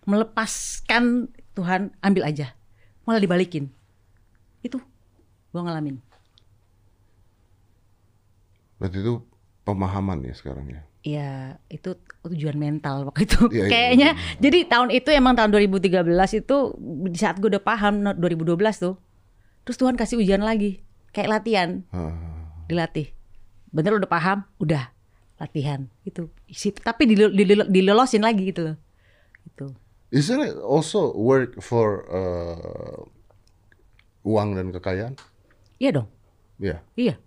[0.03, 2.51] melepaskan Tuhan ambil aja.
[3.07, 3.71] Malah dibalikin.
[4.59, 4.79] Itu
[5.51, 5.99] gue ngalamin.
[8.77, 9.23] Berarti itu
[9.63, 10.81] pemahaman ya sekarang ya.
[11.07, 11.31] Iya,
[11.71, 11.95] itu
[12.27, 13.47] tujuan mental waktu itu.
[13.47, 14.35] Iya, Kayaknya iya.
[14.43, 16.03] jadi tahun itu emang tahun 2013
[16.43, 16.57] itu
[17.07, 18.99] di saat gue udah paham no, 2012 tuh.
[19.63, 20.83] Terus Tuhan kasih ujian lagi,
[21.15, 22.36] kayak latihan, Ah.
[22.67, 23.07] Dilatih.
[23.71, 24.91] Bener udah paham, udah
[25.37, 26.27] latihan itu.
[26.47, 28.77] Isi, tapi dilol- dilol- dilolosin lagi gitu loh.
[29.47, 29.67] Gitu.
[30.07, 33.03] Isn't it also work for uh,
[34.23, 35.13] uang dan kekayaan?
[35.79, 36.07] Iya dong.
[36.57, 36.79] Ya.
[36.95, 37.19] Iya.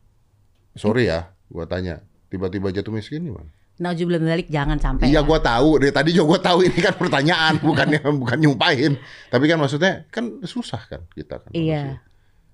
[0.74, 2.01] Sorry ya, gua tanya.
[2.30, 3.51] Tiba-tiba jatuh miskin gimana?
[3.80, 5.09] Nauzubillah balik jangan sampai.
[5.09, 5.28] Iya, lah.
[5.28, 5.80] gua tahu.
[5.80, 8.93] Dari tadi juga gua tahu ini kan pertanyaan, bukannya bukan nyumpahin.
[9.28, 11.51] Tapi kan maksudnya kan susah kan kita kan.
[11.53, 11.97] Iya.
[11.97, 12.09] manusia.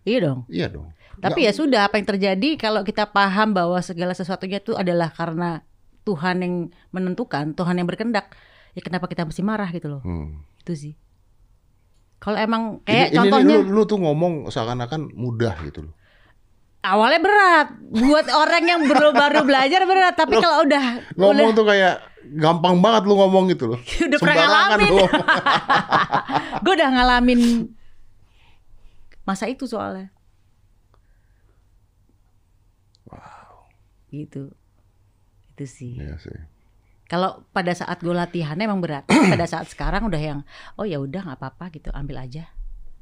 [0.06, 0.40] Iya dong.
[0.46, 0.86] Iya dong.
[1.16, 5.64] Tapi ya sudah apa yang terjadi kalau kita paham bahwa segala sesuatunya itu adalah karena
[6.06, 6.54] Tuhan yang
[6.92, 8.36] menentukan, Tuhan yang berkendak.
[8.76, 10.02] Ya kenapa kita mesti marah gitu loh.
[10.04, 10.44] Hmm.
[10.60, 10.94] Itu sih.
[12.20, 15.94] Kalau emang Ini, kayak ini contohnya lu, lu tuh ngomong seakan-akan mudah gitu loh.
[16.86, 21.66] awalnya berat buat orang yang baru baru belajar berat, tapi kalau udah Ngomong udah tuh
[21.66, 21.94] kayak
[22.38, 23.80] gampang banget lu ngomong gitu loh.
[24.06, 24.90] Udah pernah ngalamin.
[26.64, 27.40] gue udah ngalamin
[29.26, 30.14] masa itu soalnya.
[34.10, 34.52] Gitu.
[35.54, 35.96] Itu sih.
[35.98, 36.36] Iya sih.
[37.06, 39.06] Kalau pada saat gue latihan emang berat.
[39.32, 40.40] Pada saat sekarang udah yang
[40.74, 42.50] oh ya udah nggak apa-apa gitu, ambil aja.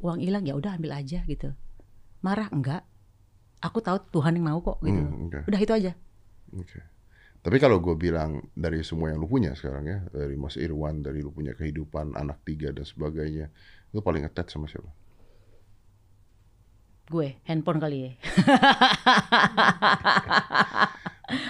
[0.05, 1.57] Uang hilang ya udah ambil aja gitu.
[2.20, 2.84] Marah enggak?
[3.64, 5.00] Aku tahu Tuhan yang mau kok gitu.
[5.00, 5.40] Hmm, oke.
[5.48, 5.92] Udah itu aja.
[6.52, 6.80] Oke.
[7.44, 11.20] Tapi kalau gue bilang dari semua yang lu punya sekarang ya, dari Mas Irwan, dari
[11.20, 13.52] lu punya kehidupan, anak tiga dan sebagainya,
[13.92, 14.88] lu paling attach sama siapa?
[17.05, 18.11] Gue handphone kali ya.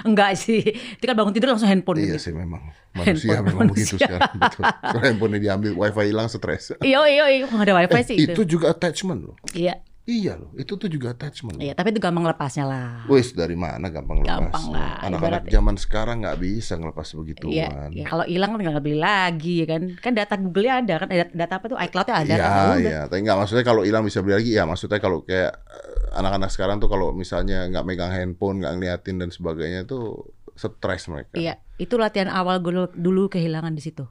[0.04, 0.60] enggak sih.
[0.64, 2.30] Itu kan bangun tidur langsung handphone Iya gitu.
[2.30, 2.62] sih memang
[2.94, 4.06] manusia Handphone memang begitu manusia.
[4.06, 4.32] sekarang.
[4.42, 4.62] Betul.
[4.70, 6.62] Kalau handphone diambil, wifi hilang stres.
[6.80, 8.42] Iya iya iya nggak ada wifi sih itu itu.
[8.58, 9.36] juga attachment loh.
[9.52, 9.74] Iya.
[10.04, 11.56] Iya loh, itu tuh juga attachment.
[11.56, 13.08] Iya, tapi itu gampang lepasnya lah.
[13.08, 14.36] Wis dari mana gampang lepas?
[14.36, 17.88] Gampang lah, Anak-anak zaman sekarang nggak bisa ngelepas begituan.
[17.88, 19.82] Iya, ya kalau hilang kan tinggal beli lagi ya kan.
[20.04, 22.52] Kan data Google-nya ada kan, data, data apa tuh iCloud-nya ada Iya, kan.
[22.52, 22.76] Udah.
[22.84, 23.00] iya.
[23.08, 24.50] Tapi nggak maksudnya kalau hilang bisa beli lagi.
[24.52, 29.16] Ya maksudnya kalau kayak eh, anak-anak sekarang tuh kalau misalnya nggak megang handphone, nggak ngeliatin
[29.24, 31.32] dan sebagainya tuh stres mereka.
[31.32, 34.04] Iya, itu latihan awal gue dulu, kehilangan di situ.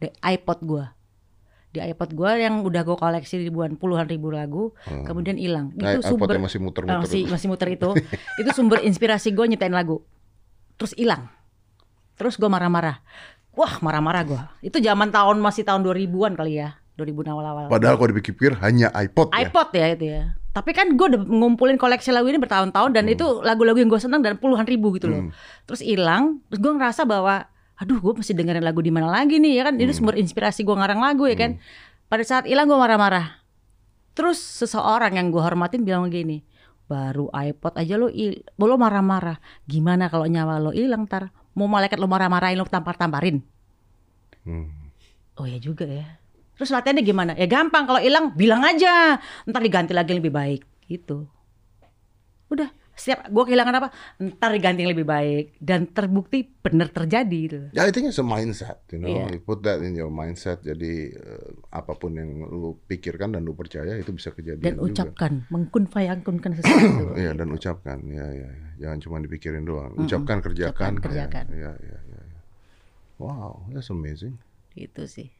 [0.00, 0.84] Di iPod gue.
[1.74, 5.76] Di iPod gue yang udah gue koleksi ribuan puluhan ribu lagu, kemudian hilang.
[5.76, 7.02] Nah, Itu sumber iPodnya masih muter-muter.
[7.04, 7.30] Masih itu.
[7.32, 7.90] masih muter itu.
[8.40, 10.00] itu sumber inspirasi gue nyetain lagu.
[10.80, 11.28] Terus hilang.
[12.16, 13.04] Terus gue marah-marah.
[13.56, 14.42] Wah, marah-marah gue.
[14.64, 16.80] Itu zaman tahun masih tahun 2000-an kali ya.
[16.96, 17.64] 2000 awal-awal.
[17.68, 19.36] Padahal kalau dipikir hanya iPod ya.
[19.44, 20.22] iPod ya itu ya.
[20.56, 24.24] Tapi kan gue udah ngumpulin koleksi lagu ini bertahun-tahun dan itu lagu-lagu yang gue senang
[24.24, 25.28] dan puluhan ribu gitu loh.
[25.28, 25.32] Hmm.
[25.68, 27.44] Terus hilang, terus gue ngerasa bahwa
[27.76, 29.74] aduh gue mesti dengerin lagu di mana lagi nih ya kan.
[29.76, 31.60] Itu sumber inspirasi gue ngarang lagu ya kan.
[32.08, 33.44] Pada saat hilang gue marah-marah.
[34.16, 36.40] Terus seseorang yang gue hormatin bilang gini,
[36.88, 39.36] baru iPod aja lo il lo marah-marah.
[39.68, 41.28] Gimana kalau nyawa lo hilang ntar?
[41.52, 43.44] Mau malaikat lo marah-marahin lo tampar-tamparin?
[44.48, 44.72] Hmm.
[45.36, 46.16] Oh ya juga ya.
[46.56, 47.32] Terus latihannya gimana?
[47.36, 49.20] Ya gampang kalau hilang bilang aja.
[49.44, 51.28] Ntar diganti lagi yang lebih baik gitu.
[52.48, 57.58] Udah setiap gue kehilangan apa ntar diganti yang lebih baik dan terbukti bener terjadi gitu.
[57.76, 59.12] Ya, I think it's a mindset, you know.
[59.12, 59.36] Iya.
[59.36, 60.64] You put that in your mindset.
[60.64, 65.44] Jadi eh, apa pun yang lu pikirkan dan lu percaya itu bisa kejadian Dan ucapkan,
[65.52, 67.12] mengkun fayakunkan sesuatu.
[67.22, 68.48] Iya dan ucapkan, ya ya.
[68.48, 68.68] ya.
[68.80, 69.92] Jangan cuma dipikirin doang.
[70.00, 70.96] Ucapkan, kerjakan.
[70.96, 71.44] Ucapkan, kerjakan.
[71.52, 72.40] Ya, ya, ya, ya.
[73.20, 74.40] Wow, that's amazing.
[74.76, 75.32] gitu sih.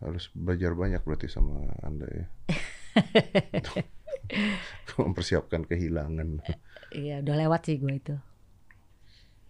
[0.00, 2.26] Harus belajar banyak berarti sama anda ya.
[5.00, 6.44] Mempersiapkan kehilangan.
[6.90, 8.14] Iya udah lewat sih gue itu.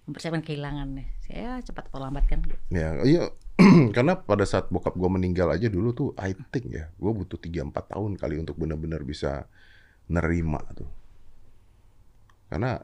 [0.08, 1.08] Mempersiapkan kehilangan nih.
[1.22, 2.40] Saya cepat atau lambat kan.
[2.72, 3.30] Ya, iya.
[3.96, 7.70] Karena pada saat bokap gue meninggal aja dulu tuh, I think ya, gue butuh 3-4
[7.92, 9.44] tahun kali untuk benar-benar bisa
[10.08, 10.88] nerima tuh.
[12.50, 12.82] Karena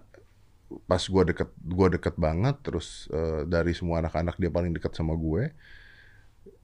[0.87, 5.17] pas gue deket, gue deket banget, terus eh, dari semua anak-anak dia paling dekat sama
[5.17, 5.51] gue.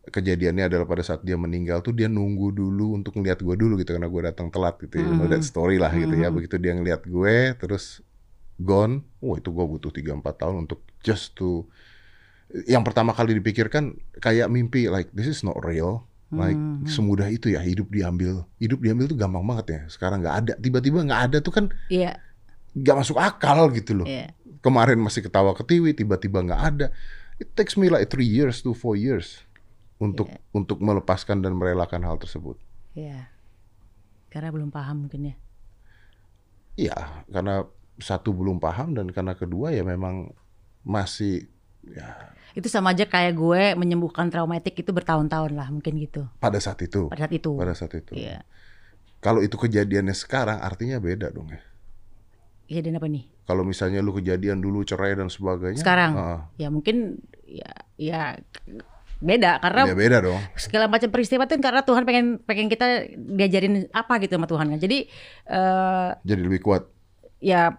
[0.03, 3.95] Kejadiannya adalah pada saat dia meninggal tuh dia nunggu dulu untuk ngeliat gue dulu gitu
[3.95, 6.27] karena gue datang telat gitu ya, know that story lah gitu ya.
[6.35, 8.03] Begitu dia ngeliat gue, terus
[8.59, 11.71] gone, wah itu gue butuh 3-4 tahun untuk just to
[12.67, 16.11] yang pertama kali dipikirkan kayak mimpi like this is not real.
[16.33, 16.57] Like
[16.89, 18.49] semudah itu ya hidup diambil.
[18.57, 19.81] Hidup diambil tuh gampang banget ya.
[19.93, 20.53] Sekarang nggak ada.
[20.57, 22.17] Tiba-tiba nggak ada tuh kan Iya,
[22.73, 24.09] nggak masuk akal gitu loh.
[24.09, 24.33] Iya.
[24.63, 26.87] kemarin masih ketawa ketiwi tiba-tiba nggak ada.
[27.37, 29.45] It takes me like three years to four years
[30.03, 32.59] untuk untuk melepaskan dan merelakan hal tersebut
[32.93, 33.31] Iya.
[34.29, 35.35] Karena belum paham mungkin ya.
[36.75, 36.97] Iya,
[37.29, 37.65] karena
[37.97, 40.33] satu belum paham dan karena kedua ya memang
[40.83, 41.47] masih
[41.85, 46.29] ya Itu sama aja kayak gue menyembuhkan traumatik itu bertahun-tahun lah mungkin gitu.
[46.37, 47.51] pada saat itu Pada saat itu.
[47.57, 48.45] pada saat itu Iya.
[49.21, 51.61] kalau itu kejadiannya sekarang artinya beda dong ya
[52.69, 53.25] Iya dan apa nih?
[53.45, 55.77] Kalau misalnya lu kejadian dulu cerai dan sebagainya.
[55.81, 56.41] Sekarang heeh.
[56.57, 57.69] ya mungkin ya
[58.01, 58.21] ya
[59.23, 60.41] beda karena ya beda dong.
[60.59, 64.79] segala macam peristiwa itu karena Tuhan pengen pengen kita diajarin apa gitu sama Tuhan kan.
[64.83, 64.99] Jadi
[65.47, 66.91] eh Jadi lebih kuat.
[67.43, 67.75] ya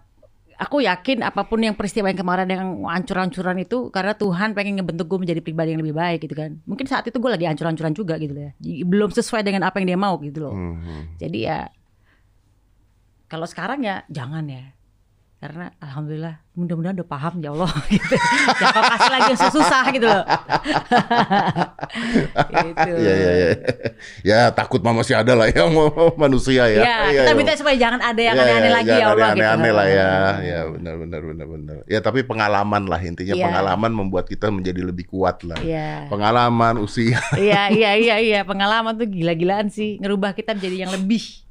[0.59, 5.11] aku yakin apa pun yang peristiwa yang kemarin yang hancur-hancuran itu karena Tuhan pengen ngebentuk
[5.11, 6.59] gue menjadi pribadi yang lebih baik gitu kan.
[6.63, 8.51] Mungkin saat itu gue lagi hancur-hancuran juga gitu ya.
[8.87, 10.55] Belum sesuai dengan apa yang dia mau gitu loh.
[10.55, 11.15] Hmm.
[11.19, 11.67] Jadi ya
[13.27, 14.63] kalau sekarang ya jangan ya.
[15.43, 18.15] Karena alhamdulillah mudah-mudahan udah paham ya Allah gitu.
[18.63, 20.23] Jangan kasih lagi yang susah gitu loh.
[22.63, 22.91] gitu.
[22.95, 23.49] Iya iya iya.
[24.23, 25.67] Ya takut mah masih ada lah ya
[26.23, 26.79] manusia ya.
[26.79, 27.35] Ya, kita iya.
[27.35, 29.43] minta supaya jangan ada yang Iya, aneh-aneh iya, lagi jangan ya Allah ada gitu.
[29.43, 30.11] Aneh-aneh lah ya.
[30.39, 31.75] Ya benar benar benar benar.
[31.91, 33.43] Ya tapi pengalaman lah intinya Iya.
[33.51, 35.59] pengalaman membuat kita menjadi lebih kuat lah.
[35.59, 36.07] Iya.
[36.07, 37.19] Pengalaman usia.
[37.35, 38.39] Iya, iya, iya, iya.
[38.47, 39.99] Pengalaman tuh gila-gilaan sih.
[39.99, 41.42] Ngerubah kita menjadi yang lebih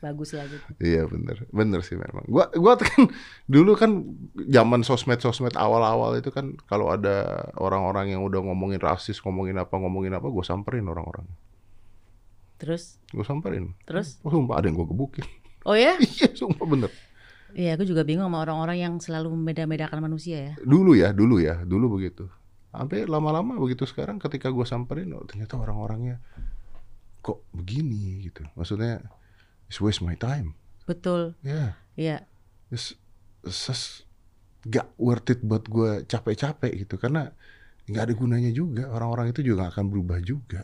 [0.00, 0.56] bagus lagi.
[0.78, 2.24] Iya bener, bener sih memang.
[2.26, 3.06] Gua, gua kan
[3.54, 4.04] dulu kan
[4.36, 9.74] zaman sosmed sosmed awal-awal itu kan kalau ada orang-orang yang udah ngomongin rasis, ngomongin apa,
[9.76, 11.26] ngomongin apa, gue samperin orang-orang.
[12.56, 13.76] Terus, Gue samperin.
[13.84, 14.16] terus.
[14.24, 15.26] Oh, sumpah ada yang gue gebukin.
[15.68, 16.00] Oh ya?
[16.16, 16.88] iya, sumpah bener.
[17.52, 20.54] Iya, aku juga bingung sama orang-orang yang selalu membeda-bedakan manusia ya.
[20.64, 22.28] Dulu ya, dulu ya, dulu begitu.
[22.72, 26.20] Sampai lama-lama begitu sekarang ketika gue samperin, oh, ternyata orang-orangnya
[27.20, 28.44] kok begini gitu.
[28.56, 29.04] Maksudnya,
[29.66, 30.54] it's waste my time.
[30.86, 31.34] Betul.
[31.42, 32.26] Ya, Iya.
[32.70, 32.94] it's,
[33.42, 34.06] it's just
[34.66, 36.98] gak worth it buat gue capek-capek gitu.
[36.98, 37.30] Karena
[37.86, 38.90] nggak ada gunanya juga.
[38.90, 40.62] Orang-orang itu juga nggak akan berubah juga.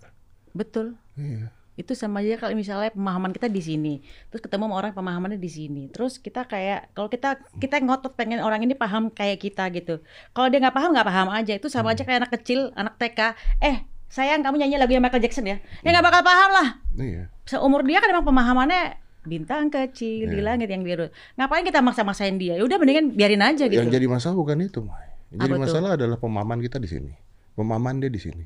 [0.51, 0.99] Betul.
[1.15, 1.55] Iya.
[1.73, 3.95] Itu sama aja kalau misalnya pemahaman kita di sini,
[4.29, 5.83] terus ketemu sama orang pemahamannya di sini.
[5.89, 10.05] Terus kita kayak kalau kita kita ngotot pengen orang ini paham kayak kita gitu.
[10.37, 11.57] Kalau dia nggak paham nggak paham aja.
[11.57, 13.21] Itu sama aja kayak anak kecil, anak TK.
[13.65, 15.57] Eh, sayang kamu nyanyi lagu Michael Jackson ya?
[15.81, 16.69] Ya nggak bakal paham lah.
[16.95, 17.33] Iya.
[17.43, 20.45] Seumur dia kan emang pemahamannya bintang kecil di Iya.
[20.45, 21.09] langit yang biru.
[21.35, 22.61] Ngapain kita maksa-maksain dia?
[22.61, 23.79] Ya udah mendingan biarin aja gitu.
[23.79, 25.09] Yang jadi masalah bukan itu, Mai.
[25.31, 25.63] Yang jadi Apa tuh?
[25.65, 27.13] masalah adalah pemahaman kita di sini.
[27.55, 28.45] Pemahaman dia di sini.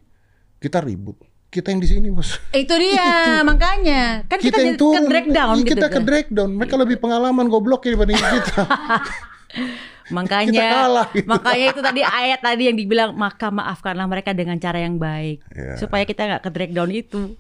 [0.56, 1.18] Kita ribut.
[1.46, 2.36] Kita yang di sini, Bos.
[2.52, 3.06] Itu dia
[3.48, 6.02] makanya kan kita, yang jadi ke drag down Iya, gitu Kita ke kan.
[6.04, 6.50] drag down.
[6.52, 8.62] Mereka lebih pengalaman goblok ya dibanding kita.
[10.06, 11.26] Makanya Kita kalah, gitu.
[11.26, 15.74] makanya itu tadi ayat tadi yang dibilang maka maafkanlah mereka dengan cara yang baik Iya.
[15.76, 17.34] supaya kita nggak ke drag down itu.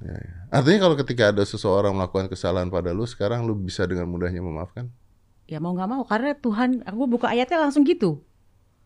[0.00, 0.32] Ya, ya.
[0.50, 4.90] Artinya kalau ketika ada seseorang melakukan kesalahan pada lu, sekarang lu bisa dengan mudahnya memaafkan?
[5.46, 8.18] Ya mau nggak mau karena Tuhan aku buka ayatnya langsung gitu.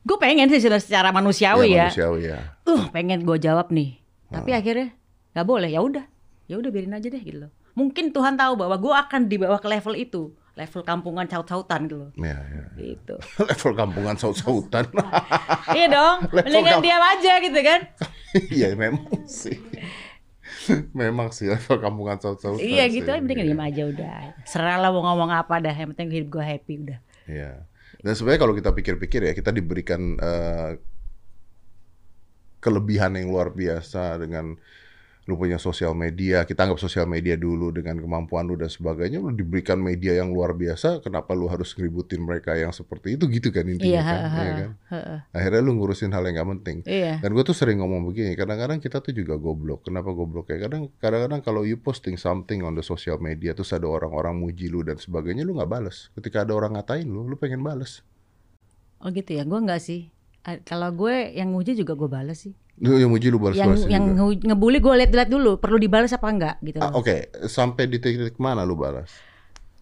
[0.04, 1.88] Gue pengen sih secara- secara manusiawi ya.
[1.88, 2.38] manusiawi ya.
[2.64, 3.96] Uh, pengen gue jawab nih.
[4.28, 4.92] Tapi akhirnya
[5.32, 5.70] nggak boleh.
[5.70, 6.04] Ya udah.
[6.44, 7.52] Ya udah biarin aja deh gitu loh.
[7.72, 10.22] Mungkin Tuhan tahu bahwa gue akan dibawa ke level itu,
[10.54, 12.10] level kampungan caut-cautan gitu loh.
[12.14, 12.64] Ya, ya.
[12.78, 13.16] Gitu.
[13.42, 14.86] Level kampungan saut-sautan.
[15.74, 16.26] iya dong.
[16.34, 17.80] Level Mendingan diam aja gitu kan.
[18.34, 19.54] Iya memang sih.
[20.98, 22.58] memang sih level kampungan saut-sautan.
[22.58, 22.98] iya sih.
[22.98, 24.18] gitu aja mendingan diam aja udah.
[24.42, 25.70] Serah lah mau ngomong apa dah.
[25.70, 26.98] Yang penting hidup gue happy udah.
[27.30, 27.52] Iya.
[28.02, 30.82] Dan sebenarnya kalau kita pikir-pikir ya, kita diberikan eh,
[32.58, 34.58] kelebihan yang luar biasa dengan
[35.24, 36.44] lu punya sosial media.
[36.44, 39.24] Kita anggap sosial media dulu dengan kemampuan lu dan sebagainya.
[39.24, 43.48] Lu diberikan media yang luar biasa, kenapa lu harus ngeributin mereka yang seperti itu gitu
[43.48, 44.20] kan intinya Iya, kan?
[44.20, 44.70] ha, ha, Iya kan?
[44.92, 45.16] ha, ha.
[45.32, 46.76] Akhirnya lu ngurusin hal yang gak penting.
[46.84, 47.24] Iya.
[47.24, 49.88] Dan gue tuh sering ngomong begini, kadang-kadang kita tuh juga goblok.
[49.88, 50.60] Kenapa goblok ya?
[50.60, 54.84] Kadang kadang-kadang kalau you posting something on the social media terus ada orang-orang muji lu
[54.84, 56.12] dan sebagainya, lu nggak bales.
[56.12, 58.04] Ketika ada orang ngatain lu, lu pengen bales.
[59.00, 59.48] Oh gitu ya.
[59.48, 60.12] Gue nggak sih.
[60.68, 62.52] Kalau gue yang nguji juga gue balas sih.
[62.76, 66.10] Lu yang muji lu balas yang balas yang nge- ngebully gue liat-liat dulu perlu dibalas
[66.10, 66.78] apa enggak gitu.
[66.78, 66.90] Ah.
[66.90, 69.14] Oke, sampai di titik mana lu balas?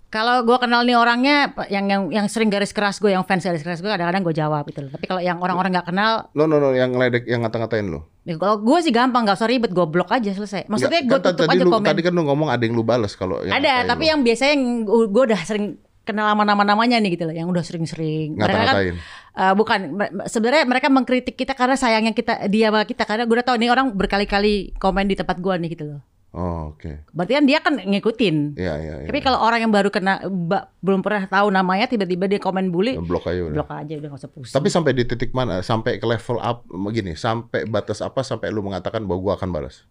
[0.06, 1.36] Kalau gue kenal nih orangnya
[1.72, 4.68] yang yang yang sering garis keras gue, yang fans garis keras gue kadang-kadang gue jawab
[4.68, 4.84] gitu.
[4.84, 8.04] Tapi kalau yang orang-orang nggak kenal, No no no, yang ngeledek, yang ngata-ngatain lu.
[8.22, 10.68] ya kalau gue sih gampang nggak usah ribet, gue blok aja selesai.
[10.68, 11.88] Maksudnya gue kan tutup tadi aja lu, komen.
[11.88, 14.10] Tadi kan lu ngomong ada yang lu balas kalau Ada, tapi lu.
[14.12, 18.34] yang biasanya yang gue udah sering kenal sama nama-namanya nih gitu loh, yang udah sering-sering.
[18.38, 19.78] Mereka kan eh, bukan
[20.26, 23.70] sebenarnya mereka mengkritik kita karena sayangnya kita dia sama kita karena gue udah tahu nih
[23.70, 26.00] orang berkali-kali komen di tempat gue nih gitu loh.
[26.32, 27.04] Oh, oke.
[27.12, 28.56] Berarti kan dia kan ngikutin.
[28.56, 29.08] Iya, iya, iya.
[29.12, 32.96] Tapi kalau orang yang baru kena ba- belum pernah tahu namanya tiba-tiba dia komen bully,
[32.96, 33.56] blok aja udah.
[33.60, 34.56] blok aja udah gak usah pusing.
[34.56, 35.60] Tapi sampai di titik mana?
[35.60, 39.84] Sampai ke level up begini, sampai batas apa sampai lu mengatakan bahwa gua akan balas?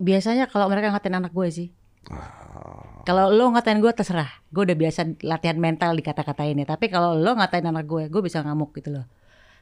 [0.00, 1.68] biasanya kalau mereka ngatain anak gue sih.
[2.08, 2.89] Ah.
[3.06, 6.66] Kalau lo ngatain gue terserah, gue udah biasa latihan mental dikata-katain ya.
[6.66, 9.06] Tapi kalau lo ngatain anak gue, gue bisa ngamuk gitu loh.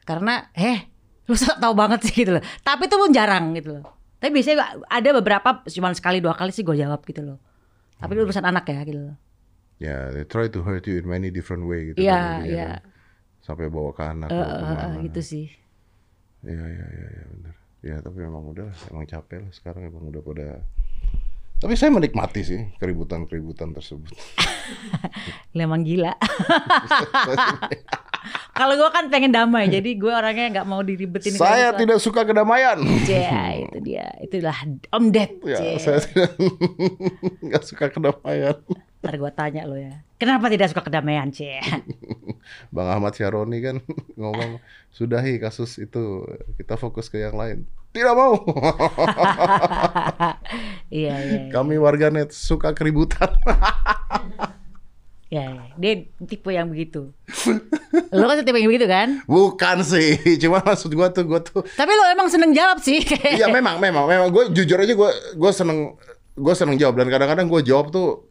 [0.04, 0.88] Karena, eh,
[1.28, 2.44] lo tau banget sih gitu loh.
[2.64, 3.84] Tapi itu pun jarang gitu loh.
[4.18, 7.38] Tapi biasanya ada beberapa cuma sekali dua kali sih gue jawab gitu loh.
[7.98, 9.16] Tapi itu urusan anak ya gitu loh.
[9.78, 12.02] Ya, they try to hurt you in many different way gitu.
[12.02, 12.66] Iya, kan, intinya iya.
[12.66, 12.82] kan.
[13.38, 14.28] Sampai bawa ke anak.
[14.34, 14.74] Ke mana.
[14.74, 15.46] eh, gitu sih.
[16.42, 17.54] Iya, iya, iya, iya, benar.
[17.78, 20.48] Ya, tapi memang udah, emang capek lah sekarang emang udah pada.
[21.58, 24.14] Tapi saya menikmati sih keributan-keributan tersebut.
[25.58, 26.14] Lo emang gila.
[28.58, 31.34] Kalau gue kan pengen damai, jadi gue orangnya nggak mau diribetin.
[31.34, 31.86] saya gitu.
[31.86, 32.78] tidak suka kedamaian.
[33.06, 34.06] Ya, itu dia.
[34.22, 34.54] Itulah
[34.90, 35.38] Om Ded.
[35.46, 35.78] Ya, Cie.
[35.78, 36.34] saya tidak
[37.46, 38.58] nggak suka kedamaian.
[39.02, 40.02] Ntar gue tanya lo ya.
[40.18, 41.62] Kenapa tidak suka kedamaian, Cie?
[42.68, 43.76] Bang Ahmad Syaroni kan
[44.20, 44.60] ngomong
[44.92, 46.24] sudahi kasus itu
[46.56, 47.68] kita fokus ke yang lain.
[47.92, 48.36] Tidak mau.
[50.88, 51.40] Iya, iya.
[51.52, 53.28] Kami warganet suka keributan.
[55.28, 55.64] Ya, ya.
[55.76, 55.92] Dia
[56.24, 57.12] tipe yang begitu.
[58.16, 59.20] lo kan tipe yang begitu kan?
[59.28, 63.04] Bukan sih, cuma maksud gua tuh gua tuh Tapi lo emang seneng jawab sih.
[63.36, 66.00] Iya memang memang memang gue jujur aja gue gue seneng
[66.32, 68.24] gue seneng jawab dan kadang-kadang gue jawab tuh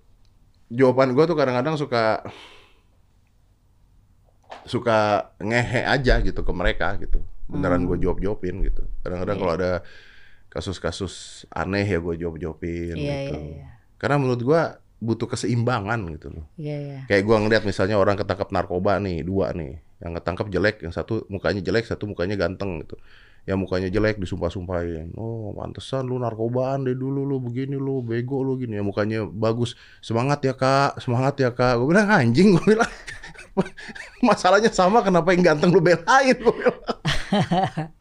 [0.74, 2.26] jawaban gue tuh kadang-kadang suka
[4.68, 4.98] suka
[5.40, 9.42] ngehe aja gitu ke mereka gitu beneran gue jawab jawabin gitu kadang-kadang Iya.
[9.42, 9.72] kalau ada
[10.48, 11.14] kasus-kasus
[11.50, 13.68] aneh ya gue jawab jawabin Iya, gitu iya, iya.
[13.96, 14.62] karena menurut gue
[14.98, 17.00] butuh keseimbangan gitu loh Iya, iya.
[17.06, 19.78] Kayak gua ngeliat misalnya orang ketangkap narkoba nih, dua nih.
[20.02, 22.98] Yang ketangkap jelek, yang satu mukanya jelek, satu mukanya ganteng gitu.
[23.46, 25.14] Yang mukanya jelek disumpah-sumpahin.
[25.14, 28.74] Oh, pantesan lu narkobaan deh dulu lu begini lu, bego lu gini.
[28.74, 29.78] Yang mukanya bagus.
[30.02, 30.98] Semangat ya, Kak.
[30.98, 31.78] Semangat ya, Kak.
[31.78, 32.90] Gue bilang anjing, gue bilang.
[34.28, 36.80] Masalahnya sama kenapa yang ganteng lu belain gue bilang.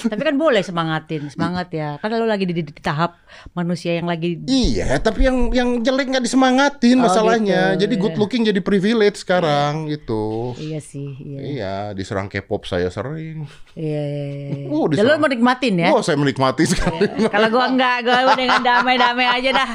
[0.00, 1.96] Tapi kan boleh semangatin, semangat ya.
[1.96, 3.18] Kan lo lagi di, di- di tahap
[3.52, 7.72] manusia yang lagi Iya, tapi yang yang jelek nggak disemangatin Oh, masalahnya.
[7.72, 7.82] gitu.
[7.82, 10.54] Jadi good looking jadi privilege sekarang gitu.
[10.54, 11.38] Iya sih, iya.
[11.40, 13.48] Iya, diserang K-pop saya sering.
[13.72, 14.66] Iya, iya, iya.
[14.68, 15.18] Oh, Dan lo diserang.
[15.18, 15.88] mau nikmatin ya?
[15.90, 17.08] Wah, saya menikmati sekali.
[17.26, 19.70] Kalau gua enggak, gua dengan damai-damai aja dah.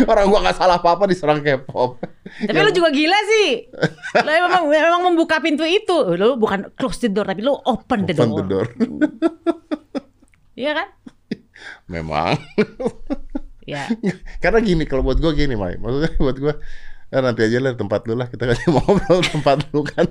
[0.00, 1.98] Orang gua nggak salah apa-apa diserang K-pop.
[2.28, 3.66] Tapi lu juga gila sih.
[4.14, 6.14] Lo memang memang membuka pintu itu.
[6.14, 8.28] Lo bukan close the door tapi lo open the door.
[8.28, 8.66] Open the door.
[10.58, 10.88] Iya kan?
[11.86, 12.34] Memang.
[13.68, 13.84] Ya.
[14.40, 15.76] Karena gini, kalau buat gua gini, Mai.
[15.76, 16.54] Maksudnya buat gua,
[17.08, 18.26] ya nanti aja lah tempat lu lah.
[18.26, 20.06] Kita kan mau ngobrol tempat lu kan.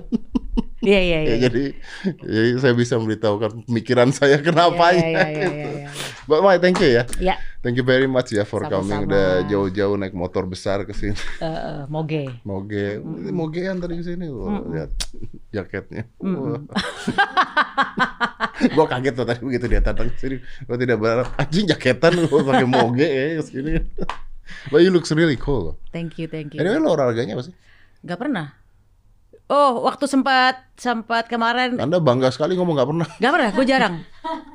[0.78, 1.30] Iya iya iya.
[1.34, 1.64] Ya, jadi,
[2.22, 5.02] jadi saya bisa memberitahukan pemikiran saya kenapa Iya, ya.
[5.02, 5.70] iya, iya, gitu.
[5.74, 5.88] iya,
[6.24, 7.02] But Mai, thank you ya.
[7.18, 8.86] Ya, Thank you very much ya for Sama-sama.
[8.86, 11.18] coming udah jauh-jauh naik motor besar ke sini.
[11.42, 12.30] eh, eh, moge.
[12.46, 14.70] Moge, ini mogean tadi ke sini loh.
[14.70, 14.90] Lihat
[15.50, 16.06] jaketnya.
[16.22, 16.62] Wah.
[18.74, 20.36] gua kaget tuh tadi begitu dia datang ke sini.
[20.62, 23.72] Gua tidak berharap anjing jaketan gua pakai moge ya ke sini.
[24.72, 25.76] But you looks really cool.
[25.90, 26.60] Thank you, thank you.
[26.60, 27.54] Anyway, lo olahraganya apa sih?
[28.04, 28.58] Gak pernah.
[29.48, 33.08] Oh, waktu sempat sempat kemarin Anda bangga sekali ngomong nggak pernah.
[33.16, 33.94] gak pernah, gue jarang.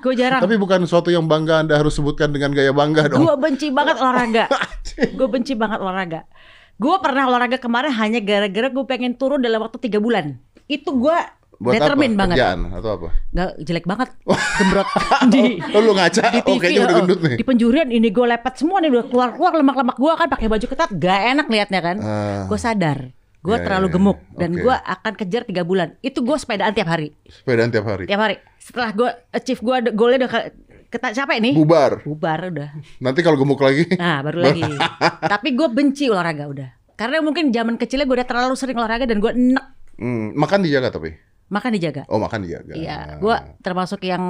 [0.06, 0.42] Gue jarang.
[0.46, 3.26] Tapi bukan suatu yang bangga Anda harus sebutkan dengan gaya bangga dong.
[3.26, 4.46] Gue benci banget olahraga.
[5.18, 6.30] gue benci banget olahraga.
[6.78, 10.38] Gue pernah olahraga kemarin hanya gara-gara gue pengen turun dalam waktu tiga bulan.
[10.70, 11.18] Itu gue
[11.56, 12.20] Buat determin apa?
[12.20, 12.36] banget.
[12.36, 13.08] Kerjaan atau apa?
[13.30, 14.10] Gak jelek banget,
[14.58, 14.88] gembrot
[15.34, 16.24] di Oh, lu ngaca?
[16.28, 16.60] di Oh, TV.
[16.60, 17.36] kayaknya udah oh, gendut nih.
[17.36, 20.48] Di penjurian ini gue lepet semua nih udah keluar keluar lemak lemak gue kan pakai
[20.48, 21.98] baju ketat gak enak liatnya kan.
[21.98, 22.44] Ah.
[22.46, 23.00] gue sadar
[23.40, 23.96] gue Ya, terlalu ya, ya.
[23.98, 24.62] gemuk dan Oke.
[24.62, 25.88] gue akan kejar tiga bulan.
[26.00, 28.04] Itu gue sepedaan tiap hari, Sepedaan tiap hari.
[28.06, 28.36] tiap hari.
[28.56, 30.48] Setelah gue achieve gue goalnya udah ke-
[30.90, 31.54] keta capek nih.
[31.54, 31.92] Bubar.
[32.02, 32.70] Bubar udah.
[32.98, 33.84] Nanti kalau gemuk lagi.
[33.94, 34.64] Nah baru lagi.
[35.34, 36.70] Tapi gue benci olahraga udah.
[36.94, 40.90] Karena mungkin zaman kecilnya gue udah terlalu sering olahraga dan gue enek Hmm, makan dijaga
[40.90, 41.14] tapi.
[41.54, 42.04] Makan dijaga.
[42.10, 42.74] Oh, makan dijaga.
[42.74, 44.24] Iya, gue termasuk yang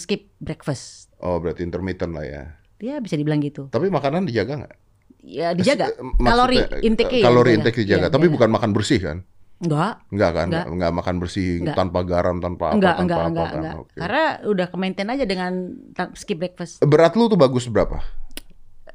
[0.00, 1.12] skip breakfast.
[1.20, 2.42] Oh, berarti intermittent lah ya.
[2.80, 3.68] Dia bisa dibilang gitu.
[3.68, 4.74] Tapi makanan dijaga nggak?
[5.24, 5.88] Ya dijaga.
[5.88, 9.18] Eh, maksudnya, Kalori eh, intake Kalori intake dijaga, tapi bukan makan bersih kan?
[9.60, 9.94] Enggak.
[10.12, 10.46] Enggak kan?
[10.50, 10.64] Enggak.
[10.68, 11.76] Enggak, makan bersih Enggak.
[11.76, 13.56] tanpa garam, tanpa apa, Enggak, tanpa enggak, apa enggak, kan?
[13.60, 13.74] enggak.
[13.80, 13.96] Oke.
[13.96, 15.52] Karena udah ke maintain aja dengan
[16.16, 16.84] skip breakfast.
[16.84, 18.04] Berat lu tuh bagus berapa?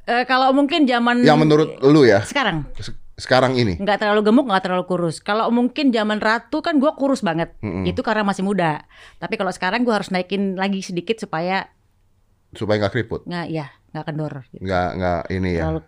[0.09, 3.75] Eh, kalau mungkin zaman Yang menurut lu ya, sekarang se- sekarang ini.
[3.75, 5.19] nggak terlalu gemuk, nggak terlalu kurus.
[5.19, 7.53] Kalau mungkin zaman ratu kan gue kurus banget.
[7.59, 7.83] Mm-mm.
[7.83, 8.87] Itu karena masih muda.
[9.19, 11.67] Tapi kalau sekarang gue harus naikin lagi sedikit supaya
[12.55, 13.21] Supaya nggak keriput.
[13.29, 14.33] nggak ya nggak kendor.
[14.49, 14.63] Gitu.
[14.65, 15.61] Nggak, nggak ini ya.
[15.67, 15.81] Terlalu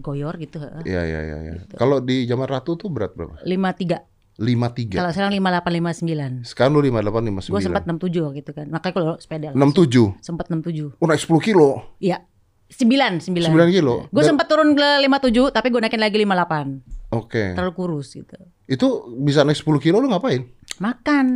[0.00, 0.56] goyor gitu.
[0.84, 1.36] Iya, iya, iya.
[1.48, 1.52] iya.
[1.76, 3.38] Kalau di zaman ratu tuh berat berapa?
[3.46, 4.02] Lima tiga.
[4.34, 4.98] 53.
[4.98, 6.32] Kalau sekarang lima delapan lima sembilan.
[6.42, 7.54] Sekarang lu 58, 59.
[7.54, 8.66] Gue sempat enam tujuh gitu kan.
[8.66, 10.18] Makanya kalau sepeda 67.
[10.18, 10.88] sempat enam tujuh.
[10.98, 11.94] Oh, naik 10 kilo.
[12.02, 12.26] Iya.
[12.64, 13.50] Sembilan, sembilan.
[13.52, 13.94] 9 kilo.
[14.08, 16.80] Gue Dan- sempat turun ke lima tujuh, tapi gue naikin lagi lima delapan.
[17.12, 17.54] Oke.
[17.54, 18.34] Terlalu kurus gitu.
[18.66, 20.42] Itu bisa naik 10 kilo lu ngapain?
[20.80, 21.26] Makan.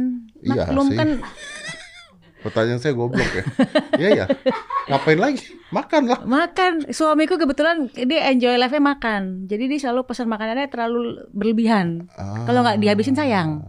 [0.43, 0.99] Iya Maklum sih.
[0.99, 1.09] kan
[2.39, 3.45] Pertanyaan saya goblok ya.
[3.99, 4.27] Iya ya.
[4.87, 5.43] Ngapain lagi?
[5.69, 6.19] Makan lah.
[6.23, 6.87] makan.
[6.89, 9.45] Suamiku kebetulan dia enjoy life-nya makan.
[9.45, 12.07] Jadi dia selalu pesan makanannya terlalu berlebihan.
[12.15, 12.47] Ah.
[12.47, 13.67] Kalau nggak dihabisin sayang.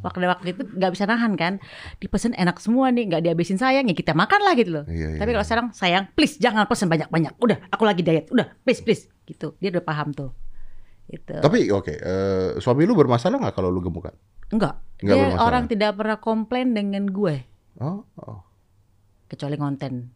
[0.00, 1.60] Waktu waktu itu nggak bisa nahan kan.
[1.96, 4.84] Dipesan enak semua nih, nggak dihabisin sayang ya kita makan lah gitu loh.
[4.84, 7.32] Iya, iya, Tapi kalau sekarang sayang, please jangan pesan banyak-banyak.
[7.36, 8.28] Udah, aku lagi diet.
[8.28, 9.54] Udah, please please gitu.
[9.58, 10.32] Dia udah paham tuh.
[11.06, 11.34] Gitu.
[11.36, 14.14] Tapi oke, eh, suami lu bermasalah nggak kalau lu gemukan?
[14.48, 14.78] Enggak.
[15.00, 15.46] Nggak Dia bermasalah.
[15.46, 17.34] orang tidak pernah komplain dengan gue
[17.78, 18.40] Oh, oh.
[19.26, 20.12] kecuali konten.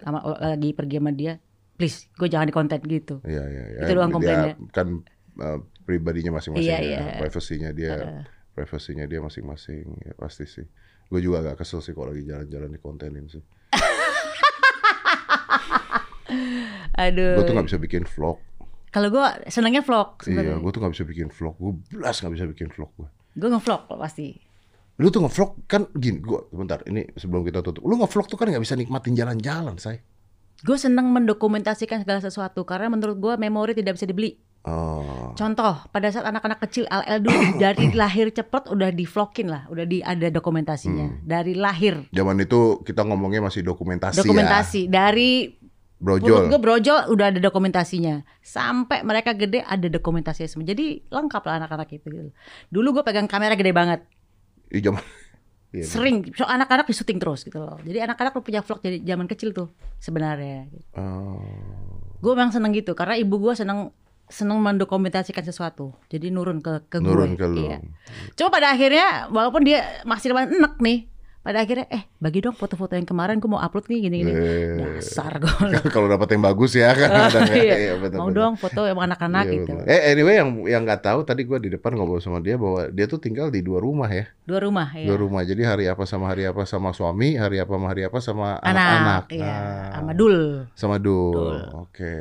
[0.00, 1.36] Sama lagi pergi sama dia,
[1.74, 3.20] please, gue jangan di konten gitu.
[3.22, 3.80] Iya, iya, iya.
[3.84, 4.54] Itu doang Dia komplainnya.
[4.70, 4.88] Kan
[5.36, 6.98] eh, pribadinya masing-masing Iya, ya.
[7.00, 7.00] iya.
[7.18, 7.92] Privasinya dia,
[8.60, 9.88] privasinya dia masing-masing.
[10.04, 10.68] Ya pasti sih.
[11.08, 13.40] Gue juga agak kesel sih kalau lagi jalan-jalan di kontenin sih.
[17.00, 17.40] Aduh.
[17.40, 18.38] Gue tuh nggak bisa bikin vlog.
[18.90, 20.56] Kalau gue senangnya vlog Iya, sebenarnya.
[20.60, 21.54] gue tuh nggak bisa bikin vlog.
[21.56, 23.08] Gue belas nggak bisa bikin vlog gue.
[23.38, 24.34] Gue ngevlog kok pasti.
[25.00, 27.80] Lu tuh ngevlog kan gini, gua sebentar ini sebelum kita tutup.
[27.88, 30.04] Lu ngevlog tuh kan nggak bisa nikmatin jalan-jalan, say.
[30.60, 34.36] Gue senang mendokumentasikan segala sesuatu karena menurut gue memori tidak bisa dibeli.
[34.60, 35.32] Oh.
[35.32, 39.84] Contoh, pada saat anak-anak kecil LL dulu dari lahir cepet udah di vlogin lah, udah
[39.84, 41.24] di ada dokumentasinya Hmm.
[41.24, 42.04] dari lahir.
[42.10, 45.56] Zaman itu kita ngomongnya masih dokumentasi, Dokumentasi dari ya.
[45.96, 46.48] Brojol.
[46.48, 48.24] gue brojol udah ada dokumentasinya.
[48.40, 50.64] Sampai mereka gede ada dokumentasinya semua.
[50.64, 52.08] Jadi lengkap lah anak-anak itu.
[52.08, 52.30] gitu.
[52.68, 54.00] Dulu gue pegang kamera gede banget.
[54.66, 55.04] Di zaman
[55.70, 56.32] Iya, Sering.
[56.32, 57.76] So anak-anak di syuting terus gitu loh.
[57.80, 60.72] Jadi anak-anak punya vlog jadi zaman kecil tuh sebenarnya.
[60.96, 61.44] Oh.
[62.16, 63.92] Gue memang seneng gitu karena ibu gue seneng
[64.30, 65.92] seneng mendokumentasikan sesuatu.
[66.06, 67.42] Jadi nurun ke ke Nurun gue.
[67.42, 67.66] ke lu.
[67.66, 67.78] Iya.
[68.38, 71.09] Cuma pada akhirnya walaupun dia masih enek nih,
[71.40, 74.28] pada akhirnya eh bagi dong foto-foto yang kemarin gue mau upload nih gini-gini.
[74.28, 74.76] Eh.
[75.00, 75.72] Dasar gue.
[75.94, 77.96] Kalau dapat yang bagus ya kan ada Iya.
[77.96, 78.36] betul, mau betul.
[78.36, 79.72] dong foto yang anak-anak Iya, gitu.
[79.72, 79.88] betul.
[79.88, 83.04] Eh anyway yang yang nggak tahu tadi gua di depan ngobrol sama dia bahwa dia
[83.04, 84.28] tuh tinggal di dua rumah ya.
[84.44, 85.08] Dua rumah ya.
[85.08, 85.40] Dua rumah.
[85.40, 88.68] Jadi hari apa sama hari apa sama suami, hari apa sama hari apa sama Anak,
[88.76, 89.24] anak-anak.
[89.32, 89.48] iya.
[89.48, 89.90] Ah.
[89.96, 90.36] Sama Dul.
[90.76, 91.32] Sama Dul.
[91.32, 91.58] Dul.
[91.80, 92.14] Oke.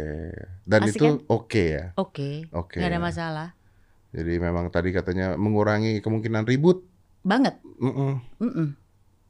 [0.63, 1.15] Dan Asik itu kan?
[1.27, 1.85] oke ya.
[1.99, 2.29] Oke.
[2.55, 2.79] Oke.
[2.79, 3.47] Nggak ada masalah.
[4.09, 6.87] Jadi memang tadi katanya mengurangi kemungkinan ribut.
[7.19, 7.59] Banget.
[7.77, 8.23] Mm-mm.
[8.39, 8.67] Mm-mm.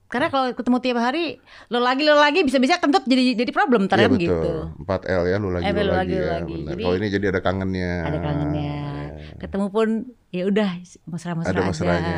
[0.09, 1.37] Karena kalau ketemu tiap hari,
[1.69, 4.17] lo lagi lo lagi bisa-bisa kentut jadi jadi problem Iya kan betul.
[4.17, 4.41] gitu.
[4.81, 6.29] 4 L ya lu lagi Eh, lu lu lagi, lagi, ya.
[6.35, 6.57] lagi.
[6.65, 7.91] Jadi- Kalau ini jadi ada kangennya.
[8.03, 8.73] Ada kangennya.
[8.89, 9.37] Iya.
[9.37, 9.87] Ketemu pun
[10.29, 10.69] ya udah
[11.05, 11.69] mesra-mesra Ada aja.
[11.69, 12.17] mesranya.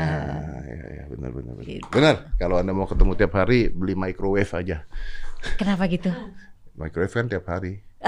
[0.63, 1.67] Ya, ya, benar benar benar.
[1.67, 1.83] Gitu.
[1.85, 2.15] Benar.
[2.37, 4.87] Kalau Anda mau ketemu tiap hari beli microwave aja.
[5.55, 6.15] Kenapa gitu?
[6.73, 7.83] Microwave kan tiap hari.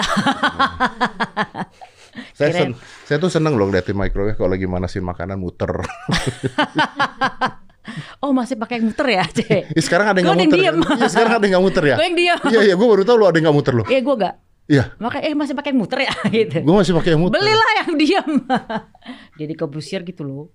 [2.34, 5.70] Saya, sen- saya tuh seneng loh liatin microwave kalau lagi manasin makanan muter.
[8.20, 9.68] Oh masih pakai yang muter ya, Ce?
[9.68, 10.60] Ya, sekarang ada yang ada muter.
[10.62, 10.98] yang diem.
[10.98, 11.96] Iya, sekarang ada yang nggak muter ya.
[12.00, 12.40] Gue yang diam.
[12.48, 13.84] Iya iya, gue baru tahu lo ada yang nggak muter lo.
[13.86, 14.36] Iya gue gak.
[14.64, 16.58] Iya, Makanya eh masih pakai yang muter ya gitu.
[16.64, 17.36] gue masih pakai yang muter.
[17.36, 18.30] Belilah yang diam.
[19.36, 20.46] Jadi kebusir gitu loh.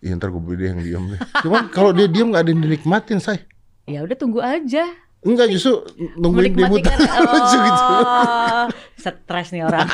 [0.00, 1.20] Iya ntar gue beli yang diam deh.
[1.44, 3.44] Cuman kalau dia diam nggak ada yang dinikmatin say.
[3.84, 4.88] Ya udah tunggu aja.
[5.18, 5.82] Enggak justru
[6.14, 7.94] nungguin dia Menikmati muter lucu gitu.
[8.06, 9.90] Oh, stres nih orang.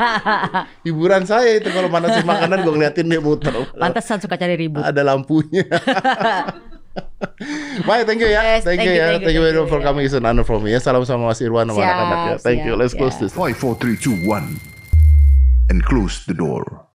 [0.84, 3.48] Hiburan saya itu kalau manasin makanan gue ngeliatin dia muter.
[3.72, 4.84] Pantesan suka cari ribut.
[4.84, 5.64] Ada lampunya.
[7.88, 8.44] Bye, thank you ya.
[8.44, 9.16] Yes, thank, thank you you, ya.
[9.16, 10.04] thank you, Thank you very thank much for coming.
[10.04, 10.84] It's an honor for me ya.
[10.84, 12.36] Salam sama Mas Irwan sama anak-anak ya.
[12.44, 12.76] Thank you.
[12.76, 13.32] siap, Let's close this.
[13.32, 14.60] Five, four, three, two, one,
[15.72, 16.91] and close the door.